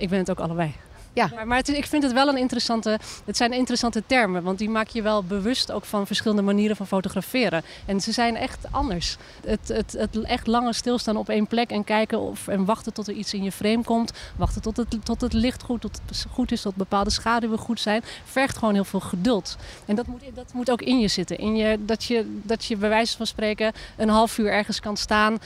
Ik 0.00 0.08
ben 0.08 0.18
het 0.18 0.30
ook 0.30 0.40
allebei. 0.40 0.74
Ja. 1.12 1.30
Maar, 1.34 1.46
maar 1.46 1.56
het, 1.56 1.68
ik 1.68 1.86
vind 1.86 2.02
het 2.02 2.12
wel 2.12 2.28
een 2.28 2.36
interessante. 2.36 2.98
Het 3.24 3.36
zijn 3.36 3.52
interessante 3.52 4.02
termen, 4.06 4.42
want 4.42 4.58
die 4.58 4.68
maak 4.70 4.88
je 4.88 5.02
wel 5.02 5.24
bewust 5.24 5.72
ook 5.72 5.84
van 5.84 6.06
verschillende 6.06 6.42
manieren 6.42 6.76
van 6.76 6.86
fotograferen. 6.86 7.62
En 7.86 8.00
ze 8.00 8.12
zijn 8.12 8.36
echt 8.36 8.66
anders. 8.70 9.16
Het, 9.46 9.68
het, 9.68 9.92
het 9.92 10.20
echt 10.20 10.46
lange 10.46 10.72
stilstaan 10.72 11.16
op 11.16 11.28
één 11.28 11.46
plek 11.46 11.70
en 11.70 11.84
kijken 11.84 12.20
of, 12.20 12.48
en 12.48 12.64
wachten 12.64 12.92
tot 12.92 13.08
er 13.08 13.14
iets 13.14 13.34
in 13.34 13.42
je 13.42 13.52
frame 13.52 13.84
komt. 13.84 14.12
Wachten 14.36 14.62
tot 14.62 14.76
het, 14.76 14.96
tot 15.02 15.20
het 15.20 15.32
licht 15.32 15.62
goed, 15.62 15.80
tot 15.80 16.00
het 16.06 16.26
goed 16.30 16.52
is, 16.52 16.62
tot 16.62 16.74
bepaalde 16.74 17.10
schaduwen 17.10 17.58
goed 17.58 17.80
zijn. 17.80 18.02
Vergt 18.24 18.58
gewoon 18.58 18.74
heel 18.74 18.84
veel 18.84 19.00
geduld. 19.00 19.56
En 19.86 19.94
dat 19.94 20.06
moet, 20.06 20.22
dat 20.34 20.52
moet 20.52 20.70
ook 20.70 20.82
in 20.82 21.00
je 21.00 21.08
zitten. 21.08 21.38
In 21.38 21.56
je, 21.56 21.84
dat, 21.84 22.04
je, 22.04 22.40
dat 22.42 22.64
je 22.64 22.76
bij 22.76 22.88
wijze 22.88 23.16
van 23.16 23.26
spreken 23.26 23.72
een 23.96 24.08
half 24.08 24.38
uur 24.38 24.50
ergens 24.50 24.80
kan 24.80 24.96
staan 24.96 25.38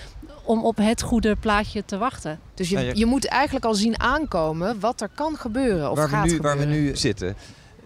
om 0.45 0.65
op 0.65 0.77
het 0.77 1.03
goede 1.03 1.37
plaatje 1.37 1.85
te 1.85 1.99
wachten. 1.99 2.41
Dus 2.55 2.69
je, 2.69 2.91
je 2.95 3.07
moet 3.07 3.27
eigenlijk 3.27 3.65
al 3.65 3.75
zien 3.75 4.01
aankomen 4.01 4.81
wat 4.81 5.01
er 5.01 5.09
kan 5.15 5.37
gebeuren 5.37 5.53
of 5.91 5.97
waar 5.97 6.09
gaat 6.09 6.23
we 6.23 6.29
nu, 6.29 6.35
gebeuren. 6.35 6.59
Waar 6.59 6.69
we 6.69 6.75
nu 6.75 6.97
zitten, 6.97 7.35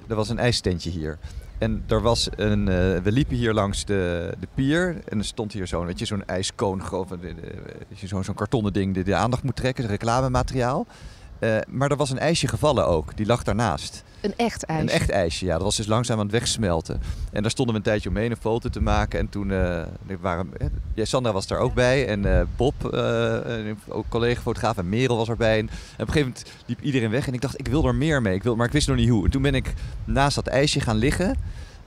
er 0.08 0.16
was 0.16 0.28
een 0.28 0.38
ijstentje 0.38 0.90
hier. 0.90 1.18
En 1.58 1.84
er 1.88 2.00
was 2.00 2.28
een, 2.36 2.60
uh, 2.60 2.66
we 3.02 3.12
liepen 3.12 3.36
hier 3.36 3.52
langs 3.52 3.84
de, 3.84 4.32
de 4.40 4.48
pier 4.54 4.96
en 5.08 5.18
er 5.18 5.24
stond 5.24 5.52
hier 5.52 5.66
zo'n 5.66 5.86
weet 5.86 5.98
je, 5.98 6.04
zo'n 6.04 6.24
ijskoon, 6.26 6.82
zo'n 7.94 8.24
zo'n 8.24 8.34
kartonnen 8.34 8.72
ding 8.72 8.94
die 8.94 9.04
de 9.04 9.14
aandacht 9.14 9.42
moet 9.42 9.56
trekken, 9.56 9.86
reclamemateriaal. 9.86 10.86
Uh, 11.40 11.56
maar 11.68 11.90
er 11.90 11.96
was 11.96 12.10
een 12.10 12.18
ijsje 12.18 12.48
gevallen 12.48 12.86
ook, 12.86 13.16
die 13.16 13.26
lag 13.26 13.42
daarnaast. 13.42 14.02
Een 14.20 14.34
echt 14.36 14.62
ijsje? 14.62 14.82
Een 14.82 14.88
echt 14.88 15.10
ijsje, 15.10 15.46
ja. 15.46 15.52
Dat 15.52 15.62
was 15.62 15.76
dus 15.76 15.86
langzaam 15.86 16.18
aan 16.18 16.24
het 16.24 16.32
wegsmelten. 16.32 17.00
En 17.32 17.42
daar 17.42 17.50
stonden 17.50 17.74
we 17.74 17.80
een 17.80 17.86
tijdje 17.86 18.08
omheen 18.08 18.30
een 18.30 18.36
foto 18.36 18.68
te 18.68 18.80
maken. 18.80 19.18
En 19.18 19.28
toen 19.28 19.50
uh, 19.50 19.82
waren... 20.20 20.52
Ja, 20.94 21.04
Sandra 21.04 21.32
was 21.32 21.46
daar 21.46 21.58
ook 21.58 21.74
bij. 21.74 22.06
En 22.06 22.26
uh, 22.26 22.40
Bob, 22.56 22.74
uh, 22.94 23.74
ook 23.88 24.08
collega-fotograaf. 24.08 24.76
En 24.76 24.88
Merel 24.88 25.16
was 25.16 25.28
erbij. 25.28 25.58
En, 25.58 25.68
en, 25.68 25.74
op 25.92 25.98
een 25.98 26.12
gegeven 26.12 26.28
moment 26.28 26.44
liep 26.66 26.80
iedereen 26.80 27.10
weg. 27.10 27.26
En 27.26 27.34
ik 27.34 27.40
dacht, 27.40 27.58
ik 27.58 27.68
wil 27.68 27.84
er 27.84 27.94
meer 27.94 28.22
mee. 28.22 28.34
Ik 28.34 28.42
wil, 28.42 28.56
maar 28.56 28.66
ik 28.66 28.72
wist 28.72 28.88
nog 28.88 28.96
niet 28.96 29.08
hoe. 29.08 29.24
En 29.24 29.30
toen 29.30 29.42
ben 29.42 29.54
ik 29.54 29.74
naast 30.04 30.34
dat 30.34 30.46
ijsje 30.46 30.80
gaan 30.80 30.96
liggen. 30.96 31.36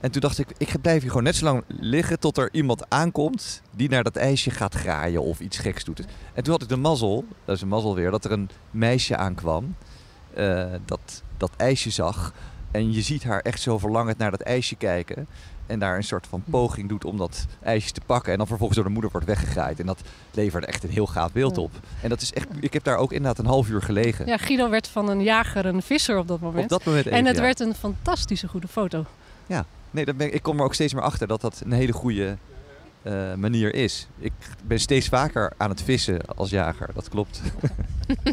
En 0.00 0.10
toen 0.10 0.20
dacht 0.20 0.38
ik, 0.38 0.46
ik 0.56 0.80
blijf 0.80 1.00
hier 1.00 1.10
gewoon 1.10 1.24
net 1.24 1.36
zo 1.36 1.44
lang 1.44 1.62
liggen 1.66 2.18
tot 2.18 2.38
er 2.38 2.48
iemand 2.52 2.84
aankomt 2.88 3.62
die 3.76 3.88
naar 3.88 4.02
dat 4.02 4.16
ijsje 4.16 4.50
gaat 4.50 4.74
graaien 4.74 5.22
of 5.22 5.40
iets 5.40 5.58
geks 5.58 5.84
doet. 5.84 6.04
En 6.34 6.42
toen 6.42 6.52
had 6.52 6.62
ik 6.62 6.68
de 6.68 6.76
mazzel, 6.76 7.24
dat 7.44 7.56
is 7.56 7.62
een 7.62 7.68
mazzel 7.68 7.94
weer, 7.94 8.10
dat 8.10 8.24
er 8.24 8.32
een 8.32 8.50
meisje 8.70 9.16
aankwam 9.16 9.74
uh, 10.38 10.64
dat 10.84 11.22
dat 11.36 11.50
ijsje 11.56 11.90
zag. 11.90 12.32
En 12.70 12.92
je 12.92 13.02
ziet 13.02 13.24
haar 13.24 13.40
echt 13.40 13.60
zo 13.60 13.78
verlangend 13.78 14.18
naar 14.18 14.30
dat 14.30 14.40
ijsje 14.40 14.76
kijken. 14.76 15.26
En 15.66 15.78
daar 15.78 15.96
een 15.96 16.04
soort 16.04 16.26
van 16.26 16.42
poging 16.50 16.88
doet 16.88 17.04
om 17.04 17.16
dat 17.16 17.46
ijsje 17.62 17.92
te 17.92 18.00
pakken. 18.06 18.32
En 18.32 18.38
dan 18.38 18.46
vervolgens 18.46 18.78
door 18.78 18.86
de 18.86 18.92
moeder 18.92 19.10
wordt 19.10 19.26
weggegaaid. 19.26 19.80
En 19.80 19.86
dat 19.86 20.00
leverde 20.30 20.66
echt 20.66 20.84
een 20.84 20.90
heel 20.90 21.06
gaaf 21.06 21.32
beeld 21.32 21.58
op. 21.58 21.70
En 22.02 22.08
dat 22.08 22.20
is 22.20 22.32
echt, 22.32 22.46
ik 22.60 22.72
heb 22.72 22.84
daar 22.84 22.96
ook 22.96 23.12
inderdaad 23.12 23.38
een 23.38 23.50
half 23.50 23.68
uur 23.68 23.82
gelegen. 23.82 24.26
Ja, 24.26 24.36
Guido 24.36 24.70
werd 24.70 24.88
van 24.88 25.08
een 25.08 25.22
jager 25.22 25.66
een 25.66 25.82
visser 25.82 26.18
op 26.18 26.28
dat 26.28 26.40
moment. 26.40 26.64
Op 26.64 26.68
dat 26.68 26.84
moment 26.84 27.06
even, 27.06 27.18
En 27.18 27.26
het 27.26 27.36
ja. 27.36 27.42
werd 27.42 27.60
een 27.60 27.74
fantastische 27.74 28.48
goede 28.48 28.68
foto. 28.68 29.04
Ja, 29.46 29.66
nee, 29.90 30.04
ben 30.04 30.26
ik, 30.26 30.32
ik 30.32 30.42
kom 30.42 30.58
er 30.58 30.64
ook 30.64 30.74
steeds 30.74 30.94
meer 30.94 31.02
achter 31.02 31.26
dat 31.26 31.40
dat 31.40 31.62
een 31.64 31.72
hele 31.72 31.92
goede 31.92 32.36
uh, 33.02 33.34
manier 33.34 33.74
is. 33.74 34.08
Ik 34.18 34.32
ben 34.64 34.80
steeds 34.80 35.08
vaker 35.08 35.52
aan 35.56 35.70
het 35.70 35.82
vissen 35.82 36.20
als 36.36 36.50
jager, 36.50 36.90
dat 36.94 37.08
klopt. 37.08 37.40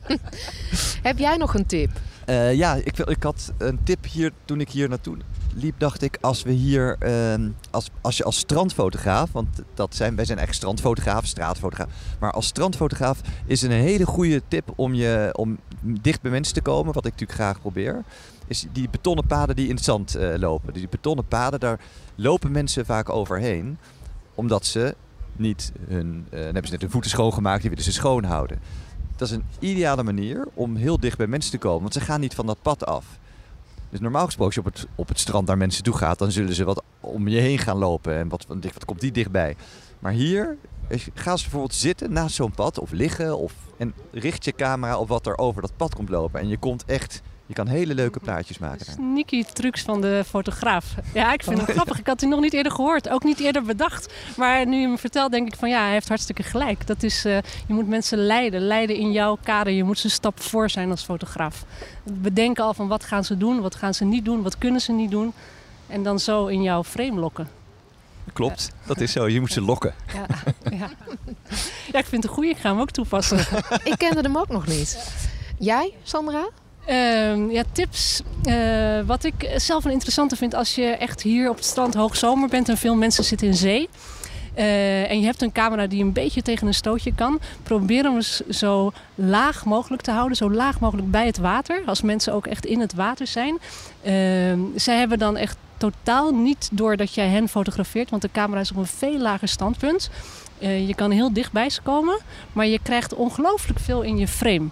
Heb 1.07 1.17
jij 1.17 1.37
nog 1.37 1.53
een 1.53 1.65
tip? 1.65 1.89
Uh, 2.29 2.53
ja, 2.53 2.75
ik, 2.75 2.97
ik 2.97 3.23
had 3.23 3.53
een 3.57 3.79
tip 3.83 4.05
hier 4.05 4.31
toen 4.45 4.61
ik 4.61 4.69
hier 4.69 4.89
naartoe 4.89 5.17
liep. 5.53 5.79
Dacht 5.79 6.01
ik, 6.01 6.17
als 6.21 6.43
we 6.43 6.51
hier, 6.51 6.97
uh, 7.03 7.49
als, 7.71 7.89
als 8.01 8.17
je 8.17 8.23
als 8.23 8.37
strandfotograaf, 8.37 9.31
want 9.31 9.47
dat 9.73 9.95
zijn, 9.95 10.15
wij 10.15 10.25
zijn 10.25 10.37
echt 10.37 10.55
strandfotografen, 10.55 11.27
straatfotograaf. 11.27 11.89
Maar 12.19 12.31
als 12.31 12.47
strandfotograaf 12.47 13.21
is 13.45 13.61
een 13.61 13.71
hele 13.71 14.05
goede 14.05 14.41
tip 14.47 14.71
om, 14.75 14.93
je, 14.93 15.29
om 15.33 15.57
dicht 15.81 16.21
bij 16.21 16.31
mensen 16.31 16.53
te 16.53 16.61
komen, 16.61 16.93
wat 16.93 17.05
ik 17.05 17.11
natuurlijk 17.11 17.39
graag 17.39 17.59
probeer. 17.59 18.03
Is 18.47 18.65
die 18.71 18.89
betonnen 18.89 19.27
paden 19.27 19.55
die 19.55 19.67
in 19.67 19.75
het 19.75 19.83
zand 19.83 20.17
uh, 20.17 20.35
lopen. 20.37 20.73
Die 20.73 20.89
betonnen 20.89 21.27
paden, 21.27 21.59
daar 21.59 21.79
lopen 22.15 22.51
mensen 22.51 22.85
vaak 22.85 23.09
overheen 23.09 23.77
omdat 24.39 24.65
ze 24.65 24.95
niet 25.35 25.71
hun. 25.87 26.25
Uh, 26.25 26.29
dan 26.29 26.39
hebben 26.39 26.65
ze 26.65 26.71
net 26.71 26.81
hun 26.81 26.91
voeten 26.91 27.11
schoongemaakt, 27.11 27.61
die 27.61 27.69
willen 27.69 27.85
ze 27.85 27.91
schoon 27.91 28.23
houden. 28.23 28.59
Dat 29.15 29.27
is 29.27 29.33
een 29.33 29.43
ideale 29.59 30.03
manier 30.03 30.47
om 30.53 30.75
heel 30.75 30.99
dicht 30.99 31.17
bij 31.17 31.27
mensen 31.27 31.51
te 31.51 31.57
komen, 31.57 31.81
want 31.81 31.93
ze 31.93 32.01
gaan 32.01 32.19
niet 32.19 32.35
van 32.35 32.45
dat 32.45 32.61
pad 32.61 32.85
af. 32.85 33.05
Dus 33.89 33.99
normaal 33.99 34.25
gesproken, 34.25 34.55
als 34.55 34.65
je 34.65 34.69
op 34.69 34.75
het, 34.75 34.87
op 34.95 35.07
het 35.07 35.19
strand 35.19 35.47
naar 35.47 35.57
mensen 35.57 35.83
toe 35.83 35.97
gaat, 35.97 36.19
dan 36.19 36.31
zullen 36.31 36.53
ze 36.53 36.63
wat 36.63 36.83
om 36.99 37.27
je 37.27 37.39
heen 37.39 37.57
gaan 37.57 37.77
lopen. 37.77 38.15
En 38.15 38.29
wat, 38.29 38.45
wat, 38.47 38.63
wat 38.63 38.85
komt 38.85 38.99
die 38.99 39.11
dichtbij? 39.11 39.55
Maar 39.99 40.11
hier 40.11 40.57
gaan 41.13 41.37
ze 41.37 41.43
bijvoorbeeld 41.43 41.73
zitten 41.73 42.13
naast 42.13 42.35
zo'n 42.35 42.51
pad 42.51 42.79
of 42.79 42.91
liggen 42.91 43.37
of, 43.37 43.53
en 43.77 43.93
richt 44.11 44.45
je 44.45 44.51
camera 44.51 44.97
op 44.97 45.07
wat 45.07 45.27
er 45.27 45.37
over 45.37 45.61
dat 45.61 45.75
pad 45.75 45.95
komt 45.95 46.09
lopen. 46.09 46.39
En 46.39 46.47
je 46.47 46.57
komt 46.57 46.85
echt 46.85 47.21
je 47.49 47.55
kan 47.55 47.67
hele 47.67 47.93
leuke 47.93 48.19
plaatjes 48.19 48.57
maken. 48.57 48.85
Sneaky 48.85 49.43
trucs 49.43 49.81
van 49.81 50.01
de 50.01 50.23
fotograaf. 50.27 50.95
Ja, 51.13 51.33
ik 51.33 51.43
vind 51.43 51.61
het 51.61 51.69
grappig. 51.75 51.99
Ik 51.99 52.07
had 52.07 52.19
die 52.19 52.29
nog 52.29 52.39
niet 52.39 52.53
eerder 52.53 52.71
gehoord. 52.71 53.09
Ook 53.09 53.23
niet 53.23 53.39
eerder 53.39 53.63
bedacht. 53.63 54.13
Maar 54.37 54.67
nu 54.67 54.77
je 54.77 54.87
me 54.87 54.97
vertelt, 54.97 55.31
denk 55.31 55.47
ik 55.47 55.55
van 55.55 55.69
ja, 55.69 55.81
hij 55.81 55.91
heeft 55.91 56.07
hartstikke 56.07 56.43
gelijk. 56.43 56.87
Dat 56.87 57.03
is, 57.03 57.25
uh, 57.25 57.37
je 57.67 57.73
moet 57.73 57.87
mensen 57.87 58.17
leiden. 58.17 58.61
Leiden 58.61 58.95
in 58.95 59.11
jouw 59.11 59.37
kader. 59.43 59.73
Je 59.73 59.83
moet 59.83 59.99
ze 59.99 60.05
een 60.05 60.11
stap 60.11 60.41
voor 60.41 60.69
zijn 60.69 60.91
als 60.91 61.03
fotograaf. 61.03 61.65
Bedenken 62.03 62.63
al 62.63 62.73
van 62.73 62.87
wat 62.87 63.03
gaan 63.03 63.23
ze 63.23 63.37
doen, 63.37 63.61
wat 63.61 63.75
gaan 63.75 63.93
ze 63.93 64.05
niet 64.05 64.25
doen, 64.25 64.41
wat 64.41 64.57
kunnen 64.57 64.81
ze 64.81 64.91
niet 64.91 65.11
doen. 65.11 65.33
En 65.87 66.03
dan 66.03 66.19
zo 66.19 66.45
in 66.45 66.61
jouw 66.61 66.83
frame 66.83 67.19
lokken. 67.19 67.49
Klopt, 68.33 68.71
ja. 68.71 68.87
dat 68.87 68.99
is 68.99 69.11
zo. 69.11 69.27
Je 69.27 69.39
moet 69.39 69.51
ze 69.51 69.61
lokken. 69.61 69.93
Ja, 70.13 70.25
ja. 70.77 70.89
ja 71.91 71.99
ik 71.99 72.05
vind 72.05 72.11
het 72.11 72.23
een 72.23 72.29
goeie. 72.29 72.49
Ik 72.49 72.57
ga 72.57 72.69
hem 72.69 72.79
ook 72.79 72.91
toepassen. 72.91 73.39
ik 73.83 73.95
kende 73.97 74.21
hem 74.21 74.37
ook 74.37 74.49
nog 74.49 74.67
niet. 74.67 75.13
Jij, 75.59 75.93
Sandra? 76.03 76.47
Uh, 76.89 77.51
ja, 77.51 77.63
tips. 77.71 78.21
Uh, 78.43 78.99
wat 79.05 79.23
ik 79.23 79.53
zelf 79.55 79.85
een 79.85 79.91
interessante 79.91 80.35
vind 80.35 80.53
als 80.53 80.75
je 80.75 80.85
echt 80.85 81.21
hier 81.21 81.49
op 81.49 81.55
het 81.55 81.65
strand 81.65 81.93
hoogzomer 81.93 82.49
bent 82.49 82.69
en 82.69 82.77
veel 82.77 82.95
mensen 82.95 83.23
zitten 83.23 83.47
in 83.47 83.53
zee. 83.53 83.89
Uh, 84.57 85.11
en 85.11 85.19
je 85.19 85.25
hebt 85.25 85.41
een 85.41 85.51
camera 85.51 85.87
die 85.87 86.03
een 86.03 86.13
beetje 86.13 86.41
tegen 86.41 86.67
een 86.67 86.73
stootje 86.73 87.13
kan. 87.15 87.39
Probeer 87.63 88.03
hem 88.03 88.21
zo 88.49 88.91
laag 89.15 89.65
mogelijk 89.65 90.01
te 90.01 90.11
houden. 90.11 90.37
Zo 90.37 90.51
laag 90.51 90.79
mogelijk 90.79 91.11
bij 91.11 91.25
het 91.25 91.37
water. 91.37 91.81
Als 91.85 92.01
mensen 92.01 92.33
ook 92.33 92.47
echt 92.47 92.65
in 92.65 92.79
het 92.79 92.93
water 92.93 93.27
zijn. 93.27 93.57
Uh, 94.03 94.13
zij 94.75 94.97
hebben 94.97 95.19
dan 95.19 95.37
echt 95.37 95.57
totaal 95.77 96.31
niet 96.31 96.69
door 96.71 96.97
dat 96.97 97.13
jij 97.13 97.27
hen 97.27 97.49
fotografeert. 97.49 98.09
Want 98.09 98.21
de 98.21 98.31
camera 98.31 98.59
is 98.59 98.71
op 98.71 98.77
een 98.77 98.85
veel 98.85 99.17
lager 99.17 99.47
standpunt. 99.47 100.09
Uh, 100.59 100.87
je 100.87 100.95
kan 100.95 101.11
heel 101.11 101.33
dicht 101.33 101.51
bij 101.51 101.69
ze 101.69 101.81
komen. 101.81 102.19
Maar 102.53 102.67
je 102.67 102.79
krijgt 102.83 103.13
ongelooflijk 103.13 103.79
veel 103.79 104.01
in 104.01 104.17
je 104.17 104.27
frame. 104.27 104.67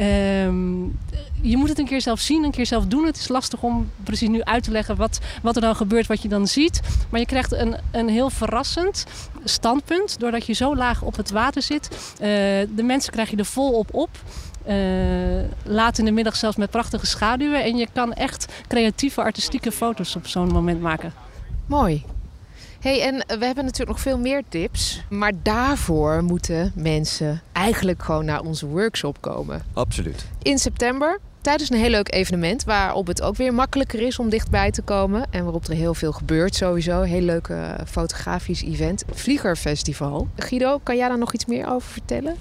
Um, 0.00 0.98
je 1.40 1.56
moet 1.56 1.68
het 1.68 1.78
een 1.78 1.86
keer 1.86 2.00
zelf 2.00 2.20
zien, 2.20 2.44
een 2.44 2.50
keer 2.50 2.66
zelf 2.66 2.86
doen. 2.86 3.06
Het 3.06 3.16
is 3.16 3.28
lastig 3.28 3.62
om 3.62 3.90
precies 4.04 4.28
nu 4.28 4.42
uit 4.42 4.62
te 4.62 4.70
leggen 4.70 4.96
wat, 4.96 5.18
wat 5.42 5.56
er 5.56 5.62
dan 5.62 5.76
gebeurt, 5.76 6.06
wat 6.06 6.22
je 6.22 6.28
dan 6.28 6.46
ziet. 6.46 6.80
Maar 7.10 7.20
je 7.20 7.26
krijgt 7.26 7.52
een, 7.52 7.76
een 7.90 8.08
heel 8.08 8.30
verrassend 8.30 9.04
standpunt 9.44 10.18
doordat 10.18 10.46
je 10.46 10.52
zo 10.52 10.76
laag 10.76 11.02
op 11.02 11.16
het 11.16 11.30
water 11.30 11.62
zit. 11.62 11.88
Uh, 12.12 12.26
de 12.74 12.82
mensen 12.82 13.12
krijg 13.12 13.30
je 13.30 13.36
er 13.36 13.44
volop 13.44 13.94
op. 13.94 14.10
Uh, 14.68 14.74
laat 15.64 15.98
in 15.98 16.04
de 16.04 16.10
middag 16.10 16.36
zelfs 16.36 16.56
met 16.56 16.70
prachtige 16.70 17.06
schaduwen. 17.06 17.64
En 17.64 17.76
je 17.76 17.88
kan 17.92 18.12
echt 18.12 18.52
creatieve, 18.66 19.22
artistieke 19.22 19.72
foto's 19.72 20.16
op 20.16 20.26
zo'n 20.26 20.52
moment 20.52 20.80
maken. 20.80 21.12
Mooi. 21.66 22.04
Hey, 22.80 23.02
en 23.02 23.38
we 23.38 23.44
hebben 23.44 23.64
natuurlijk 23.64 23.90
nog 23.90 24.00
veel 24.00 24.18
meer 24.18 24.42
tips. 24.48 25.02
Maar 25.10 25.32
daarvoor 25.42 26.22
moeten 26.22 26.72
mensen 26.74 27.42
eigenlijk 27.52 28.02
gewoon 28.02 28.24
naar 28.24 28.40
onze 28.40 28.66
workshop 28.66 29.20
komen. 29.20 29.62
Absoluut. 29.72 30.26
In 30.42 30.58
september, 30.58 31.18
tijdens 31.40 31.70
een 31.70 31.78
heel 31.78 31.90
leuk 31.90 32.12
evenement... 32.12 32.64
waarop 32.64 33.06
het 33.06 33.22
ook 33.22 33.36
weer 33.36 33.54
makkelijker 33.54 34.00
is 34.00 34.18
om 34.18 34.28
dichtbij 34.28 34.70
te 34.70 34.82
komen... 34.82 35.26
en 35.30 35.42
waarop 35.42 35.66
er 35.66 35.74
heel 35.74 35.94
veel 35.94 36.12
gebeurt 36.12 36.54
sowieso. 36.54 37.02
Heel 37.02 37.20
leuk 37.20 37.48
uh, 37.48 37.74
fotografisch 37.86 38.62
event. 38.62 39.04
Vliegerfestival. 39.10 40.28
Guido, 40.36 40.80
kan 40.82 40.96
jij 40.96 41.08
daar 41.08 41.18
nog 41.18 41.34
iets 41.34 41.46
meer 41.46 41.68
over 41.68 41.90
vertellen? 41.90 42.34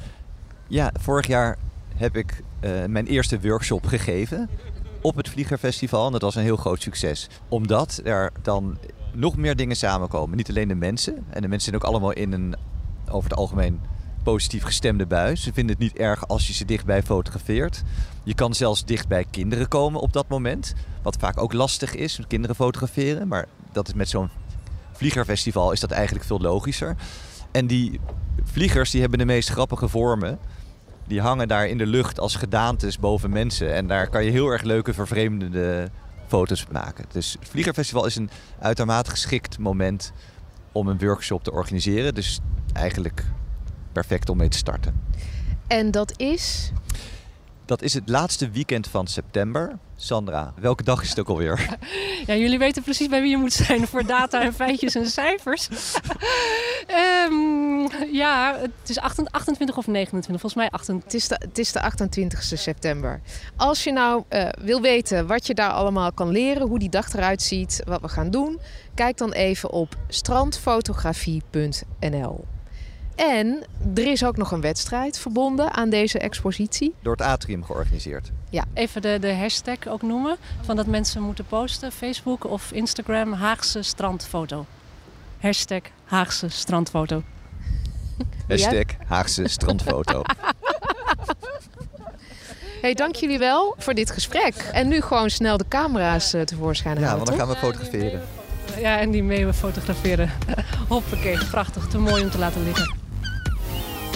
Ja, 0.68 0.92
vorig 1.00 1.28
jaar 1.28 1.58
heb 1.96 2.16
ik 2.16 2.44
uh, 2.62 2.86
mijn 2.86 3.06
eerste 3.06 3.40
workshop 3.40 3.86
gegeven 3.86 4.50
op 5.02 5.16
het 5.16 5.30
Vliegerfestival. 5.30 6.06
En 6.06 6.12
dat 6.12 6.22
was 6.22 6.36
een 6.36 6.44
heel 6.44 6.56
groot 6.58 6.82
succes. 6.82 7.30
Omdat 7.48 8.02
er 8.04 8.32
dan 8.42 8.78
nog 9.18 9.38
meer 9.38 9.56
dingen 9.56 9.76
samenkomen. 9.76 10.38
Niet 10.38 10.50
alleen 10.50 10.68
de 10.68 10.76
mensen. 10.76 11.26
En 11.30 11.42
de 11.42 11.48
mensen 11.48 11.70
zijn 11.70 11.76
ook 11.76 11.90
allemaal 11.90 12.12
in 12.12 12.32
een 12.32 12.56
over 13.10 13.30
het 13.30 13.40
algemeen 13.40 13.80
positief 14.24 14.64
gestemde 14.64 15.06
bui. 15.06 15.36
Ze 15.36 15.54
vinden 15.54 15.76
het 15.76 15.84
niet 15.84 15.98
erg 15.98 16.28
als 16.28 16.48
je 16.48 16.54
ze 16.54 16.66
dichtbij 16.66 17.04
fotografeert. 17.04 17.84
Je 18.24 18.34
kan 18.34 18.54
zelfs 18.54 18.86
dichtbij 18.86 19.26
kinderen 19.32 19.68
komen 19.68 20.02
op 20.02 20.14
dat 20.14 20.28
moment. 20.28 20.74
Wat 21.02 21.18
vaak 21.20 21.42
ook 21.42 21.54
lastig 21.54 21.96
is, 21.96 22.20
kinderen 22.28 22.56
fotograferen. 22.56 23.28
Maar 23.28 23.48
dat 23.72 23.88
is 23.88 23.94
met 23.94 24.10
zo'n 24.10 24.30
vliegerfestival 24.92 25.72
is 25.72 25.80
dat 25.80 25.92
eigenlijk 25.92 26.26
veel 26.26 26.40
logischer. 26.40 26.96
En 27.52 27.68
die 27.68 28.00
vliegers 28.44 28.92
die 28.92 29.02
hebben 29.02 29.20
de 29.20 29.26
meest 29.26 29.50
grappige 29.50 29.88
vormen. 29.88 30.40
Die 31.08 31.22
hangen 31.22 31.48
daar 31.48 31.68
in 31.68 31.78
de 31.78 31.86
lucht 31.86 32.20
als 32.20 32.36
gedaantes 32.36 33.00
boven 33.00 33.30
mensen. 33.30 33.74
En 33.74 33.88
daar 33.88 34.10
kan 34.10 34.26
je 34.26 34.32
heel 34.32 34.50
erg 34.50 34.62
leuke 34.62 34.94
vervreemdende 34.94 35.90
foto's 36.28 36.66
maken. 36.72 37.06
Dus 37.12 37.36
het 37.40 37.50
Vliegerfestival 37.50 38.06
is 38.06 38.16
een 38.16 38.30
uitermate 38.60 39.10
geschikt 39.10 39.58
moment 39.58 40.12
om 40.72 40.88
een 40.88 40.98
workshop 40.98 41.44
te 41.44 41.52
organiseren. 41.52 42.14
Dus 42.14 42.40
eigenlijk 42.74 43.24
perfect 43.92 44.30
om 44.30 44.38
mee 44.38 44.50
te 44.50 44.58
starten. 44.58 45.02
En 45.68 45.92
dat 45.92 46.20
is? 46.20 46.72
Dat 47.68 47.82
is 47.82 47.94
het 47.94 48.10
laatste 48.10 48.50
weekend 48.50 48.88
van 48.88 49.08
september. 49.08 49.78
Sandra, 49.96 50.54
welke 50.60 50.84
dag 50.84 51.02
is 51.02 51.10
het 51.10 51.20
ook 51.20 51.28
alweer? 51.28 51.78
Ja, 52.26 52.36
jullie 52.36 52.58
weten 52.58 52.84
precies 52.84 53.08
bij 53.08 53.22
wie 53.22 53.30
je 53.30 53.38
moet 53.38 53.54
zijn 53.54 53.88
voor 53.88 54.06
data 54.06 54.42
en 54.42 54.54
feitjes 54.54 54.96
en 54.96 55.06
cijfers. 55.06 55.68
um, 57.30 57.88
ja, 58.22 58.58
het 58.60 58.90
is 58.90 59.00
28 59.00 59.78
of 59.78 59.88
29, 59.88 60.42
volgens 60.42 60.54
mij 60.54 60.70
28. 60.70 61.12
Het 61.12 61.22
is 61.22 61.28
de, 61.28 61.36
het 61.40 61.58
is 61.58 61.72
de 61.72 61.82
28 61.82 62.44
september. 62.44 63.22
Als 63.56 63.84
je 63.84 63.92
nou 63.92 64.24
uh, 64.30 64.50
wil 64.62 64.82
weten 64.82 65.28
wat 65.28 65.48
je 65.48 65.54
daar 65.54 65.72
allemaal 65.72 66.12
kan 66.12 66.30
leren, 66.30 66.68
hoe 66.68 66.80
die 66.80 66.90
dag 66.90 67.14
eruit 67.14 67.42
ziet, 67.42 67.82
wat 67.86 68.02
we 68.02 68.08
gaan 68.08 68.30
doen, 68.30 68.60
kijk 68.96 69.18
dan 69.18 69.32
even 69.32 69.72
op 69.72 69.96
strandfotografie.nl. 70.08 72.46
En 73.18 73.64
er 73.96 74.08
is 74.12 74.26
ook 74.26 74.38
nog 74.38 74.52
een 74.52 74.62
wedstrijd 74.62 75.20
verbonden 75.20 75.74
aan 75.74 75.90
deze 75.90 76.20
expositie. 76.20 76.94
Door 77.02 77.12
het 77.12 77.22
Atrium 77.22 77.64
georganiseerd. 77.64 78.32
Ja. 78.50 78.64
Even 78.74 79.02
de, 79.02 79.18
de 79.20 79.34
hashtag 79.34 79.88
ook 79.88 80.02
noemen. 80.02 80.38
Van 80.62 80.76
dat 80.76 80.86
mensen 80.86 81.22
moeten 81.22 81.46
posten. 81.46 81.92
Facebook 81.92 82.46
of 82.46 82.72
Instagram. 82.72 83.34
Haagse 83.34 83.82
strandfoto. 83.82 84.66
Hashtag 85.40 85.82
Haagse 86.04 86.50
strandfoto. 86.50 87.24
Hashtag 88.48 88.86
Haagse 89.08 89.48
strandfoto. 89.48 90.22
Hey, 92.82 92.94
dank 92.94 93.16
jullie 93.16 93.40
wel 93.40 93.76
voor 93.78 93.94
dit 93.94 94.12
gesprek. 94.12 94.56
En 94.56 94.88
nu 94.88 95.02
gewoon 95.02 95.30
snel 95.30 95.58
de 95.58 95.66
camera's 95.68 96.34
uh, 96.34 96.42
tevoorschijn 96.42 96.96
halen, 96.96 97.10
Ja, 97.10 97.16
want 97.16 97.28
dan 97.28 97.38
gaan 97.38 97.48
we 97.48 97.56
fotograferen. 97.56 98.22
Ja, 98.80 99.00
en 99.00 99.12
die 99.12 99.24
meeuwen 99.24 99.54
fotograferen. 99.54 100.32
Hoppakee, 100.88 101.38
prachtig. 101.52 101.88
Te 101.88 101.98
mooi 101.98 102.24
om 102.24 102.30
te 102.30 102.38
laten 102.38 102.64
liggen. 102.64 102.97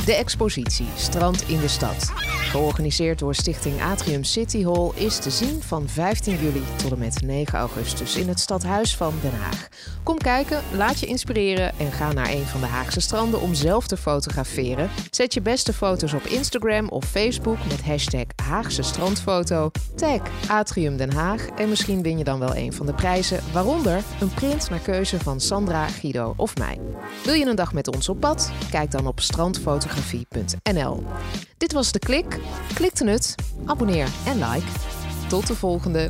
De 0.05 0.15
expositie 0.15 0.85
Strand 0.95 1.49
in 1.49 1.59
de 1.59 1.67
Stad, 1.67 2.11
georganiseerd 2.51 3.19
door 3.19 3.35
Stichting 3.35 3.81
Atrium 3.81 4.23
City 4.23 4.63
Hall, 4.63 4.91
is 4.95 5.19
te 5.19 5.29
zien 5.29 5.61
van 5.61 5.87
15 5.87 6.37
juli 6.37 6.61
tot 6.75 6.91
en 6.91 6.99
met 6.99 7.21
9 7.21 7.59
augustus 7.59 8.15
in 8.15 8.27
het 8.27 8.39
stadhuis 8.39 8.95
van 8.95 9.13
Den 9.21 9.39
Haag. 9.39 9.67
Kom 10.03 10.17
kijken, 10.17 10.61
laat 10.71 10.99
je 10.99 11.05
inspireren 11.05 11.79
en 11.79 11.91
ga 11.91 12.13
naar 12.13 12.29
een 12.29 12.45
van 12.45 12.59
de 12.61 12.65
Haagse 12.67 12.99
stranden 13.01 13.41
om 13.41 13.53
zelf 13.53 13.87
te 13.87 13.97
fotograferen. 13.97 14.89
Zet 15.11 15.33
je 15.33 15.41
beste 15.41 15.73
foto's 15.73 16.13
op 16.13 16.25
Instagram 16.25 16.89
of 16.89 17.05
Facebook 17.05 17.57
met 17.69 17.83
hashtag 17.83 18.25
Haagse 18.43 18.81
strandfoto. 18.81 19.71
Tag 19.95 20.21
Atrium 20.47 20.97
Den 20.97 21.13
Haag 21.13 21.47
en 21.47 21.69
misschien 21.69 22.01
win 22.01 22.17
je 22.17 22.23
dan 22.23 22.39
wel 22.39 22.55
een 22.55 22.73
van 22.73 22.85
de 22.85 22.93
prijzen, 22.93 23.39
waaronder 23.53 24.03
een 24.21 24.33
print 24.33 24.69
naar 24.69 24.79
keuze 24.79 25.19
van 25.19 25.39
Sandra, 25.39 25.87
Guido 25.87 26.33
of 26.37 26.57
mij. 26.57 26.79
Wil 27.23 27.33
je 27.33 27.45
een 27.45 27.55
dag 27.55 27.73
met 27.73 27.87
ons 27.87 28.09
op 28.09 28.19
pad? 28.19 28.51
Kijk 28.71 28.91
dan 28.91 29.07
op 29.07 29.19
strandfotografie.nl. 29.19 31.03
Dit 31.57 31.73
was 31.73 31.91
de 31.91 31.99
klik. 31.99 32.39
Klikte 32.73 33.07
het, 33.07 33.35
abonneer 33.65 34.07
en 34.25 34.37
like. 34.37 34.67
Tot 35.27 35.47
de 35.47 35.55
volgende. 35.55 36.09